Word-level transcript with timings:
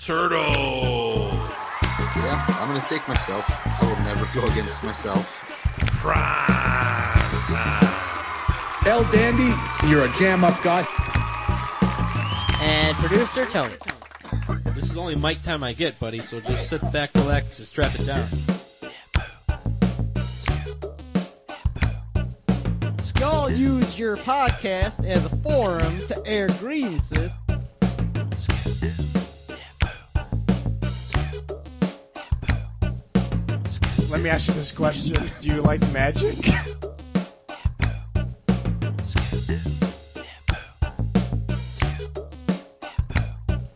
Turtle, 0.00 1.28
Yeah, 2.16 2.42
I'm 2.58 2.68
gonna 2.68 2.82
take 2.88 3.06
myself. 3.06 3.44
I 3.48 3.84
will 3.84 4.02
never 4.02 4.26
go 4.34 4.46
against 4.46 4.82
myself. 4.82 5.28
Prime 5.98 7.18
Time, 7.46 8.86
El 8.86 9.04
Dandy, 9.12 9.52
you're 9.86 10.04
a 10.04 10.12
jam 10.18 10.42
up 10.42 10.60
guy. 10.62 10.86
and 12.62 12.96
producer 12.96 13.44
Tony. 13.44 13.74
This 14.74 14.90
is 14.90 14.96
only 14.96 15.16
mic 15.16 15.42
time 15.42 15.62
I 15.62 15.74
get, 15.74 16.00
buddy, 16.00 16.20
so 16.20 16.40
just 16.40 16.70
sit 16.70 16.80
back, 16.92 17.10
relax, 17.14 17.58
and 17.58 17.68
strap 17.68 17.94
it 18.00 18.06
down. 18.06 18.26
Y'all 23.18 23.50
use 23.50 23.98
your 23.98 24.16
podcast 24.16 25.06
as 25.06 25.26
a 25.26 25.36
forum 25.36 26.06
to 26.06 26.26
air 26.26 26.48
grievances. 26.58 27.36
Let 34.10 34.22
me 34.22 34.28
ask 34.28 34.48
you 34.48 34.54
this 34.54 34.72
question: 34.72 35.30
Do 35.40 35.54
you 35.54 35.62
like 35.62 35.80
magic? 35.92 36.36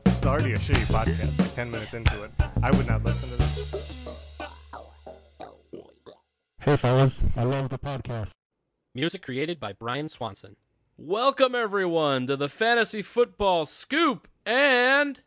It's 0.06 0.26
already 0.26 0.54
a 0.54 0.58
shitty 0.58 0.86
podcast, 0.86 1.38
like 1.38 1.54
10 1.54 1.70
minutes 1.70 1.94
into 1.94 2.24
it. 2.24 2.32
I 2.64 2.72
would 2.72 2.88
not 2.88 3.04
listen 3.04 3.28
to 3.30 3.36
this. 3.36 4.08
Hey, 6.62 6.76
fellas. 6.78 7.20
I 7.36 7.44
love 7.44 7.68
the 7.68 7.78
podcast. 7.78 8.30
Music 8.92 9.22
created 9.22 9.60
by 9.60 9.72
Brian 9.72 10.08
Swanson. 10.08 10.56
Welcome, 10.96 11.54
everyone, 11.54 12.26
to 12.26 12.36
the 12.36 12.48
Fantasy 12.48 13.02
Football 13.02 13.66
Scoop 13.66 14.26
and. 14.44 15.20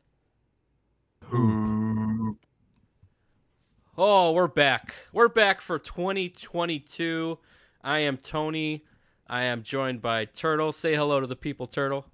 Oh, 4.00 4.31
we're 4.31 4.48
back. 4.48 4.94
We're 5.12 5.28
back 5.28 5.59
for 5.59 5.80
2022. 5.80 7.40
I 7.84 7.98
am 7.98 8.17
Tony. 8.17 8.86
I 9.26 9.42
am 9.45 9.64
joined 9.64 10.04
by 10.04 10.26
Turtle. 10.26 10.72
Say 10.72 10.95
hello 10.95 11.20
to 11.20 11.26
the 11.26 11.36
people, 11.36 11.66
Turtle. 11.66 12.06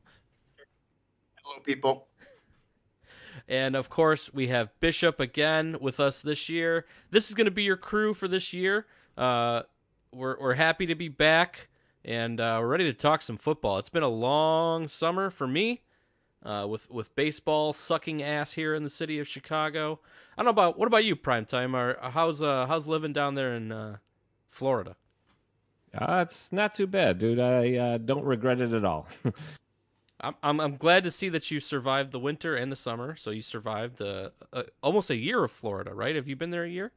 Hello, 1.44 1.60
people. 1.60 2.08
And 3.50 3.76
of 3.76 3.90
course, 3.90 4.34
we 4.34 4.48
have 4.48 4.70
Bishop 4.80 5.20
again 5.20 5.76
with 5.82 6.00
us 6.00 6.22
this 6.22 6.48
year. 6.48 6.86
This 7.12 7.28
is 7.28 7.36
going 7.36 7.46
to 7.46 7.52
be 7.52 7.64
your 7.64 7.76
crew 7.76 8.14
for 8.14 8.30
this 8.30 8.54
year. 8.54 8.86
Uh, 9.18 9.64
we're 10.14 10.40
we're 10.40 10.54
happy 10.54 10.86
to 10.86 10.96
be 10.96 11.10
back, 11.10 11.68
and 12.06 12.40
uh, 12.40 12.60
we're 12.62 12.68
ready 12.68 12.86
to 12.86 12.94
talk 12.94 13.22
some 13.22 13.36
football. 13.36 13.78
It's 13.78 13.90
been 13.90 14.04
a 14.04 14.08
long 14.08 14.88
summer 14.88 15.30
for 15.30 15.48
me, 15.48 15.82
uh, 16.44 16.68
with 16.70 16.90
with 16.92 17.16
baseball 17.16 17.74
sucking 17.74 18.22
ass 18.22 18.54
here 18.54 18.74
in 18.74 18.84
the 18.84 18.90
city 18.90 19.20
of 19.20 19.28
Chicago. 19.28 20.00
I 20.38 20.42
don't 20.42 20.46
know 20.46 20.52
about 20.52 20.78
what 20.78 20.88
about 20.88 21.06
you, 21.06 21.16
Primetime? 21.16 21.74
Or 21.74 21.98
how's 22.10 22.42
uh 22.42 22.66
how's 22.68 22.88
living 22.88 23.14
down 23.14 23.36
there 23.36 23.54
in 23.54 23.72
uh, 23.72 23.98
Florida? 24.50 24.96
Uh, 25.96 26.26
it's 26.26 26.52
not 26.52 26.74
too 26.74 26.88
bad, 26.88 27.20
dude. 27.20 27.40
I 27.40 27.76
uh, 27.76 27.98
don't 28.00 28.26
regret 28.26 28.60
it 28.60 28.74
at 28.74 28.84
all. 28.84 29.08
I'm, 30.22 30.36
I'm 30.42 30.60
I'm 30.60 30.76
glad 30.78 31.04
to 31.04 31.12
see 31.12 31.30
that 31.30 31.52
you 31.52 31.60
survived 31.60 32.12
the 32.12 32.20
winter 32.20 32.56
and 32.56 32.72
the 32.72 32.76
summer. 32.76 33.16
So 33.16 33.32
you 33.32 33.42
survived 33.42 34.02
uh, 34.02 34.30
uh, 34.52 34.64
almost 34.82 35.10
a 35.10 35.18
year 35.18 35.44
of 35.44 35.52
Florida, 35.52 35.94
right? 35.94 36.16
Have 36.16 36.28
you 36.28 36.36
been 36.36 36.52
there 36.52 36.64
a 36.64 36.70
year? 36.70 36.92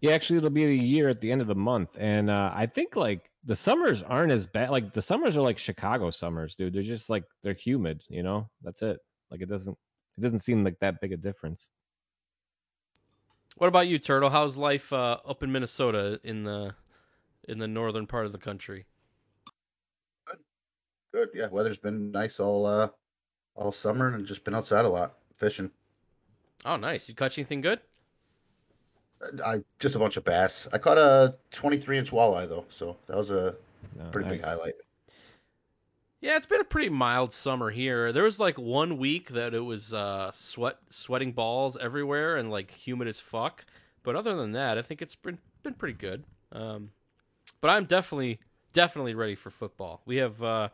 yeah, 0.00 0.12
actually, 0.12 0.38
it'll 0.38 0.50
be 0.50 0.64
a 0.64 0.70
year 0.70 1.08
at 1.08 1.20
the 1.20 1.30
end 1.30 1.40
of 1.40 1.46
the 1.46 1.54
month, 1.54 1.96
and 1.98 2.30
uh, 2.30 2.50
I 2.54 2.66
think 2.66 2.96
like 2.96 3.29
the 3.44 3.56
summers 3.56 4.02
aren't 4.02 4.32
as 4.32 4.46
bad. 4.46 4.70
Like 4.70 4.92
the 4.92 5.02
summers 5.02 5.36
are 5.36 5.42
like 5.42 5.58
Chicago 5.58 6.10
summers, 6.10 6.54
dude. 6.54 6.74
They're 6.74 6.82
just 6.82 7.10
like 7.10 7.24
they're 7.42 7.54
humid. 7.54 8.02
You 8.08 8.22
know, 8.22 8.48
that's 8.62 8.82
it. 8.82 8.98
Like 9.30 9.40
it 9.40 9.48
doesn't 9.48 9.76
it 10.18 10.20
doesn't 10.20 10.40
seem 10.40 10.64
like 10.64 10.78
that 10.80 11.00
big 11.00 11.12
a 11.12 11.16
difference. 11.16 11.68
What 13.56 13.68
about 13.68 13.88
you, 13.88 13.98
Turtle? 13.98 14.30
How's 14.30 14.56
life 14.56 14.92
uh, 14.92 15.18
up 15.26 15.42
in 15.42 15.52
Minnesota 15.52 16.20
in 16.22 16.44
the 16.44 16.74
in 17.48 17.58
the 17.58 17.68
northern 17.68 18.06
part 18.06 18.26
of 18.26 18.32
the 18.32 18.38
country? 18.38 18.86
Good. 20.26 20.38
good. 21.12 21.28
Yeah, 21.34 21.48
weather's 21.48 21.78
been 21.78 22.10
nice 22.10 22.40
all 22.40 22.66
uh 22.66 22.88
all 23.54 23.72
summer 23.72 24.14
and 24.14 24.26
just 24.26 24.44
been 24.44 24.54
outside 24.54 24.84
a 24.84 24.88
lot 24.88 25.14
fishing. 25.36 25.70
Oh, 26.64 26.76
nice. 26.76 27.08
You 27.08 27.14
catch 27.14 27.38
anything 27.38 27.62
good? 27.62 27.80
I 29.44 29.60
just 29.78 29.94
a 29.94 29.98
bunch 29.98 30.16
of 30.16 30.24
bass. 30.24 30.68
I 30.72 30.78
caught 30.78 30.98
a 30.98 31.36
23 31.50 31.98
inch 31.98 32.10
walleye 32.10 32.48
though, 32.48 32.64
so 32.68 32.96
that 33.06 33.16
was 33.16 33.30
a 33.30 33.54
No, 33.96 34.04
pretty 34.10 34.28
big 34.28 34.42
highlight. 34.42 34.74
Yeah, 36.20 36.36
it's 36.36 36.46
been 36.46 36.60
a 36.60 36.64
pretty 36.64 36.90
mild 36.90 37.32
summer 37.32 37.70
here. 37.70 38.12
There 38.12 38.24
was 38.24 38.38
like 38.38 38.58
one 38.58 38.98
week 38.98 39.30
that 39.30 39.54
it 39.54 39.60
was 39.60 39.94
uh, 39.94 40.30
sweat 40.32 40.76
sweating 40.90 41.32
balls 41.32 41.76
everywhere 41.78 42.36
and 42.36 42.50
like 42.50 42.70
humid 42.70 43.08
as 43.08 43.20
fuck. 43.20 43.64
But 44.02 44.16
other 44.16 44.36
than 44.36 44.52
that, 44.52 44.78
I 44.78 44.82
think 44.82 45.00
it's 45.02 45.14
been 45.14 45.38
been 45.62 45.74
pretty 45.74 45.94
good. 45.94 46.24
Um, 46.52 46.90
but 47.60 47.70
I'm 47.70 47.84
definitely 47.84 48.38
definitely 48.72 49.14
ready 49.14 49.34
for 49.34 49.50
football. 49.50 50.02
We 50.04 50.16
have 50.16 50.42
uh, 50.42 50.68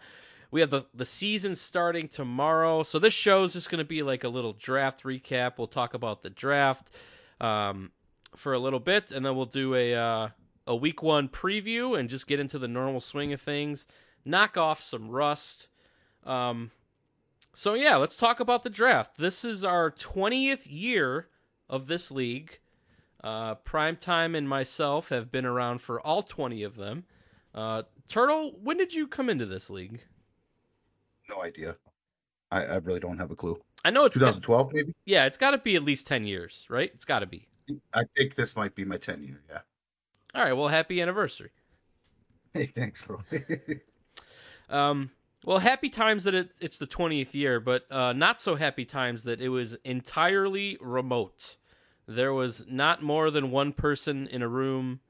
we 0.50 0.60
have 0.60 0.70
the 0.70 0.86
the 0.94 1.04
season 1.04 1.54
starting 1.54 2.08
tomorrow, 2.08 2.82
so 2.82 2.98
this 2.98 3.12
show 3.14 3.44
is 3.44 3.52
just 3.52 3.70
going 3.70 3.78
to 3.78 3.84
be 3.84 4.02
like 4.02 4.24
a 4.24 4.28
little 4.28 4.52
draft 4.52 5.04
recap. 5.04 5.58
We'll 5.58 5.66
talk 5.68 5.94
about 5.94 6.22
the 6.22 6.30
draft 6.30 6.90
um, 7.40 7.92
for 8.36 8.52
a 8.52 8.58
little 8.58 8.80
bit, 8.80 9.10
and 9.10 9.24
then 9.24 9.36
we'll 9.36 9.46
do 9.46 9.74
a 9.74 9.94
uh, 9.94 10.28
a 10.66 10.76
week 10.76 11.02
one 11.02 11.28
preview 11.28 11.98
and 11.98 12.08
just 12.08 12.26
get 12.26 12.40
into 12.40 12.58
the 12.58 12.68
normal 12.68 13.00
swing 13.00 13.32
of 13.32 13.40
things 13.40 13.86
knock 14.26 14.58
off 14.58 14.82
some 14.82 15.08
rust. 15.08 15.68
Um, 16.24 16.72
so 17.54 17.72
yeah, 17.74 17.96
let's 17.96 18.16
talk 18.16 18.40
about 18.40 18.64
the 18.64 18.70
draft. 18.70 19.16
This 19.16 19.44
is 19.44 19.64
our 19.64 19.90
twentieth 19.90 20.66
year 20.66 21.28
of 21.70 21.86
this 21.86 22.10
league. 22.10 22.58
Uh, 23.24 23.54
Primetime 23.54 24.36
and 24.36 24.48
myself 24.48 25.08
have 25.08 25.32
been 25.32 25.46
around 25.46 25.80
for 25.80 26.00
all 26.00 26.22
twenty 26.22 26.62
of 26.62 26.76
them. 26.76 27.04
Uh, 27.54 27.84
Turtle, 28.08 28.58
when 28.62 28.76
did 28.76 28.92
you 28.92 29.06
come 29.06 29.30
into 29.30 29.46
this 29.46 29.70
league? 29.70 30.02
No 31.28 31.42
idea. 31.42 31.76
I, 32.50 32.64
I 32.64 32.76
really 32.76 33.00
don't 33.00 33.18
have 33.18 33.30
a 33.30 33.36
clue. 33.36 33.58
I 33.84 33.90
know 33.90 34.04
it's 34.04 34.16
got, 34.16 34.34
2012 34.34 34.72
maybe. 34.72 34.94
yeah, 35.04 35.26
it's 35.26 35.36
got 35.36 35.52
to 35.52 35.58
be 35.58 35.76
at 35.76 35.82
least 35.82 36.06
ten 36.06 36.26
years, 36.26 36.66
right? 36.68 36.90
It's 36.92 37.04
got 37.04 37.20
to 37.20 37.26
be. 37.26 37.48
I 37.92 38.04
think 38.16 38.34
this 38.34 38.56
might 38.56 38.74
be 38.74 38.84
my 38.84 38.96
10 38.96 39.22
year. 39.22 39.42
Yeah. 39.48 39.60
All 40.34 40.42
right, 40.42 40.52
well, 40.52 40.68
happy 40.68 41.00
anniversary. 41.00 41.50
Hey, 42.52 42.66
thanks, 42.66 43.04
bro. 43.04 43.22
Um, 44.68 45.10
well, 45.44 45.58
happy 45.58 45.88
times 45.88 46.24
that 46.24 46.34
it's 46.34 46.58
it's 46.60 46.78
the 46.78 46.86
twentieth 46.86 47.34
year, 47.34 47.60
but 47.60 47.86
uh, 47.90 48.12
not 48.12 48.40
so 48.40 48.56
happy 48.56 48.84
times 48.84 49.22
that 49.22 49.40
it 49.40 49.48
was 49.50 49.76
entirely 49.84 50.76
remote. 50.80 51.56
There 52.08 52.32
was 52.32 52.64
not 52.68 53.02
more 53.02 53.30
than 53.30 53.50
one 53.50 53.72
person 53.72 54.26
in 54.26 54.42
a 54.42 54.48
room 54.48 55.00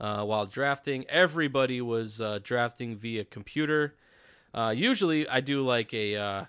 uh, 0.00 0.24
while 0.24 0.46
drafting. 0.46 1.04
Everybody 1.08 1.80
was 1.80 2.20
uh, 2.20 2.38
drafting 2.42 2.96
via 2.96 3.24
computer. 3.24 3.96
Uh, 4.54 4.72
usually, 4.74 5.28
I 5.28 5.40
do 5.40 5.62
like 5.62 5.92
a 5.92 6.16
uh, 6.16 6.44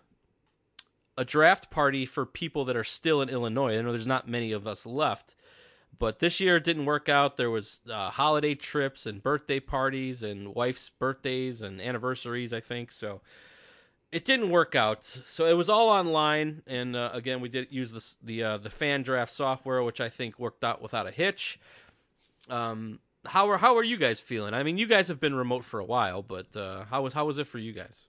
a 1.17 1.25
draft 1.25 1.69
party 1.69 2.05
for 2.05 2.25
people 2.25 2.63
that 2.65 2.77
are 2.77 2.83
still 2.85 3.21
in 3.21 3.27
Illinois. 3.27 3.77
I 3.77 3.81
know 3.81 3.91
there's 3.91 4.07
not 4.07 4.27
many 4.27 4.53
of 4.53 4.65
us 4.65 4.85
left, 4.85 5.35
but 5.97 6.19
this 6.19 6.39
year 6.39 6.57
it 6.57 6.63
didn't 6.63 6.85
work 6.85 7.09
out. 7.09 7.37
There 7.37 7.51
was 7.51 7.79
uh, 7.89 8.09
holiday 8.09 8.55
trips 8.55 9.05
and 9.05 9.21
birthday 9.21 9.59
parties 9.59 10.23
and 10.23 10.53
wife's 10.55 10.89
birthdays 10.89 11.61
and 11.61 11.81
anniversaries, 11.81 12.51
I 12.53 12.59
think. 12.59 12.91
So 12.91 13.21
it 14.11 14.25
didn't 14.25 14.51
work 14.51 14.75
out. 14.75 15.03
So 15.03 15.45
it 15.45 15.53
was 15.53 15.69
all 15.69 15.89
online, 15.89 16.61
and 16.67 16.95
uh, 16.95 17.09
again, 17.13 17.41
we 17.41 17.49
did 17.49 17.71
use 17.71 17.91
the 17.91 18.15
the 18.23 18.43
uh, 18.43 18.57
the 18.57 18.69
fan 18.69 19.01
draft 19.01 19.31
software, 19.31 19.81
which 19.83 19.99
I 19.99 20.09
think 20.09 20.37
worked 20.37 20.63
out 20.63 20.81
without 20.81 21.07
a 21.07 21.11
hitch. 21.11 21.59
Um, 22.49 22.99
how 23.25 23.49
are 23.49 23.57
how 23.57 23.75
are 23.77 23.83
you 23.83 23.97
guys 23.97 24.19
feeling? 24.19 24.53
I 24.53 24.63
mean, 24.63 24.77
you 24.77 24.87
guys 24.87 25.07
have 25.07 25.19
been 25.19 25.33
remote 25.33 25.63
for 25.63 25.79
a 25.79 25.85
while, 25.85 26.21
but 26.21 26.55
uh, 26.55 26.85
how 26.85 27.01
was 27.01 27.13
how 27.13 27.25
was 27.25 27.37
it 27.37 27.47
for 27.47 27.57
you 27.57 27.73
guys? 27.73 28.05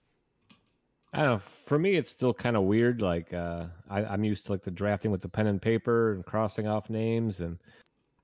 I 1.15 1.19
don't 1.19 1.27
know. 1.27 1.37
For 1.39 1.79
me, 1.79 1.95
it's 1.95 2.11
still 2.11 2.33
kind 2.33 2.57
of 2.57 2.63
weird. 2.63 3.01
Like 3.01 3.33
uh, 3.33 3.67
I, 3.89 4.03
I'm 4.03 4.25
used 4.25 4.45
to 4.47 4.51
like 4.51 4.63
the 4.63 4.71
drafting 4.71 5.11
with 5.11 5.21
the 5.21 5.29
pen 5.29 5.47
and 5.47 5.61
paper 5.61 6.13
and 6.13 6.25
crossing 6.25 6.67
off 6.67 6.89
names, 6.89 7.39
and 7.39 7.57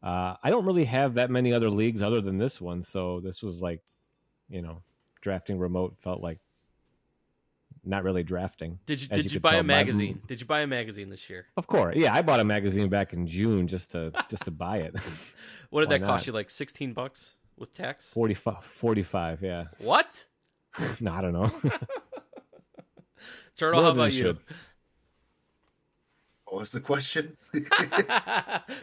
uh, 0.03 0.35
I 0.43 0.49
don't 0.49 0.65
really 0.65 0.83
have 0.85 1.13
that 1.13 1.31
many 1.31 1.53
other 1.53 1.69
leagues 1.69 2.01
other 2.01 2.19
than 2.19 2.38
this 2.38 2.59
one. 2.59 2.83
So 2.83 3.21
this 3.21 3.41
was 3.41 3.61
like, 3.61 3.81
you 4.49 4.61
know, 4.61 4.81
drafting 5.21 5.57
remote 5.57 5.95
felt 5.95 6.21
like 6.21 6.39
not 7.85 8.03
really 8.03 8.23
drafting. 8.23 8.77
Did 8.85 9.01
you 9.01 9.07
did 9.07 9.25
you 9.25 9.35
you 9.35 9.39
buy 9.39 9.51
tell 9.51 9.61
a 9.61 9.63
magazine? 9.63 10.21
Did 10.27 10.41
you 10.41 10.45
buy 10.45 10.59
a 10.59 10.67
magazine 10.67 11.09
this 11.09 11.29
year? 11.29 11.45
Of 11.55 11.67
course, 11.67 11.95
yeah. 11.95 12.13
I 12.13 12.21
bought 12.21 12.41
a 12.41 12.45
magazine 12.45 12.89
back 12.89 13.13
in 13.13 13.25
June 13.25 13.67
just 13.67 13.91
to 13.91 14.11
just 14.29 14.43
to 14.45 14.51
buy 14.51 14.79
it. 14.79 14.95
What 15.69 15.79
did 15.79 15.89
Why 15.89 15.99
that 15.99 16.05
cost 16.05 16.23
not? 16.23 16.27
you? 16.27 16.33
Like 16.33 16.49
sixteen 16.49 16.91
bucks 16.91 17.35
with 17.57 17.73
tax? 17.73 18.11
45, 18.11 18.65
45 18.65 19.41
yeah. 19.41 19.65
What? 19.77 20.25
No, 20.99 21.13
I 21.13 21.21
don't 21.21 21.33
know. 21.33 21.51
Turtle, 23.62 23.81
More 23.81 23.92
how 23.92 23.94
than 23.94 24.00
about 24.00 24.13
you? 24.13 24.38
What 26.46 26.60
was 26.62 26.72
the 26.72 26.80
question? 26.80 27.38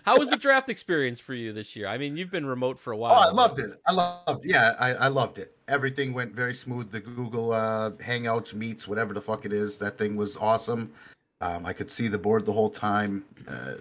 how 0.05 0.17
was 0.17 0.31
the 0.31 0.37
draft 0.37 0.71
experience 0.71 1.19
for 1.19 1.35
you 1.35 1.53
this 1.53 1.75
year? 1.75 1.89
I 1.89 1.99
mean, 1.99 2.17
you've 2.17 2.31
been 2.31 2.47
remote 2.47 2.79
for 2.79 2.93
a 2.93 2.97
while. 2.97 3.17
Oh, 3.17 3.29
I 3.29 3.33
loved 3.33 3.59
it. 3.59 3.73
I 3.89 3.93
loved. 3.93 4.45
Yeah, 4.45 4.75
I, 4.79 4.95
I 4.95 5.09
loved 5.09 5.39
it. 5.39 5.57
Everything 5.67 6.13
went 6.13 6.33
very 6.33 6.55
smooth. 6.55 6.93
The 6.93 7.01
Google 7.01 7.51
uh, 7.51 7.91
Hangouts 7.91 8.55
meets, 8.55 8.87
whatever 8.87 9.13
the 9.13 9.21
fuck 9.21 9.45
it 9.45 9.53
is, 9.53 9.79
that 9.79 9.99
thing 9.99 10.15
was 10.15 10.37
awesome. 10.37 10.93
Um, 11.41 11.67
I 11.67 11.73
could 11.73 11.91
see 11.91 12.07
the 12.07 12.17
board 12.17 12.47
the 12.47 12.53
whole 12.53 12.71
time. 12.71 13.25
Uh, 13.49 13.75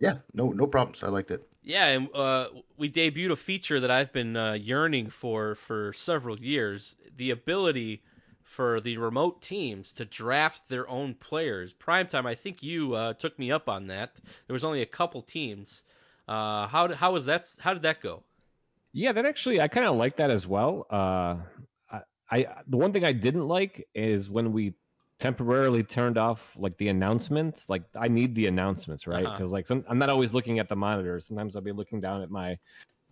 yeah, 0.00 0.16
no, 0.34 0.50
no 0.50 0.66
problems. 0.66 1.02
I 1.02 1.08
liked 1.08 1.30
it. 1.30 1.48
Yeah, 1.62 1.86
and 1.86 2.14
uh, 2.14 2.48
we 2.76 2.90
debuted 2.90 3.30
a 3.30 3.36
feature 3.36 3.80
that 3.80 3.90
I've 3.90 4.12
been 4.12 4.36
uh, 4.36 4.52
yearning 4.52 5.08
for 5.08 5.54
for 5.54 5.94
several 5.94 6.38
years: 6.38 6.94
the 7.16 7.30
ability 7.30 8.02
for 8.46 8.80
the 8.80 8.96
remote 8.96 9.42
teams 9.42 9.92
to 9.92 10.04
draft 10.04 10.68
their 10.68 10.88
own 10.88 11.14
players. 11.14 11.74
Primetime, 11.74 12.26
I 12.26 12.36
think 12.36 12.62
you 12.62 12.94
uh, 12.94 13.12
took 13.12 13.38
me 13.38 13.50
up 13.50 13.68
on 13.68 13.88
that. 13.88 14.20
There 14.46 14.54
was 14.54 14.62
only 14.62 14.80
a 14.80 14.86
couple 14.86 15.20
teams. 15.20 15.82
Uh, 16.28 16.68
how 16.68 16.86
did, 16.86 16.98
how 16.98 17.12
was 17.12 17.26
that? 17.26 17.44
How 17.58 17.74
did 17.74 17.82
that 17.82 18.00
go? 18.00 18.22
Yeah, 18.92 19.12
that 19.12 19.26
actually 19.26 19.60
I 19.60 19.68
kind 19.68 19.86
of 19.86 19.96
like 19.96 20.16
that 20.16 20.30
as 20.30 20.46
well. 20.46 20.86
Uh, 20.88 21.36
I, 21.90 22.00
I 22.30 22.46
the 22.68 22.76
one 22.76 22.92
thing 22.92 23.04
I 23.04 23.12
didn't 23.12 23.48
like 23.48 23.86
is 23.94 24.30
when 24.30 24.52
we 24.52 24.74
temporarily 25.18 25.82
turned 25.82 26.16
off 26.16 26.56
like 26.56 26.76
the 26.78 26.88
announcements. 26.88 27.68
Like 27.68 27.82
I 27.98 28.08
need 28.08 28.34
the 28.34 28.46
announcements, 28.46 29.06
right? 29.06 29.26
Uh-huh. 29.26 29.36
Because 29.36 29.52
like 29.52 29.66
some, 29.66 29.84
I'm 29.88 29.98
not 29.98 30.08
always 30.08 30.32
looking 30.32 30.60
at 30.60 30.68
the 30.68 30.76
monitor. 30.76 31.18
Sometimes 31.20 31.56
I'll 31.56 31.62
be 31.62 31.72
looking 31.72 32.00
down 32.00 32.22
at 32.22 32.30
my 32.30 32.56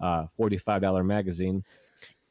uh, 0.00 0.26
forty-five 0.28 0.80
dollar 0.80 1.04
magazine, 1.04 1.64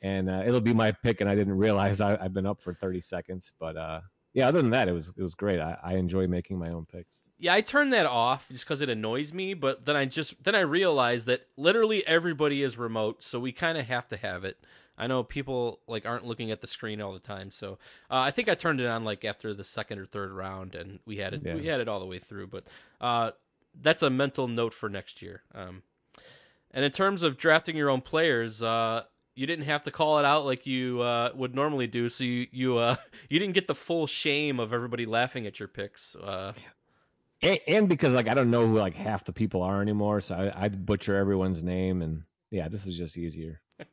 and 0.03 0.29
uh, 0.29 0.44
it'll 0.45 0.61
be 0.61 0.73
my 0.73 0.91
pick, 0.91 1.21
and 1.21 1.29
I 1.29 1.33
didn't 1.33 1.57
realize 1.57 2.01
I, 2.01 2.15
I've 2.21 2.33
been 2.33 2.45
up 2.45 2.61
for 2.61 2.73
thirty 2.73 3.01
seconds. 3.01 3.51
But 3.59 3.75
uh, 3.77 4.01
yeah, 4.33 4.47
other 4.47 4.61
than 4.61 4.71
that, 4.71 4.88
it 4.88 4.91
was 4.91 5.11
it 5.17 5.23
was 5.23 5.33
great. 5.33 5.59
I, 5.59 5.77
I 5.83 5.94
enjoy 5.95 6.27
making 6.27 6.59
my 6.59 6.69
own 6.69 6.85
picks. 6.85 7.29
Yeah, 7.39 7.53
I 7.53 7.61
turned 7.61 7.94
that 7.94 8.05
off 8.05 8.47
just 8.50 8.65
because 8.65 8.81
it 8.81 8.89
annoys 8.89 9.33
me. 9.33 9.53
But 9.53 9.85
then 9.85 9.95
I 9.95 10.05
just 10.05 10.44
then 10.44 10.53
I 10.55 10.59
realized 10.59 11.25
that 11.27 11.47
literally 11.57 12.05
everybody 12.05 12.61
is 12.61 12.77
remote, 12.77 13.23
so 13.23 13.39
we 13.39 13.51
kind 13.51 13.77
of 13.77 13.88
have 13.88 14.07
to 14.09 14.17
have 14.17 14.44
it. 14.44 14.63
I 14.95 15.07
know 15.07 15.23
people 15.23 15.79
like 15.88 16.06
aren't 16.06 16.25
looking 16.25 16.51
at 16.51 16.61
the 16.61 16.67
screen 16.67 17.01
all 17.01 17.13
the 17.13 17.19
time, 17.19 17.49
so 17.49 17.79
uh, 18.11 18.17
I 18.19 18.29
think 18.29 18.47
I 18.47 18.53
turned 18.53 18.79
it 18.79 18.85
on 18.85 19.03
like 19.03 19.25
after 19.25 19.51
the 19.53 19.63
second 19.63 19.97
or 19.99 20.06
third 20.06 20.31
round, 20.31 20.75
and 20.75 20.99
we 21.06 21.17
had 21.17 21.33
it 21.33 21.41
Yeah. 21.44 21.56
we 21.56 21.65
had 21.65 21.79
it 21.79 21.88
all 21.88 21.99
the 21.99 22.06
way 22.06 22.19
through. 22.19 22.47
But 22.47 22.65
uh, 23.01 23.31
that's 23.81 24.03
a 24.03 24.09
mental 24.11 24.47
note 24.47 24.73
for 24.73 24.89
next 24.89 25.21
year. 25.21 25.41
Um, 25.56 25.81
and 26.69 26.83
in 26.85 26.91
terms 26.91 27.23
of 27.23 27.38
drafting 27.38 27.75
your 27.75 27.89
own 27.89 28.01
players, 28.01 28.61
uh, 28.61 29.03
you 29.35 29.47
didn't 29.47 29.65
have 29.65 29.83
to 29.83 29.91
call 29.91 30.19
it 30.19 30.25
out 30.25 30.45
like 30.45 30.65
you 30.65 31.01
uh, 31.01 31.31
would 31.35 31.56
normally 31.56 31.88
do, 31.88 32.09
so 32.09 32.24
you 32.24 32.47
you 32.51 32.77
uh, 32.77 32.95
you 33.30 33.39
didn't 33.39 33.53
get 33.53 33.68
the 33.68 33.75
full 33.75 34.07
shame 34.07 34.59
of 34.59 34.74
everybody 34.74 35.06
laughing 35.06 35.45
at 35.47 35.59
your 35.59 35.68
picks. 35.68 36.15
Uh, 36.15 36.53
and, 37.41 37.59
and 37.68 37.89
because 37.89 38.13
like 38.13 38.27
I 38.27 38.33
don't 38.33 38.51
know 38.51 38.68
who 38.68 38.77
like 38.77 38.95
half 38.95 39.25
the 39.25 39.33
people 39.33 39.62
are 39.62 39.81
anymore, 39.81 40.21
so 40.21 40.35
I, 40.35 40.65
I'd 40.65 40.85
butcher 40.85 41.15
everyone's 41.15 41.63
name, 41.63 42.01
and 42.01 42.24
yeah, 42.51 42.68
this 42.68 42.85
was 42.85 42.97
just 42.97 43.18
easier. 43.18 43.62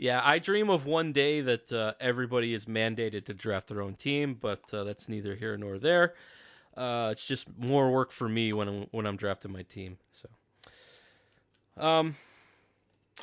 Yeah, 0.00 0.22
I 0.24 0.38
dream 0.38 0.70
of 0.70 0.86
one 0.86 1.12
day 1.12 1.40
that 1.40 1.72
uh, 1.72 1.94
everybody 1.98 2.54
is 2.54 2.66
mandated 2.66 3.26
to 3.26 3.34
draft 3.34 3.66
their 3.66 3.82
own 3.82 3.94
team, 3.94 4.38
but 4.40 4.72
uh, 4.72 4.84
that's 4.84 5.08
neither 5.08 5.34
here 5.34 5.56
nor 5.56 5.76
there. 5.76 6.14
Uh, 6.76 7.08
it's 7.10 7.26
just 7.26 7.48
more 7.58 7.90
work 7.90 8.12
for 8.12 8.28
me 8.28 8.52
when 8.52 8.68
I'm 8.68 8.86
when 8.92 9.06
I'm 9.06 9.16
drafting 9.16 9.52
my 9.52 9.62
team. 9.62 9.98
So, 10.12 11.84
um, 11.84 12.14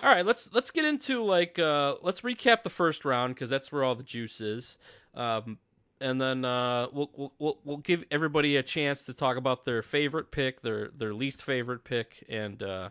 all 0.03 0.09
right, 0.09 0.25
let's 0.25 0.53
let's 0.53 0.71
get 0.71 0.85
into 0.85 1.23
like 1.23 1.57
uh, 1.57 1.95
let's 2.01 2.21
recap 2.21 2.63
the 2.63 2.69
first 2.69 3.05
round 3.05 3.35
because 3.35 3.49
that's 3.49 3.71
where 3.71 3.83
all 3.83 3.95
the 3.95 4.03
juice 4.03 4.41
is. 4.41 4.77
Um, 5.13 5.59
and 6.01 6.19
then 6.19 6.43
uh, 6.43 6.87
we'll, 6.91 7.33
we'll 7.39 7.59
we'll 7.63 7.77
give 7.77 8.03
everybody 8.11 8.57
a 8.57 8.63
chance 8.63 9.03
to 9.05 9.13
talk 9.13 9.37
about 9.37 9.65
their 9.65 9.81
favorite 9.81 10.31
pick, 10.31 10.61
their 10.61 10.89
their 10.89 11.13
least 11.13 11.41
favorite 11.41 11.83
pick, 11.83 12.25
and 12.29 12.61
uh, 12.61 12.89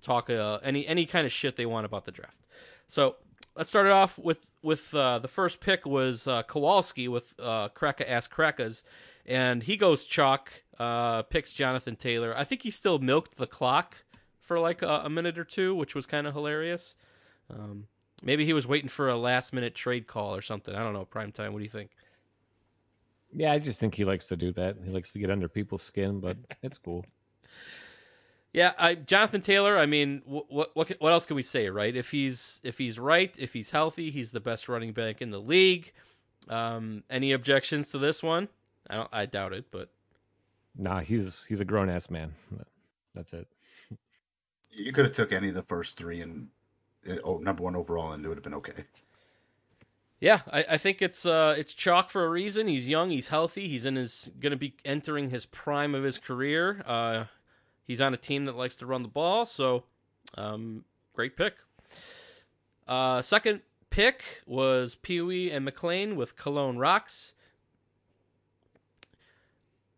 talk 0.00 0.30
uh, 0.30 0.58
any 0.62 0.86
any 0.86 1.04
kind 1.04 1.26
of 1.26 1.32
shit 1.32 1.56
they 1.56 1.66
want 1.66 1.84
about 1.84 2.06
the 2.06 2.12
draft. 2.12 2.46
So 2.88 3.16
let's 3.54 3.70
start 3.70 3.86
it 3.86 3.92
off 3.92 4.18
with 4.18 4.50
with 4.62 4.94
uh, 4.94 5.18
the 5.18 5.28
first 5.28 5.60
pick 5.60 5.84
was 5.84 6.26
uh, 6.26 6.42
Kowalski 6.44 7.08
with 7.08 7.34
uh, 7.38 7.68
Kraka 7.68 8.10
Ask 8.10 8.34
Krakas, 8.34 8.82
and 9.26 9.62
he 9.62 9.76
goes 9.76 10.04
chalk. 10.04 10.62
Uh, 10.78 11.22
picks 11.22 11.54
Jonathan 11.54 11.96
Taylor. 11.96 12.36
I 12.36 12.44
think 12.44 12.60
he 12.60 12.70
still 12.70 12.98
milked 12.98 13.38
the 13.38 13.46
clock 13.46 14.04
for 14.46 14.60
like 14.60 14.82
a, 14.82 15.02
a 15.04 15.10
minute 15.10 15.38
or 15.38 15.44
two, 15.44 15.74
which 15.74 15.94
was 15.94 16.06
kind 16.06 16.26
of 16.26 16.34
hilarious. 16.34 16.94
Um, 17.50 17.86
maybe 18.22 18.44
he 18.44 18.52
was 18.52 18.66
waiting 18.66 18.88
for 18.88 19.08
a 19.08 19.16
last 19.16 19.52
minute 19.52 19.74
trade 19.74 20.06
call 20.06 20.34
or 20.34 20.40
something. 20.40 20.74
I 20.74 20.78
don't 20.78 20.92
know. 20.92 21.04
Prime 21.04 21.32
time. 21.32 21.52
What 21.52 21.58
do 21.58 21.64
you 21.64 21.70
think? 21.70 21.90
Yeah, 23.32 23.52
I 23.52 23.58
just 23.58 23.80
think 23.80 23.94
he 23.94 24.04
likes 24.04 24.26
to 24.26 24.36
do 24.36 24.52
that. 24.52 24.76
He 24.84 24.90
likes 24.90 25.12
to 25.12 25.18
get 25.18 25.30
under 25.30 25.48
people's 25.48 25.82
skin, 25.82 26.20
but 26.20 26.36
it's 26.62 26.78
cool. 26.78 27.04
Yeah, 28.52 28.72
I, 28.78 28.94
Jonathan 28.94 29.42
Taylor. 29.42 29.76
I 29.76 29.84
mean, 29.84 30.22
what 30.24 30.74
what 30.74 30.90
what 31.00 31.12
else 31.12 31.26
can 31.26 31.36
we 31.36 31.42
say, 31.42 31.68
right? 31.68 31.94
If 31.94 32.12
he's 32.12 32.60
if 32.62 32.78
he's 32.78 32.98
right, 32.98 33.36
if 33.38 33.52
he's 33.52 33.70
healthy, 33.70 34.10
he's 34.10 34.30
the 34.30 34.40
best 34.40 34.68
running 34.68 34.92
back 34.92 35.20
in 35.20 35.30
the 35.30 35.40
league. 35.40 35.92
Um, 36.48 37.02
any 37.10 37.32
objections 37.32 37.90
to 37.90 37.98
this 37.98 38.22
one? 38.22 38.48
I 38.88 38.94
don't. 38.94 39.08
I 39.12 39.26
doubt 39.26 39.52
it, 39.52 39.66
but 39.70 39.90
Nah, 40.78 41.00
he's 41.00 41.44
he's 41.44 41.60
a 41.60 41.64
grown 41.64 41.88
ass 41.88 42.10
man. 42.10 42.34
That's 43.14 43.32
it. 43.32 43.48
You 44.76 44.92
could 44.92 45.06
have 45.06 45.14
took 45.14 45.32
any 45.32 45.48
of 45.48 45.54
the 45.54 45.62
first 45.62 45.96
three 45.96 46.20
and 46.20 46.48
uh, 47.08 47.16
oh, 47.24 47.38
number 47.38 47.62
one 47.62 47.76
overall, 47.76 48.12
and 48.12 48.24
it 48.24 48.28
would 48.28 48.36
have 48.36 48.44
been 48.44 48.54
okay. 48.54 48.84
yeah, 50.20 50.40
I, 50.50 50.64
I 50.70 50.78
think 50.78 51.00
it's 51.00 51.24
uh 51.24 51.54
it's 51.56 51.74
chalk 51.74 52.10
for 52.10 52.24
a 52.24 52.28
reason. 52.28 52.66
He's 52.68 52.88
young, 52.88 53.10
he's 53.10 53.28
healthy, 53.28 53.68
he's 53.68 53.84
in 53.84 53.96
his 53.96 54.30
gonna 54.40 54.56
be 54.56 54.74
entering 54.84 55.30
his 55.30 55.46
prime 55.46 55.94
of 55.94 56.04
his 56.04 56.18
career. 56.18 56.82
Uh, 56.86 57.24
he's 57.86 58.00
on 58.00 58.14
a 58.14 58.18
team 58.18 58.44
that 58.44 58.56
likes 58.56 58.76
to 58.76 58.86
run 58.86 59.02
the 59.02 59.08
ball, 59.08 59.46
so 59.46 59.84
um, 60.36 60.84
great 61.14 61.36
pick. 61.36 61.54
Uh, 62.86 63.22
second 63.22 63.62
pick 63.90 64.42
was 64.46 64.94
Pee 64.94 65.20
Wee 65.20 65.50
and 65.50 65.64
McLean 65.64 66.16
with 66.16 66.36
Cologne 66.36 66.76
Rocks. 66.78 67.34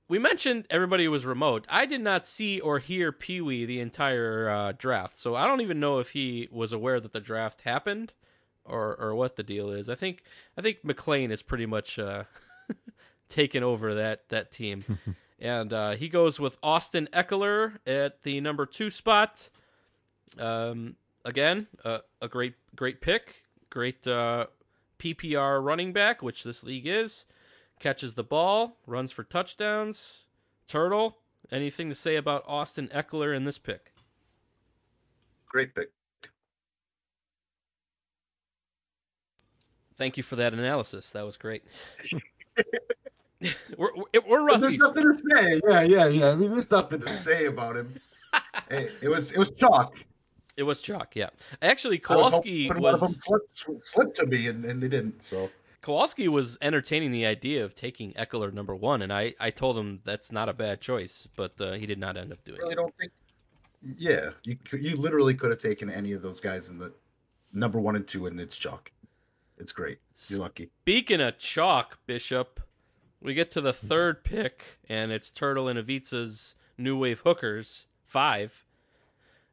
We 0.09 0.19
mentioned 0.19 0.67
everybody 0.71 1.07
was 1.07 1.27
remote. 1.27 1.67
I 1.69 1.85
did 1.85 2.01
not 2.01 2.25
see 2.25 2.61
or 2.61 2.79
hear 2.79 3.13
Pee 3.13 3.43
Wee 3.43 3.67
the 3.67 3.79
entire 3.81 4.49
uh, 4.49 4.73
draft, 4.73 5.19
so 5.19 5.35
I 5.35 5.47
don't 5.47 5.61
even 5.61 5.79
know 5.79 5.99
if 5.99 6.11
he 6.11 6.49
was 6.51 6.73
aware 6.73 6.99
that 6.99 7.13
the 7.13 7.21
draft 7.21 7.63
happened 7.63 8.15
or 8.65 8.97
or 8.99 9.15
what 9.15 9.37
the 9.37 9.43
deal 9.43 9.71
is. 9.71 9.89
I 9.89 9.95
think 9.95 10.23
I 10.57 10.63
think 10.63 10.83
McLean 10.83 11.31
is 11.31 11.43
pretty 11.43 11.67
much 11.67 11.99
uh, 11.99 12.25
taken 13.29 13.63
over 13.63 13.95
that 13.97 14.29
that 14.31 14.51
team, 14.51 14.83
and 15.39 15.73
uh, 15.75 15.91
he 15.91 16.09
goes 16.09 16.41
with 16.41 16.57
Austin 16.63 17.09
Ekeler 17.13 17.75
at 17.87 18.23
the 18.23 18.41
number 18.41 18.65
two 18.65 18.89
spot. 18.89 19.51
Um, 20.39 20.97
again, 21.23 21.67
uh, 21.85 21.99
a 22.23 22.29
great 22.29 22.55
great 22.75 23.03
pick, 23.03 23.45
great 23.69 24.07
uh, 24.07 24.47
PPR 24.99 25.63
running 25.63 25.93
back, 25.93 26.23
which 26.23 26.45
this 26.45 26.65
league 26.65 26.87
is. 26.87 27.27
Catches 27.79 28.15
the 28.15 28.25
ball, 28.25 28.77
runs 28.87 29.13
for 29.13 29.23
touchdowns. 29.23 30.25
Turtle, 30.67 31.19
anything 31.51 31.89
to 31.89 31.95
say 31.95 32.17
about 32.17 32.45
Austin 32.47 32.89
Ekeler 32.89 33.35
in 33.35 33.45
this 33.45 33.59
pick? 33.59 33.93
Great 35.47 35.75
pick. 35.75 35.91
Thank 39.97 40.17
you 40.17 40.23
for 40.23 40.37
that 40.37 40.53
analysis. 40.53 41.11
That 41.11 41.25
was 41.25 41.37
great. 41.37 41.65
we're, 43.77 43.91
we're, 44.27 44.45
rusty. 44.45 44.61
There's 44.61 44.77
nothing 44.77 45.05
to 45.05 45.15
say. 45.15 45.61
Yeah, 45.69 45.83
yeah, 45.83 46.07
yeah. 46.07 46.31
I 46.31 46.35
mean, 46.37 46.51
there's 46.53 46.71
nothing 46.71 47.01
to 47.01 47.09
say 47.09 47.47
about 47.47 47.77
him. 47.77 47.95
Hey, 48.71 48.89
it 49.01 49.09
was 49.09 49.33
it 49.33 49.39
was 49.39 49.53
chalk. 49.53 50.05
It 50.59 50.65
was 50.65 50.83
chalk, 50.83 51.17
yeah. 51.17 51.31
Actually, 51.63 52.03
I 52.09 52.15
was 52.17 52.31
Kowalski 52.31 52.69
one 52.69 52.95
of 52.95 53.01
them 53.01 53.09
was 53.09 53.25
slipped, 53.25 53.87
slipped 53.87 54.17
to 54.17 54.27
me, 54.27 54.49
and, 54.49 54.65
and 54.67 54.83
they 54.83 54.89
didn't. 54.89 55.23
So 55.23 55.49
Kowalski 55.89 56.29
was 56.29 56.59
entertaining 56.61 57.13
the 57.13 57.25
idea 57.25 57.65
of 57.65 57.73
taking 57.73 58.13
Ekeler 58.13 58.53
number 58.53 58.77
one, 58.77 59.01
and 59.01 59.11
I, 59.11 59.33
I 59.41 59.49
told 59.49 59.79
him 59.79 60.01
that's 60.05 60.31
not 60.31 60.47
a 60.47 60.53
bad 60.53 60.83
choice, 60.83 61.27
but 61.35 61.59
uh, 61.59 61.73
he 61.73 61.87
did 61.87 61.99
not 61.99 62.19
end 62.19 62.31
up 62.31 62.45
doing 62.45 62.59
really 62.59 62.75
it. 62.75 62.77
don't 62.77 62.95
think. 63.01 63.11
Yeah, 63.97 64.33
you 64.45 64.59
you 64.73 64.97
literally 64.97 65.33
could 65.33 65.49
have 65.49 65.63
taken 65.63 65.89
any 65.89 66.13
of 66.13 66.21
those 66.21 66.41
guys 66.41 66.69
in 66.69 66.79
the 66.79 66.93
number 67.55 67.81
one 67.81 67.97
and 67.97 68.07
two, 68.07 68.27
and 68.27 68.39
it's 68.39 68.59
chalk. 68.59 68.93
It's 69.57 69.73
great. 69.73 69.97
You're 70.27 70.41
lucky. 70.41 70.69
Speaking 70.83 71.23
of 71.23 71.39
chalk, 71.39 71.99
Bishop, 72.05 72.61
we 73.23 73.33
get 73.33 73.49
to 73.53 73.63
the 73.63 73.73
third 73.73 74.25
pick, 74.25 74.79
and 74.91 75.11
it's 75.11 75.31
Turtle 75.31 75.69
and 75.69 75.79
Avitsa's 75.79 76.55
New 76.77 76.99
Wave 76.99 77.21
Hookers 77.21 77.87
five, 78.05 78.67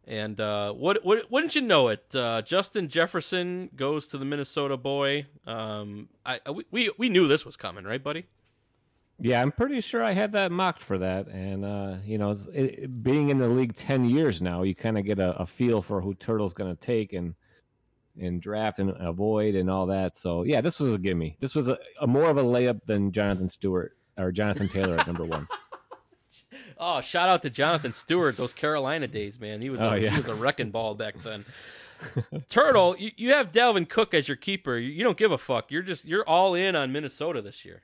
And 0.07 0.39
uh, 0.39 0.71
what, 0.73 1.03
what 1.03 1.31
wouldn't 1.31 1.55
you 1.55 1.61
know 1.61 1.87
it? 1.87 2.03
Uh, 2.15 2.41
Justin 2.43 2.87
Jefferson 2.89 3.69
goes 3.75 4.05
to 4.07 4.17
the 4.19 4.25
Minnesota 4.25 4.77
boy. 4.77 5.25
Um, 5.47 6.09
I 6.25 6.39
we- 6.51 6.65
we 6.69 6.91
we 6.97 7.09
knew 7.09 7.27
this 7.27 7.43
was 7.45 7.57
coming, 7.57 7.85
right, 7.85 8.03
buddy? 8.03 8.25
Yeah, 9.17 9.41
I'm 9.41 9.51
pretty 9.51 9.79
sure 9.81 10.03
I 10.03 10.11
had 10.11 10.33
that 10.33 10.51
mocked 10.51 10.81
for 10.81 10.97
that, 10.99 11.27
and 11.27 11.63
uh, 11.65 11.95
you 12.05 12.17
know, 12.17 12.31
it, 12.53 12.63
it- 12.83 13.03
being 13.03 13.29
in 13.29 13.39
the 13.39 13.47
league 13.47 13.73
ten 13.73 14.05
years 14.07 14.41
now, 14.43 14.61
you 14.61 14.75
kind 14.75 14.97
of 14.97 15.05
get 15.05 15.17
a, 15.19 15.31
a 15.37 15.45
feel 15.45 15.81
for 15.81 16.01
who 16.01 16.13
Turtle's 16.13 16.53
going 16.53 16.69
to 16.75 16.79
take 16.79 17.13
and 17.13 17.33
and 18.19 18.41
draft 18.41 18.77
and 18.79 18.91
avoid 18.99 19.55
and 19.55 19.69
all 19.69 19.87
that. 19.87 20.15
So 20.15 20.43
yeah, 20.43 20.61
this 20.61 20.79
was 20.79 20.93
a 20.93 20.97
gimme. 20.99 21.35
This 21.39 21.55
was 21.55 21.67
a, 21.67 21.77
a 21.99 22.05
more 22.07 22.29
of 22.29 22.37
a 22.37 22.43
layup 22.43 22.81
than 22.85 23.11
Jonathan 23.11 23.49
Stewart 23.49 23.97
or 24.17 24.31
Jonathan 24.31 24.69
Taylor 24.69 24.97
at 24.99 25.07
number 25.07 25.25
one. 25.25 25.47
Oh, 26.77 27.01
shout 27.01 27.29
out 27.29 27.41
to 27.43 27.49
Jonathan 27.49 27.93
Stewart, 27.93 28.37
those 28.37 28.53
Carolina 28.53 29.07
days, 29.07 29.39
man. 29.39 29.61
He 29.61 29.69
was 29.69 29.81
a, 29.81 29.91
Oh, 29.91 29.95
yeah. 29.95 30.09
he 30.11 30.17
was 30.17 30.27
a 30.27 30.35
wrecking 30.35 30.71
ball 30.71 30.95
back 30.95 31.15
then. 31.23 31.45
Turtle, 32.49 32.95
you, 32.99 33.11
you 33.15 33.33
have 33.33 33.51
Dalvin 33.51 33.87
Cook 33.87 34.13
as 34.13 34.27
your 34.27 34.37
keeper. 34.37 34.77
You, 34.77 34.89
you 34.89 35.03
don't 35.03 35.17
give 35.17 35.31
a 35.31 35.37
fuck. 35.37 35.71
You're 35.71 35.81
just 35.81 36.05
you're 36.05 36.27
all 36.27 36.53
in 36.53 36.75
on 36.75 36.91
Minnesota 36.91 37.41
this 37.41 37.63
year. 37.65 37.83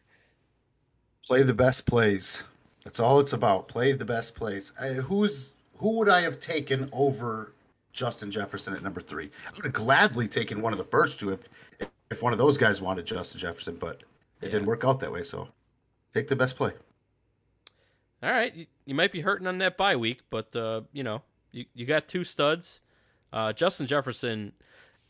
Play 1.25 1.43
the 1.43 1.53
best 1.53 1.85
plays. 1.85 2.43
That's 2.83 2.99
all 2.99 3.19
it's 3.19 3.33
about. 3.33 3.67
Play 3.67 3.93
the 3.93 4.05
best 4.05 4.35
plays. 4.35 4.73
Uh, 4.79 4.93
who's 4.93 5.53
who 5.77 5.91
would 5.97 6.09
I 6.09 6.21
have 6.21 6.39
taken 6.39 6.89
over 6.91 7.53
Justin 7.93 8.31
Jefferson 8.31 8.73
at 8.73 8.83
number 8.83 9.01
three? 9.01 9.31
I 9.47 9.51
would 9.55 9.65
have 9.65 9.73
gladly 9.73 10.27
taken 10.27 10.61
one 10.61 10.73
of 10.73 10.77
the 10.79 10.85
first 10.85 11.19
two 11.19 11.31
if 11.31 11.47
if 12.09 12.21
one 12.21 12.33
of 12.33 12.39
those 12.39 12.57
guys 12.57 12.81
wanted 12.81 13.05
Justin 13.05 13.39
Jefferson, 13.39 13.75
but 13.79 14.01
it 14.41 14.49
didn't 14.49 14.65
work 14.65 14.83
out 14.83 14.99
that 14.99 15.11
way. 15.11 15.23
So 15.23 15.47
take 16.13 16.27
the 16.27 16.35
best 16.35 16.55
play. 16.55 16.73
All 18.23 18.29
right, 18.31 18.53
you, 18.55 18.65
you 18.85 18.93
might 18.95 19.11
be 19.11 19.21
hurting 19.21 19.47
on 19.47 19.57
that 19.59 19.77
bye 19.77 19.95
week, 19.95 20.21
but 20.29 20.55
uh, 20.55 20.81
you 20.93 21.03
know 21.03 21.23
you 21.51 21.65
you 21.73 21.85
got 21.85 22.07
two 22.07 22.23
studs. 22.23 22.79
Uh, 23.33 23.53
Justin 23.53 23.87
Jefferson, 23.87 24.51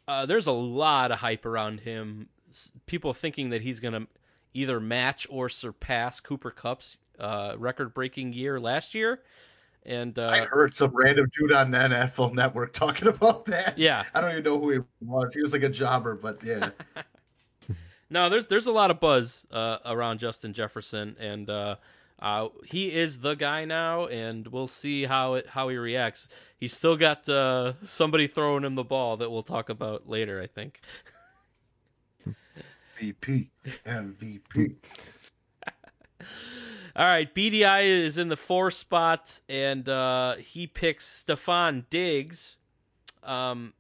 uh, 0.08 0.26
there's 0.26 0.48
a 0.48 0.52
lot 0.52 1.12
of 1.12 1.20
hype 1.20 1.46
around 1.46 1.82
him. 1.82 2.30
S- 2.52 2.72
People 2.86 3.14
thinking 3.14 3.50
that 3.50 3.62
he's 3.64 3.80
gonna 3.80 4.08
either 4.54 4.80
match 4.80 5.28
or 5.30 5.50
surpass 5.50 6.20
Cooper 6.20 6.52
Kupp's 6.52 6.98
uh, 7.20 7.56
record-breaking 7.58 8.34
year 8.34 8.60
last 8.60 8.94
year, 8.96 9.22
and 9.86 10.18
uh, 10.18 10.30
I 10.30 10.46
heard 10.46 10.76
some 10.76 10.92
random 10.94 11.28
dude 11.38 11.52
on 11.52 11.72
the 11.72 11.78
NFL 11.80 12.34
Network 12.34 12.72
talking 12.74 13.08
about 13.10 13.46
that. 13.46 13.78
yeah, 13.78 14.06
I 14.14 14.22
don't 14.22 14.32
even 14.32 14.44
know 14.44 14.60
who 14.60 14.70
he 14.72 14.80
was. 15.02 15.34
He 15.34 15.42
was 15.42 15.52
like 15.52 15.64
a 15.64 15.70
jobber, 15.70 16.16
but 16.16 16.42
yeah. 16.44 16.70
No, 18.10 18.28
there's 18.30 18.46
there's 18.48 18.66
a 18.66 18.72
lot 18.74 18.92
of 18.92 19.00
buzz 19.00 19.46
uh, 19.52 19.78
around 19.86 20.20
Justin 20.20 20.52
Jefferson, 20.54 21.16
and 21.18 21.50
uh, 22.22 22.50
he 22.66 22.94
is 22.94 23.22
the 23.22 23.34
guy 23.34 23.66
now, 23.66 24.06
and 24.06 24.48
we'll 24.48 24.68
see 24.68 25.06
how 25.06 25.34
it 25.34 25.48
how 25.48 25.70
he 25.70 25.78
reacts. 25.78 26.28
He's 26.56 26.74
still 26.74 26.96
got 26.96 27.28
uh, 27.28 27.74
somebody 27.84 28.28
throwing 28.28 28.64
him 28.64 28.76
the 28.76 28.84
ball 28.84 29.18
that 29.18 29.32
we'll 29.32 29.42
talk 29.42 29.70
about 29.70 30.08
later. 30.08 30.40
I 30.40 30.48
think. 30.48 30.82
VP, 33.00 33.50
MVP. 33.86 34.76
All 36.96 37.06
right, 37.06 37.34
BDI 37.34 37.86
is 37.86 38.18
in 38.18 38.28
the 38.28 38.38
four 38.38 38.70
spot, 38.70 39.40
and 39.50 39.90
uh, 39.90 40.36
he 40.36 40.68
picks 40.68 41.24
Stefon 41.26 41.86
Diggs. 41.90 42.58
Um, 43.24 43.74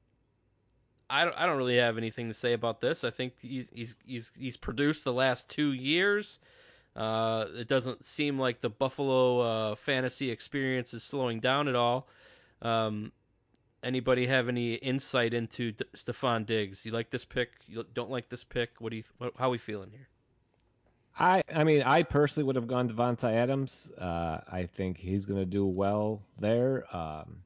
I 1.09 1.25
don't, 1.25 1.37
I 1.37 1.45
don't 1.45 1.57
really 1.57 1.77
have 1.77 1.97
anything 1.97 2.29
to 2.29 2.33
say 2.33 2.53
about 2.53 2.81
this. 2.81 3.03
I 3.03 3.11
think 3.11 3.33
he's 3.39 3.69
he's 3.71 3.95
he's, 4.03 4.31
he's 4.35 4.57
produced 4.57 5.03
the 5.03 5.13
last 5.13 5.49
two 5.49 5.73
years. 5.73 6.39
Uh, 6.95 7.45
it 7.55 7.67
doesn't 7.67 8.05
seem 8.05 8.37
like 8.37 8.61
the 8.61 8.69
Buffalo 8.69 9.39
uh, 9.39 9.75
fantasy 9.75 10.29
experience 10.29 10.93
is 10.93 11.03
slowing 11.03 11.39
down 11.39 11.67
at 11.67 11.75
all. 11.75 12.07
Um, 12.61 13.11
anybody 13.81 14.27
have 14.27 14.49
any 14.49 14.75
insight 14.75 15.33
into 15.33 15.71
D- 15.71 15.85
Stefon 15.95 16.45
Diggs? 16.45 16.85
You 16.85 16.91
like 16.91 17.09
this 17.09 17.25
pick? 17.25 17.51
You 17.65 17.85
don't 17.93 18.09
like 18.09 18.29
this 18.29 18.43
pick? 18.43 18.71
What 18.79 18.91
do 18.91 18.97
you? 18.97 19.03
What, 19.17 19.33
how 19.37 19.49
we 19.49 19.57
feeling 19.57 19.91
here? 19.91 20.09
I 21.17 21.43
I 21.53 21.63
mean, 21.63 21.81
I 21.83 22.03
personally 22.03 22.45
would 22.45 22.55
have 22.55 22.67
gone 22.67 22.89
Davante 22.89 23.31
Adams. 23.31 23.89
Uh, 23.97 24.39
I 24.51 24.65
think 24.65 24.97
he's 24.97 25.25
going 25.25 25.39
to 25.39 25.45
do 25.45 25.65
well 25.65 26.21
there. 26.39 26.85
Um, 26.95 27.43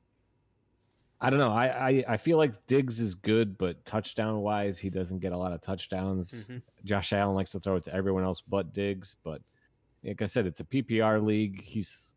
I 1.26 1.30
don't 1.30 1.40
know. 1.40 1.52
I, 1.52 1.90
I 1.90 2.04
I 2.10 2.18
feel 2.18 2.38
like 2.38 2.66
Diggs 2.68 3.00
is 3.00 3.16
good, 3.16 3.58
but 3.58 3.84
touchdown 3.86 4.42
wise, 4.42 4.78
he 4.78 4.90
doesn't 4.90 5.20
get 5.20 5.32
a 5.32 5.38
lot 5.38 5.54
of 5.54 5.62
touchdowns. 5.62 6.48
Mhm. 6.48 6.62
Josh 6.84 7.14
Allen 7.14 7.36
likes 7.36 7.52
to 7.52 7.60
throw 7.60 7.76
it 7.78 7.84
to 7.86 7.94
everyone 7.94 8.24
else 8.24 8.42
but 8.42 8.74
Diggs. 8.74 9.16
But 9.24 9.42
like 10.04 10.22
I 10.22 10.28
said, 10.28 10.46
it's 10.46 10.60
a 10.60 10.66
PPR 10.66 11.20
league. 11.26 11.62
He's 11.62 12.16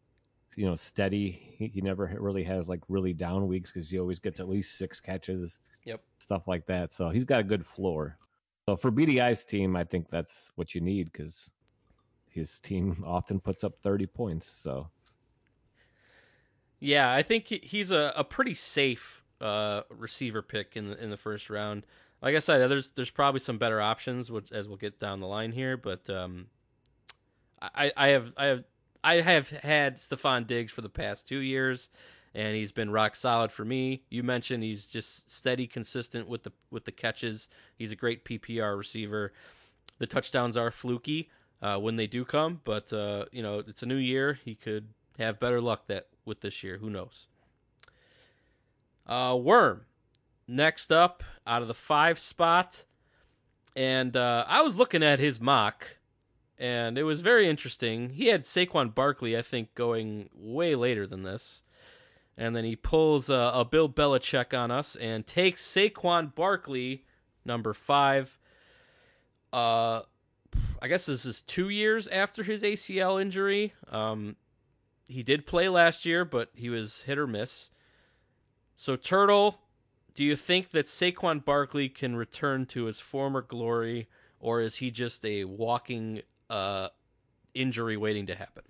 you 0.57 0.67
know 0.67 0.77
steady. 0.77 1.31
He, 1.31 1.69
he 1.69 1.81
never 1.81 2.15
really 2.19 2.45
has 2.45 2.69
like 2.69 2.81
really 2.89 3.13
down 3.15 3.47
weeks 3.47 3.71
because 3.73 3.91
he 3.91 3.99
always 3.99 4.19
gets 4.19 4.41
at 4.41 4.49
least 4.49 4.77
six 4.77 5.01
catches. 5.01 5.59
Yep. 5.85 6.03
Stuff 6.19 6.47
like 6.47 6.67
that. 6.67 6.93
So 6.93 7.09
he's 7.09 7.25
got 7.25 7.41
a 7.41 7.45
good 7.45 7.65
floor. 7.65 8.19
So 8.67 8.77
for 8.77 8.93
BDI's 8.93 9.47
team, 9.47 9.77
I 9.77 9.85
think 9.85 10.11
that's 10.11 10.53
what 10.57 10.75
you 10.75 10.83
need 10.83 11.11
because 11.11 11.51
his 12.27 12.61
team 12.61 13.03
often 13.07 13.41
puts 13.41 13.65
up 13.65 13.79
30 13.83 14.07
points. 14.07 14.47
So 14.47 14.91
Yeah, 16.81 17.13
I 17.13 17.23
think 17.23 17.49
he's 17.49 17.91
a, 17.91 18.13
a 18.17 18.25
pretty 18.25 18.55
safe 18.55 19.23
uh, 19.41 19.83
receiver 19.91 20.43
pick 20.43 20.77
in 20.77 20.91
the 20.91 21.03
in 21.03 21.11
the 21.11 21.17
first 21.17 21.51
round. 21.51 21.87
Like 22.23 22.35
I 22.35 22.39
said, 22.41 22.69
there's 22.71 22.91
there's 22.91 23.11
probably 23.11 23.41
some 23.41 23.59
better 23.59 23.81
options, 23.81 24.31
which, 24.31 24.51
as 24.53 24.69
we'll 24.69 24.77
get 24.77 24.99
down 24.99 25.21
the 25.21 25.27
line 25.27 25.53
here. 25.53 25.77
But 25.77 26.09
um, 26.11 26.47
I, 27.61 27.93
I 27.97 28.09
have 28.09 28.33
I 28.37 28.45
have 28.47 28.65
I 29.03 29.15
have 29.17 29.49
had 29.51 29.99
Stefon 29.99 30.47
Diggs 30.47 30.73
for 30.73 30.81
the 30.81 30.89
past 30.89 31.27
two 31.27 31.39
years, 31.39 31.89
and 32.35 32.57
he's 32.57 32.73
been 32.73 32.91
rock 32.91 33.17
solid 33.17 33.53
for 33.53 33.65
me. 33.65 34.03
You 34.11 34.23
mentioned 34.23 34.63
he's 34.63 34.87
just 34.87 35.31
steady, 35.31 35.67
consistent 35.67 36.29
with 36.29 36.45
the 36.45 36.53
with 36.71 36.85
the 36.85 36.93
catches. 36.93 37.49
He's 37.77 37.93
a 37.93 37.97
great 37.97 38.25
PPR 38.25 38.77
receiver. 38.77 39.33
The 39.99 40.07
touchdowns 40.07 40.57
are 40.57 40.71
fluky 40.71 41.29
uh, 41.61 41.79
when 41.79 41.97
they 41.97 42.07
do 42.07 42.25
come, 42.25 42.61
but 42.65 42.93
uh, 42.93 43.27
you 43.33 43.43
know 43.43 43.61
it's 43.61 43.83
a 43.83 43.87
new 43.87 43.97
year. 43.97 44.39
He 44.45 44.55
could 44.55 44.89
have 45.19 45.41
better 45.41 45.61
luck 45.61 45.87
that 45.89 46.07
with 46.29 46.43
this 46.43 46.63
year. 46.63 46.79
Who 46.79 46.91
knows? 46.91 47.27
Uh, 49.07 49.37
Worm, 49.41 49.87
next 50.47 50.93
up 50.93 51.25
out 51.47 51.63
of 51.63 51.69
the 51.69 51.75
five 51.75 52.19
spot, 52.19 52.85
and 53.75 54.17
uh, 54.17 54.45
I 54.47 54.61
was 54.61 54.77
looking 54.77 55.03
at 55.03 55.19
his 55.19 55.41
mock, 55.41 55.97
and 56.59 56.99
it 56.99 57.05
was 57.05 57.23
very 57.23 57.49
interesting. 57.49 58.11
He 58.11 58.27
had 58.27 58.43
Saquon 58.43 58.95
Barkley, 58.95 59.37
I 59.37 59.43
think, 59.43 59.75
going 59.75 60.29
way 60.35 60.75
later 60.75 61.07
than 61.07 61.23
this, 61.23 61.63
and 62.37 62.55
then 62.55 62.65
he 62.65 62.77
pulls 62.77 63.31
a, 63.31 63.51
a 63.55 63.65
Bill 63.65 63.89
Belichick 63.89 64.57
on 64.57 64.71
us 64.71 64.95
and 64.97 65.27
takes 65.27 65.67
Saquon 65.67 66.35
Barkley, 66.35 67.05
number 67.47 67.73
five. 67.73 68.39
Uh, 69.53 70.03
I 70.81 70.89
guess 70.89 71.07
this 71.07 71.25
is 71.25 71.41
two 71.41 71.69
years 71.71 72.09
after 72.09 72.43
his 72.43 72.63
ACL 72.63 73.21
injury. 73.21 73.73
Um, 73.91 74.37
he 75.09 75.23
did 75.23 75.47
play 75.47 75.69
last 75.69 76.05
year, 76.05 76.25
but 76.25 76.51
he 76.55 76.69
was 76.69 77.03
hit 77.03 77.19
or 77.19 77.27
miss. 77.27 77.71
So, 78.75 78.95
Turtle, 78.95 79.63
do 80.15 80.23
you 80.23 80.37
think 80.37 80.71
that 80.71 80.87
Saquon 80.87 81.45
Barkley 81.45 81.89
can 81.89 82.15
return 82.15 82.67
to 82.67 82.85
his 82.85 83.01
former 83.01 83.43
glory, 83.43 84.09
or 84.39 84.61
is 84.61 84.77
he 84.77 84.91
just 84.91 85.25
a 85.25 85.45
walking 85.45 86.23
uh, 86.49 86.89
injury 87.55 87.97
waiting 87.97 88.27
to 88.27 88.35
happen? 88.35 88.63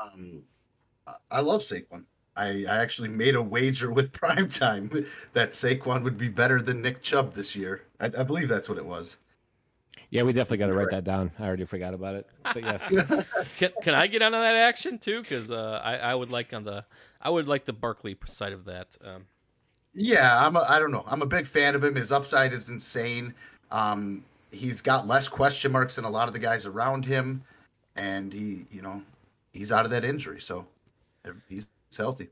Um, 0.00 0.42
I- 1.30 1.40
love 1.40 1.62
Saquon. 1.62 2.04
I, 2.36 2.66
I 2.68 2.76
actually 2.76 3.08
made 3.08 3.34
a 3.34 3.42
wager 3.42 3.90
with 3.90 4.12
Primetime 4.20 5.06
that 5.32 5.50
Saquon 5.50 6.02
would 6.02 6.18
be 6.18 6.28
better 6.28 6.60
than 6.60 6.82
Nick 6.82 7.00
Chubb 7.00 7.32
this 7.32 7.56
year. 7.56 7.84
I, 7.98 8.06
I 8.06 8.22
believe 8.22 8.48
that's 8.48 8.68
what 8.68 8.78
it 8.78 8.84
was. 8.84 9.18
Yeah, 10.10 10.22
we 10.22 10.32
definitely 10.32 10.58
got 10.58 10.66
to 10.68 10.74
write 10.74 10.90
that 10.90 11.04
down. 11.04 11.30
I 11.38 11.46
already 11.46 11.64
forgot 11.64 11.94
about 11.94 12.14
it. 12.14 12.28
But 12.44 12.62
yes, 12.62 12.88
Can, 13.58 13.70
can 13.82 13.94
I 13.94 14.06
get 14.06 14.22
onto 14.22 14.38
that 14.38 14.54
action 14.54 14.98
too? 14.98 15.20
Because 15.20 15.50
uh, 15.50 15.80
I, 15.82 15.96
I 15.96 16.14
would 16.14 16.30
like 16.30 16.52
on 16.54 16.64
the 16.64 16.84
I 17.20 17.30
would 17.30 17.48
like 17.48 17.64
the 17.64 17.72
Barkley 17.72 18.16
side 18.26 18.52
of 18.52 18.64
that. 18.66 18.96
Um, 19.04 19.26
Yeah, 19.94 20.44
I'm. 20.46 20.56
A, 20.56 20.64
I 20.68 20.78
don't 20.78 20.92
know. 20.92 21.04
I'm 21.08 21.22
a 21.22 21.26
big 21.26 21.46
fan 21.46 21.74
of 21.74 21.82
him. 21.82 21.94
His 21.94 22.12
upside 22.12 22.52
is 22.52 22.68
insane. 22.68 23.34
Um, 23.70 24.24
he's 24.52 24.80
got 24.80 25.06
less 25.06 25.28
question 25.28 25.72
marks 25.72 25.96
than 25.96 26.04
a 26.04 26.10
lot 26.10 26.28
of 26.28 26.34
the 26.34 26.38
guys 26.38 26.66
around 26.66 27.04
him, 27.04 27.42
and 27.96 28.32
he, 28.32 28.66
you 28.70 28.82
know, 28.82 29.02
he's 29.52 29.72
out 29.72 29.84
of 29.84 29.90
that 29.90 30.04
injury, 30.04 30.40
so 30.40 30.66
he's 31.48 31.66
healthy. 31.96 32.28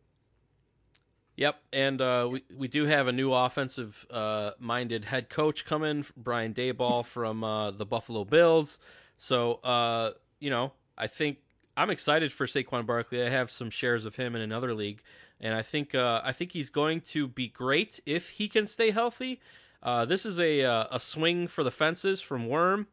Yep, 1.37 1.61
and 1.73 2.01
uh, 2.01 2.29
we 2.31 2.45
we 2.57 2.69
do 2.69 2.85
have 2.85 3.09
a 3.09 3.13
new 3.13 3.33
offensive 3.33 4.07
uh, 4.11 4.53
minded 4.61 5.07
head 5.07 5.29
coach 5.29 5.65
coming, 5.65 6.05
Brian 6.17 6.55
Daboll 6.55 7.05
from 7.05 7.43
uh, 7.43 7.73
the 7.73 7.85
Buffalo 7.85 8.25
Bills. 8.25 8.79
So 9.19 9.55
uh, 9.65 10.13
you 10.39 10.51
know, 10.51 10.73
I 10.97 11.09
think 11.09 11.39
I'm 11.77 11.91
excited 11.91 12.33
for 12.33 12.47
Saquon 12.47 12.87
Barkley. 12.87 13.23
I 13.23 13.31
have 13.31 13.51
some 13.51 13.69
shares 13.69 14.05
of 14.05 14.15
him 14.15 14.37
in 14.37 14.43
another 14.43 14.75
league, 14.75 15.03
and 15.41 15.55
I 15.55 15.63
think 15.63 15.93
uh, 15.93 16.21
I 16.25 16.31
think 16.31 16.53
he's 16.53 16.71
going 16.71 17.01
to 17.01 17.27
be 17.27 17.49
great 17.49 17.99
if 18.07 18.31
he 18.31 18.47
can 18.49 18.69
stay 18.69 18.93
healthy. 18.93 19.41
Uh, 19.83 20.05
this 20.05 20.25
is 20.25 20.39
a 20.39 20.61
a 20.61 21.01
swing 21.01 21.49
for 21.49 21.65
the 21.65 21.73
fences 21.73 22.21
from 22.21 22.49
Worm. 22.49 22.87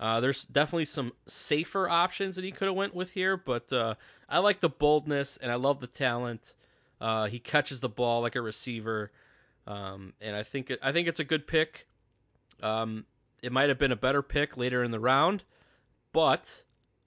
There's 0.00 0.44
definitely 0.46 0.86
some 0.86 1.12
safer 1.28 1.88
options 1.88 2.34
that 2.34 2.44
he 2.44 2.50
could 2.50 2.66
have 2.66 2.76
went 2.76 2.92
with 2.92 3.12
here, 3.12 3.36
but 3.36 3.72
I 4.28 4.38
like 4.38 4.58
the 4.58 4.68
boldness 4.68 5.36
and 5.36 5.52
I 5.52 5.54
love 5.54 5.78
the 5.78 5.86
talent. 5.86 6.54
Uh, 7.02 7.26
he 7.26 7.40
catches 7.40 7.80
the 7.80 7.88
ball 7.88 8.22
like 8.22 8.36
a 8.36 8.40
receiver, 8.40 9.10
um, 9.66 10.12
and 10.20 10.36
I 10.36 10.44
think 10.44 10.72
I 10.80 10.92
think 10.92 11.08
it's 11.08 11.18
a 11.18 11.24
good 11.24 11.48
pick. 11.48 11.88
Um, 12.62 13.06
it 13.42 13.50
might 13.50 13.68
have 13.68 13.78
been 13.78 13.90
a 13.90 13.96
better 13.96 14.22
pick 14.22 14.56
later 14.56 14.84
in 14.84 14.92
the 14.92 15.00
round, 15.00 15.42
but 16.12 16.62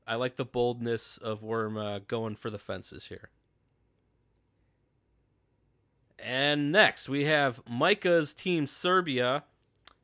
I 0.06 0.16
like 0.16 0.36
the 0.36 0.44
boldness 0.44 1.18
of 1.18 1.44
Worm 1.44 1.78
uh, 1.78 2.00
going 2.00 2.36
for 2.36 2.50
the 2.50 2.60
fences 2.60 3.06
here. 3.06 3.30
And 6.20 6.74
next 6.74 7.08
we 7.08 7.24
have 7.24 7.62
Micah's 7.66 8.34
team 8.34 8.68
Serbia. 8.68 9.46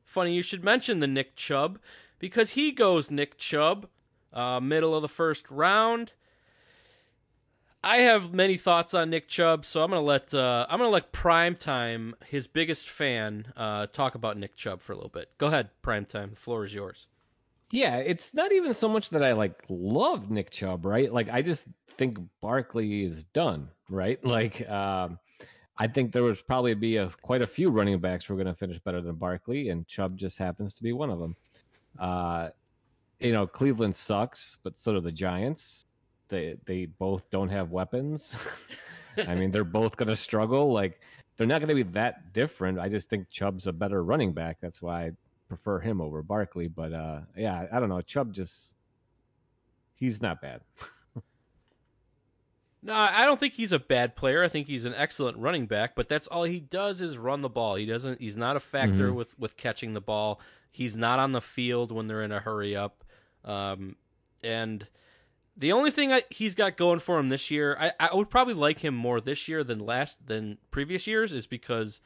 Funny 0.05 0.33
you 0.33 0.41
should 0.41 0.63
mention 0.63 1.01
the 1.01 1.07
Nick 1.07 1.35
Chubb 1.35 1.79
because 2.17 2.51
he 2.51 2.71
goes 2.71 3.11
Nick 3.11 3.37
Chubb, 3.37 3.89
uh, 4.31 4.61
middle 4.61 4.95
of 4.95 5.01
the 5.01 5.09
first 5.09 5.51
round. 5.51 6.13
I 7.83 7.97
have 7.97 8.33
many 8.33 8.57
thoughts 8.57 8.93
on 8.93 9.09
Nick 9.09 9.27
Chubb, 9.27 9.65
so 9.65 9.83
I'm 9.83 9.89
gonna 9.89 10.01
let 10.01 10.33
uh, 10.33 10.67
I'm 10.69 10.77
gonna 10.77 10.91
let 10.91 11.11
Primetime, 11.11 12.13
his 12.27 12.47
biggest 12.47 12.89
fan, 12.89 13.51
uh, 13.57 13.87
talk 13.87 14.13
about 14.13 14.37
Nick 14.37 14.55
Chubb 14.55 14.81
for 14.81 14.93
a 14.93 14.95
little 14.95 15.09
bit. 15.09 15.29
Go 15.39 15.47
ahead, 15.47 15.69
Primetime. 15.83 16.31
The 16.31 16.35
floor 16.35 16.63
is 16.63 16.75
yours. 16.75 17.07
Yeah, 17.71 17.97
it's 17.97 18.33
not 18.33 18.51
even 18.51 18.73
so 18.73 18.87
much 18.87 19.09
that 19.09 19.23
I 19.23 19.31
like 19.31 19.63
love 19.69 20.29
Nick 20.29 20.51
Chubb, 20.51 20.85
right? 20.85 21.11
Like 21.11 21.29
I 21.29 21.41
just 21.41 21.67
think 21.89 22.19
Barkley 22.39 23.03
is 23.03 23.23
done, 23.25 23.69
right? 23.89 24.23
Like 24.31 24.69
um, 24.69 25.17
I 25.77 25.87
think 25.87 26.11
there 26.11 26.23
was 26.23 26.39
probably 26.41 26.75
be 26.75 26.97
a 26.97 27.09
quite 27.23 27.41
a 27.41 27.47
few 27.47 27.71
running 27.71 27.99
backs 27.99 28.25
who 28.25 28.35
are 28.35 28.37
going 28.37 28.45
to 28.45 28.53
finish 28.53 28.77
better 28.77 29.01
than 29.01 29.15
Barkley, 29.15 29.69
and 29.69 29.87
Chubb 29.87 30.17
just 30.17 30.37
happens 30.37 30.75
to 30.75 30.83
be 30.83 30.93
one 30.93 31.09
of 31.09 31.17
them. 31.17 31.35
Uh, 31.97 32.49
you 33.19 33.31
know, 33.31 33.47
Cleveland 33.47 33.95
sucks, 33.95 34.57
but 34.63 34.77
so 34.79 34.93
do 34.93 35.01
the 35.01 35.11
Giants. 35.11 35.85
They 36.31 36.55
they 36.65 36.85
both 36.87 37.29
don't 37.29 37.49
have 37.49 37.69
weapons. 37.69 38.35
I 39.27 39.35
mean, 39.35 39.51
they're 39.51 39.63
both 39.63 39.95
going 39.97 40.09
to 40.09 40.15
struggle. 40.15 40.73
Like 40.73 40.99
they're 41.37 41.45
not 41.45 41.59
going 41.59 41.69
to 41.69 41.75
be 41.75 41.83
that 41.91 42.33
different. 42.33 42.79
I 42.79 42.89
just 42.89 43.09
think 43.09 43.29
Chubb's 43.29 43.67
a 43.67 43.73
better 43.73 44.03
running 44.03 44.33
back. 44.33 44.57
That's 44.61 44.81
why 44.81 45.03
I 45.05 45.11
prefer 45.47 45.79
him 45.79 46.01
over 46.01 46.23
Barkley. 46.23 46.67
But 46.67 46.93
uh, 46.93 47.19
yeah, 47.37 47.67
I 47.71 47.79
don't 47.79 47.89
know. 47.89 48.01
Chubb 48.01 48.33
just 48.33 48.75
he's 49.93 50.21
not 50.21 50.41
bad. 50.41 50.61
No, 52.83 52.95
I 52.95 53.25
don't 53.25 53.39
think 53.39 53.53
he's 53.53 53.71
a 53.71 53.77
bad 53.77 54.15
player. 54.15 54.43
I 54.43 54.47
think 54.47 54.65
he's 54.65 54.85
an 54.85 54.95
excellent 54.95 55.37
running 55.37 55.67
back, 55.67 55.93
but 55.95 56.09
that's 56.09 56.25
all 56.25 56.45
he 56.45 56.59
does 56.59 56.99
is 56.99 57.15
run 57.15 57.41
the 57.41 57.49
ball. 57.49 57.75
He 57.75 57.85
doesn't 57.85 58.19
he's 58.19 58.35
not 58.37 58.55
a 58.55 58.59
factor 58.59 59.11
Mhm. 59.11 59.13
with 59.13 59.37
with 59.37 59.55
catching 59.55 59.93
the 59.93 60.01
ball. 60.01 60.41
He's 60.71 60.97
not 60.97 61.19
on 61.19 61.31
the 61.31 61.41
field 61.41 61.91
when 61.91 62.07
they're 62.07 62.23
in 62.23 62.31
a 62.31 62.39
hurry 62.39 62.75
up. 62.75 63.03
Um, 63.45 63.97
and 64.43 64.87
the 65.61 65.71
only 65.71 65.91
thing 65.91 66.11
I, 66.11 66.23
he's 66.31 66.55
got 66.55 66.75
going 66.75 66.99
for 66.99 67.19
him 67.19 67.29
this 67.29 67.51
year, 67.51 67.77
I, 67.79 67.91
I 67.99 68.15
would 68.15 68.31
probably 68.31 68.55
like 68.55 68.79
him 68.79 68.95
more 68.95 69.21
this 69.21 69.47
year 69.47 69.63
than 69.63 69.79
last 69.79 70.27
than 70.27 70.57
previous 70.71 71.05
years, 71.05 71.31
is 71.31 71.45
because 71.45 72.01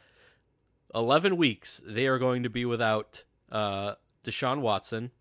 eleven 0.93 1.37
weeks 1.37 1.81
they 1.85 2.05
are 2.05 2.19
going 2.19 2.43
to 2.43 2.49
be 2.49 2.65
without 2.65 3.23
uh, 3.49 3.95
Deshaun 4.25 4.59
Watson. 4.59 5.11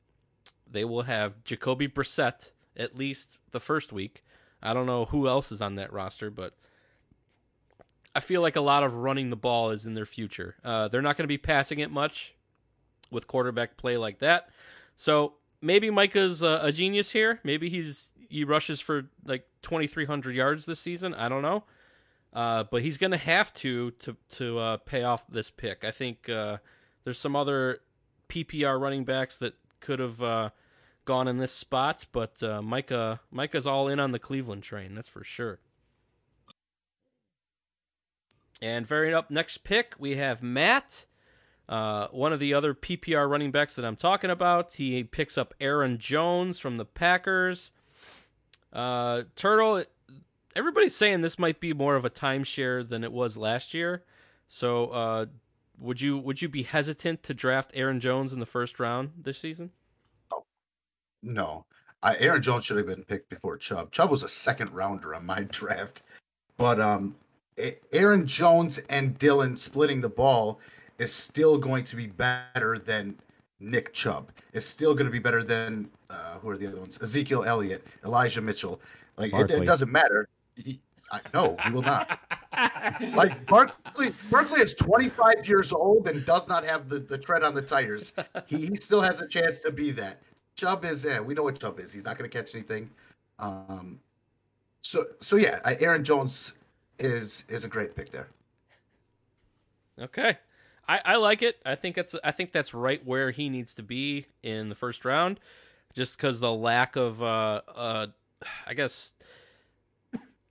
They 0.69 0.85
will 0.85 1.03
have 1.03 1.45
Jacoby 1.45 1.87
Brissett 1.87 2.51
at 2.77 2.99
least 2.99 3.39
the 3.53 3.61
first 3.61 3.93
week. 3.93 4.25
I 4.61 4.75
don't 4.75 4.87
know 4.87 5.05
who 5.05 5.29
else 5.29 5.53
is 5.53 5.63
on 5.63 5.77
that 5.77 5.93
roster, 5.93 6.29
but 6.29 6.57
I 8.17 8.21
feel 8.21 8.43
like 8.43 8.57
a 8.57 8.61
lot 8.61 8.83
of 8.83 8.95
running 8.95 9.31
the 9.31 9.37
ball 9.37 9.71
is 9.71 9.87
in 9.87 9.95
their 9.95 10.07
future. 10.07 10.57
Uh, 10.65 10.89
they're 10.89 11.03
not 11.03 11.17
going 11.17 11.25
to 11.25 11.29
be 11.29 11.39
passing 11.39 11.79
it 11.79 11.91
much 11.91 12.35
with 13.13 13.29
quarterback 13.29 13.77
play 13.77 13.97
like 13.97 14.19
that. 14.19 14.49
So 14.97 15.35
maybe 15.61 15.91
Micah's 15.91 16.43
a 16.43 16.73
genius 16.73 17.11
here. 17.13 17.41
Maybe 17.45 17.69
he's 17.69 18.09
he 18.29 18.45
rushes 18.45 18.81
for 18.81 19.07
like 19.25 19.47
2,300 19.63 20.35
yards 20.35 20.67
this 20.67 20.81
season. 20.81 21.15
I 21.15 21.29
don't 21.29 21.43
know. 21.43 21.65
Uh, 22.33 22.65
but 22.65 22.83
he's 22.83 22.97
going 22.99 23.13
to 23.13 23.17
have 23.17 23.55
to 23.55 23.93
to 23.93 24.17
to 24.29 24.59
uh, 24.59 24.77
pay 24.79 25.05
off 25.05 25.27
this 25.29 25.51
pick. 25.51 25.85
I 25.85 25.93
think 25.93 26.29
uh, 26.29 26.59
there's 27.05 27.19
some 27.19 27.37
other 27.37 27.81
PPR 28.29 28.81
running 28.81 29.05
backs 29.05 29.39
that 29.39 29.55
could 29.79 30.01
have 30.01 30.21
uh, 30.21 30.51
gone 31.05 31.29
in 31.29 31.39
this 31.39 31.53
spot, 31.53 32.07
but 32.11 32.43
uh, 32.43 32.61
Micah 32.61 33.21
Micah's 33.31 33.67
all 33.67 33.87
in 33.87 34.01
on 34.01 34.11
the 34.11 34.19
Cleveland 34.19 34.65
train. 34.65 34.97
That's 34.97 35.09
for 35.09 35.23
sure. 35.23 35.61
And 38.61 38.87
very 38.87 39.13
up 39.13 39.31
next 39.31 39.59
pick, 39.59 39.95
we 39.99 40.17
have 40.17 40.43
Matt, 40.43 41.07
uh, 41.69 42.09
one 42.09 42.33
of 42.33 42.41
the 42.41 42.55
other 42.55 42.73
PPR 42.73 43.29
running 43.29 43.51
backs 43.51 43.75
that 43.75 43.85
I'm 43.85 43.97
talking 43.97 44.31
about. 44.31 44.73
He 44.73 45.05
picks 45.05 45.37
up 45.37 45.55
Aaron 45.61 45.99
Jones 45.99 46.59
from 46.59 46.79
the 46.79 46.85
Packers. 46.85 47.73
Uh, 48.75 49.23
Turtle, 49.37 49.85
everybody's 50.57 50.97
saying 50.97 51.21
this 51.21 51.39
might 51.39 51.61
be 51.61 51.73
more 51.73 51.97
of 51.97 52.05
a 52.05 52.11
timeshare 52.11 52.87
than 52.87 53.05
it 53.05 53.13
was 53.13 53.37
last 53.37 53.73
year. 53.73 54.03
So, 54.49 54.89
uh, 54.89 55.27
would 55.79 56.01
you 56.01 56.19
would 56.19 56.41
you 56.43 56.49
be 56.49 56.63
hesitant 56.63 57.23
to 57.25 57.35
draft 57.35 57.73
Aaron 57.75 58.01
Jones 58.01 58.33
in 58.33 58.41
the 58.41 58.47
first 58.47 58.79
round 58.79 59.13
this 59.21 59.39
season? 59.39 59.71
No, 61.23 61.65
I, 62.03 62.17
Aaron 62.19 62.43
Jones 62.43 62.65
should 62.65 62.77
have 62.77 62.87
been 62.87 63.05
picked 63.05 63.31
before 63.31 63.57
Chubb. 63.57 63.91
Chubb 63.91 64.11
was 64.11 64.23
a 64.23 64.29
second 64.29 64.71
rounder 64.71 65.15
on 65.15 65.25
my 65.25 65.43
draft, 65.51 66.03
but 66.57 66.81
um, 66.81 67.17
Aaron 67.93 68.27
Jones 68.27 68.79
and 68.91 69.19
Dillon 69.19 69.57
splitting 69.57 70.01
the 70.01 70.09
ball 70.09 70.61
is 70.99 71.13
still 71.13 71.59
going 71.59 71.85
to 71.85 71.97
be 71.97 72.07
better 72.07 72.79
than 72.79 73.17
Nick 73.61 73.93
Chubb. 73.93 74.31
is 74.53 74.67
still 74.67 74.95
going 74.95 75.07
to 75.07 75.13
be 75.13 75.19
better 75.19 75.43
than 75.43 75.89
uh, 76.11 76.39
who 76.41 76.51
are 76.51 76.57
the 76.57 76.67
other 76.67 76.79
ones? 76.79 76.99
Ezekiel 77.01 77.45
Elliott, 77.45 77.87
Elijah 78.05 78.41
Mitchell. 78.41 78.81
Like 79.17 79.33
it, 79.33 79.51
it 79.51 79.65
doesn't 79.65 79.91
matter. 79.91 80.29
He, 80.57 80.81
I, 81.11 81.21
no, 81.33 81.57
he 81.65 81.73
will 81.73 81.83
not. 81.83 82.19
Like 83.17 83.47
Barkley, 83.47 84.13
Barkley 84.31 84.61
is 84.61 84.75
25 84.77 85.49
years 85.49 85.73
old 85.73 86.07
and 86.07 86.25
does 86.25 86.47
not 86.47 86.65
have 86.65 86.89
the, 86.89 87.01
the 87.01 87.19
tread 87.19 87.43
on 87.43 87.53
the 87.53 87.63
tires. 87.63 88.13
He, 88.47 88.67
he 88.67 88.77
still 88.77 89.01
has 89.01 89.21
a 89.21 89.27
chance 89.27 89.59
to 89.61 89.73
be 89.73 89.91
that. 89.91 90.23
Chubb 90.55 90.85
is, 90.85 91.05
yeah, 91.05 91.19
we 91.19 91.35
know 91.35 91.43
what 91.43 91.59
Chubb 91.59 91.81
is. 91.81 91.93
He's 91.93 92.05
not 92.05 92.17
going 92.17 92.31
to 92.31 92.39
catch 92.39 92.55
anything. 92.55 92.89
Um, 93.41 93.99
so 94.83 95.07
so 95.21 95.37
yeah, 95.37 95.59
Aaron 95.65 96.05
Jones 96.05 96.53
is 96.99 97.45
is 97.49 97.65
a 97.65 97.69
great 97.69 97.97
pick 97.97 98.11
there. 98.11 98.29
Okay. 100.01 100.39
I, 100.89 101.01
I 101.05 101.17
like 101.17 101.43
it. 101.43 101.61
I 101.65 101.75
think 101.75 101.99
it's 101.99 102.15
I 102.23 102.31
think 102.31 102.53
that's 102.53 102.75
right 102.75 103.05
where 103.05 103.31
he 103.31 103.49
needs 103.49 103.75
to 103.75 103.83
be 103.83 104.27
in 104.43 104.69
the 104.69 104.75
first 104.75 105.05
round, 105.05 105.41
just 105.95 106.17
because 106.17 106.41
the 106.41 106.53
lack 106.53 106.97
of 106.97 107.23
uh 107.23 107.63
uh 107.75 108.07
I 108.67 108.75
guess 108.75 109.15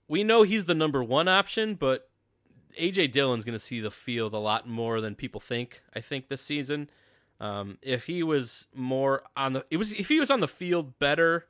we 0.08 0.24
know 0.24 0.42
he's 0.42 0.64
the 0.64 0.74
number 0.74 1.02
one 1.02 1.28
option, 1.28 1.74
but 1.74 2.08
AJ 2.78 3.12
Dillon's 3.12 3.44
going 3.44 3.54
to 3.54 3.64
see 3.64 3.80
the 3.80 3.90
field 3.90 4.34
a 4.34 4.38
lot 4.38 4.68
more 4.68 5.00
than 5.00 5.14
people 5.14 5.40
think. 5.40 5.82
I 5.94 6.00
think 6.00 6.28
this 6.28 6.42
season, 6.42 6.90
um, 7.40 7.78
if 7.82 8.06
he 8.06 8.22
was 8.22 8.66
more 8.74 9.22
on 9.36 9.52
the 9.52 9.64
it 9.70 9.76
was 9.76 9.92
if 9.92 10.08
he 10.08 10.18
was 10.18 10.30
on 10.30 10.40
the 10.40 10.48
field 10.48 10.98
better 10.98 11.46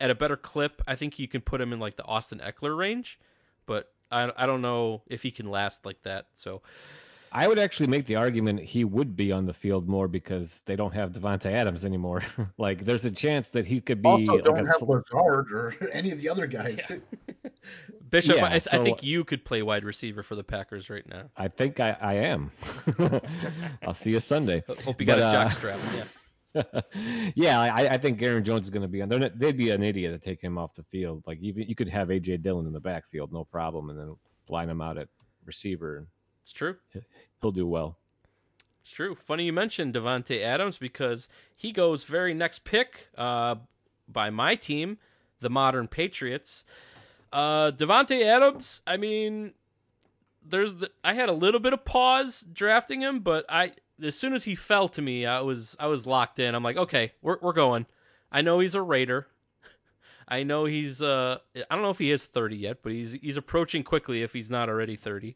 at 0.00 0.10
a 0.10 0.14
better 0.14 0.36
clip, 0.36 0.80
I 0.86 0.94
think 0.94 1.18
you 1.18 1.28
can 1.28 1.40
put 1.40 1.60
him 1.60 1.72
in 1.72 1.80
like 1.80 1.96
the 1.96 2.04
Austin 2.04 2.40
Ekeler 2.40 2.76
range, 2.76 3.18
but 3.66 3.92
I 4.10 4.30
I 4.36 4.46
don't 4.46 4.62
know 4.62 5.02
if 5.06 5.22
he 5.22 5.30
can 5.30 5.50
last 5.50 5.84
like 5.84 6.02
that. 6.02 6.26
So. 6.34 6.62
I 7.36 7.48
would 7.48 7.58
actually 7.58 7.88
make 7.88 8.06
the 8.06 8.14
argument 8.14 8.60
he 8.60 8.84
would 8.84 9.16
be 9.16 9.32
on 9.32 9.44
the 9.44 9.52
field 9.52 9.88
more 9.88 10.06
because 10.06 10.62
they 10.66 10.76
don't 10.76 10.94
have 10.94 11.10
Davante 11.10 11.50
Adams 11.50 11.84
anymore. 11.84 12.22
like, 12.58 12.84
there's 12.84 13.04
a 13.04 13.10
chance 13.10 13.48
that 13.50 13.66
he 13.66 13.80
could 13.80 14.00
be 14.00 14.08
Also, 14.08 14.34
like 14.34 14.44
don't 14.44 14.60
a 14.60 14.66
have 14.66 14.76
sl- 14.76 14.92
Lazard 14.92 15.52
or 15.52 15.74
any 15.92 16.12
of 16.12 16.20
the 16.20 16.28
other 16.28 16.46
guys. 16.46 16.86
Bishop, 18.10 18.36
Yeah, 18.36 18.46
I, 18.46 18.54
I 18.54 18.58
think 18.60 19.02
you 19.02 19.24
could 19.24 19.44
play 19.44 19.62
wide 19.62 19.82
receiver 19.82 20.22
for 20.22 20.36
the 20.36 20.44
Packers 20.44 20.88
right 20.88 21.06
now. 21.08 21.24
I 21.36 21.48
think 21.48 21.80
I, 21.80 21.96
I 22.00 22.14
am. 22.14 22.52
I'll 23.84 23.94
see 23.94 24.12
you 24.12 24.20
Sunday. 24.20 24.62
Hope 24.84 25.00
you 25.00 25.06
got 25.06 25.18
But, 25.18 25.22
a 25.22 25.26
uh, 25.26 25.48
jockstrap. 25.48 26.06
Yeah. 26.54 27.32
yeah, 27.34 27.60
I, 27.60 27.94
I 27.94 27.98
think 27.98 28.22
Aaron 28.22 28.44
Jones 28.44 28.64
is 28.64 28.70
going 28.70 28.82
to 28.82 28.88
be 28.88 29.02
on. 29.02 29.08
They're 29.08 29.18
not, 29.18 29.36
they'd 29.36 29.56
be 29.56 29.70
an 29.70 29.82
idiot 29.82 30.12
to 30.12 30.24
take 30.24 30.40
him 30.40 30.56
off 30.56 30.74
the 30.74 30.84
field. 30.84 31.24
Like 31.26 31.40
even 31.40 31.64
you 31.68 31.74
could 31.74 31.88
have 31.88 32.08
AJ 32.08 32.42
Dillon 32.42 32.68
in 32.68 32.72
the 32.72 32.78
backfield, 32.78 33.32
no 33.32 33.42
problem, 33.42 33.90
and 33.90 33.98
then 33.98 34.14
line 34.48 34.68
him 34.68 34.80
out 34.80 34.98
at 34.98 35.08
receiver, 35.44 35.96
and 35.96 36.06
It's 36.44 36.52
true. 36.52 36.76
he'll 37.40 37.50
do 37.50 37.66
well. 37.66 37.96
It's 38.82 38.92
true. 38.92 39.14
Funny 39.14 39.46
you 39.46 39.52
mentioned 39.52 39.94
Davante 39.94 40.42
Adams 40.42 40.76
because 40.76 41.26
he 41.56 41.72
goes 41.72 42.04
very 42.04 42.34
next 42.34 42.64
pick 42.64 43.08
uh, 43.16 43.56
by 44.06 44.28
my 44.28 44.54
team, 44.54 44.98
the 45.40 45.48
Modern 45.48 45.88
Patriots. 45.88 46.64
Uh, 47.32 47.70
Davante 47.70 48.22
Adams. 48.22 48.82
I 48.86 48.98
mean, 48.98 49.54
there's 50.46 50.76
the, 50.76 50.90
I 51.02 51.14
had 51.14 51.30
a 51.30 51.32
little 51.32 51.60
bit 51.60 51.72
of 51.72 51.86
pause 51.86 52.46
drafting 52.52 53.00
him, 53.00 53.20
but 53.20 53.46
I 53.48 53.72
as 54.02 54.16
soon 54.16 54.34
as 54.34 54.44
he 54.44 54.54
fell 54.54 54.88
to 54.90 55.02
me, 55.02 55.24
I 55.24 55.40
was 55.40 55.76
I 55.80 55.86
was 55.86 56.06
locked 56.06 56.38
in. 56.38 56.54
I'm 56.54 56.62
like, 56.62 56.76
okay, 56.76 57.12
we're 57.22 57.38
we're 57.40 57.52
going. 57.54 57.86
I 58.30 58.42
know 58.42 58.60
he's 58.60 58.74
a 58.74 58.82
Raider. 58.82 59.28
I 60.28 60.42
know 60.42 60.66
he's 60.66 61.00
uh 61.00 61.38
I 61.56 61.74
don't 61.74 61.82
know 61.82 61.90
if 61.90 61.98
he 61.98 62.10
is 62.10 62.24
30 62.24 62.56
yet, 62.56 62.82
but 62.82 62.92
he's 62.92 63.12
he's 63.12 63.36
approaching 63.36 63.82
quickly 63.82 64.22
if 64.22 64.32
he's 64.32 64.50
not 64.50 64.68
already 64.68 64.96
30. 64.96 65.34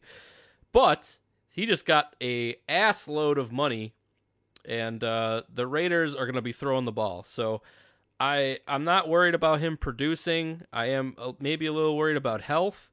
But 0.71 1.17
he 1.49 1.65
just 1.65 1.85
got 1.85 2.15
a 2.21 2.55
ass 2.67 3.07
load 3.07 3.37
of 3.37 3.51
money 3.51 3.93
and 4.65 5.03
uh 5.03 5.43
the 5.53 5.65
Raiders 5.65 6.13
are 6.13 6.25
going 6.25 6.35
to 6.35 6.41
be 6.41 6.51
throwing 6.51 6.85
the 6.85 6.91
ball. 6.91 7.23
So 7.23 7.61
I 8.19 8.59
I'm 8.67 8.83
not 8.83 9.07
worried 9.09 9.33
about 9.35 9.59
him 9.61 9.77
producing. 9.77 10.63
I 10.71 10.87
am 10.87 11.15
maybe 11.39 11.65
a 11.65 11.73
little 11.73 11.97
worried 11.97 12.17
about 12.17 12.41
health, 12.41 12.89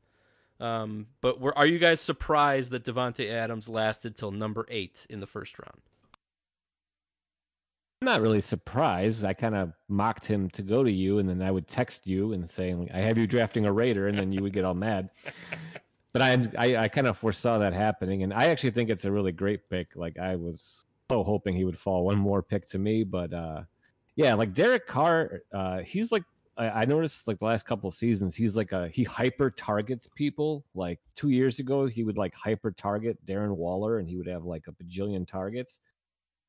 Um, 0.60 1.08
but 1.20 1.38
are 1.54 1.66
you 1.66 1.78
guys 1.78 2.00
surprised 2.00 2.70
that 2.70 2.84
Davante 2.84 3.28
Adams 3.30 3.68
lasted 3.68 4.16
till 4.16 4.30
number 4.30 4.64
eight 4.70 5.06
in 5.10 5.20
the 5.20 5.26
first 5.26 5.58
round? 5.58 5.82
I'm 8.00 8.06
not 8.06 8.20
really 8.20 8.40
surprised. 8.40 9.24
I 9.24 9.32
kind 9.32 9.54
of 9.54 9.72
mocked 9.88 10.26
him 10.26 10.48
to 10.50 10.62
go 10.62 10.84
to 10.84 10.90
you, 10.90 11.18
and 11.18 11.28
then 11.28 11.42
I 11.42 11.50
would 11.50 11.66
text 11.66 12.06
you 12.06 12.32
and 12.32 12.48
saying, 12.48 12.90
"I 12.92 12.98
have 12.98 13.18
you 13.18 13.26
drafting 13.26 13.64
a 13.66 13.72
Raider," 13.72 14.06
and 14.06 14.18
then 14.18 14.32
you 14.32 14.42
would 14.42 14.52
get 14.52 14.64
all 14.64 14.74
mad. 14.74 15.10
But 16.16 16.22
I, 16.22 16.64
I, 16.64 16.76
I 16.84 16.88
kind 16.88 17.06
of 17.06 17.18
foresaw 17.18 17.58
that 17.58 17.74
happening, 17.74 18.22
and 18.22 18.32
I 18.32 18.46
actually 18.46 18.70
think 18.70 18.88
it's 18.88 19.04
a 19.04 19.12
really 19.12 19.32
great 19.32 19.68
pick. 19.68 19.88
Like 19.94 20.18
I 20.18 20.36
was 20.36 20.86
so 21.10 21.22
hoping 21.22 21.54
he 21.54 21.64
would 21.64 21.78
fall 21.78 22.04
one 22.04 22.16
more 22.16 22.42
pick 22.42 22.66
to 22.68 22.78
me, 22.78 23.04
but 23.04 23.34
uh, 23.34 23.64
yeah, 24.14 24.32
like 24.32 24.54
Derek 24.54 24.86
Carr, 24.86 25.42
uh, 25.52 25.80
he's 25.80 26.10
like 26.10 26.22
I, 26.56 26.68
I 26.68 26.84
noticed 26.86 27.28
like 27.28 27.38
the 27.38 27.44
last 27.44 27.66
couple 27.66 27.88
of 27.88 27.94
seasons, 27.94 28.34
he's 28.34 28.56
like 28.56 28.72
a 28.72 28.88
he 28.88 29.04
hyper 29.04 29.50
targets 29.50 30.08
people. 30.14 30.64
Like 30.74 31.00
two 31.14 31.28
years 31.28 31.58
ago, 31.58 31.86
he 31.86 32.02
would 32.02 32.16
like 32.16 32.34
hyper 32.34 32.70
target 32.70 33.18
Darren 33.26 33.54
Waller, 33.54 33.98
and 33.98 34.08
he 34.08 34.16
would 34.16 34.26
have 34.26 34.44
like 34.44 34.64
a 34.68 34.72
bajillion 34.72 35.26
targets. 35.26 35.80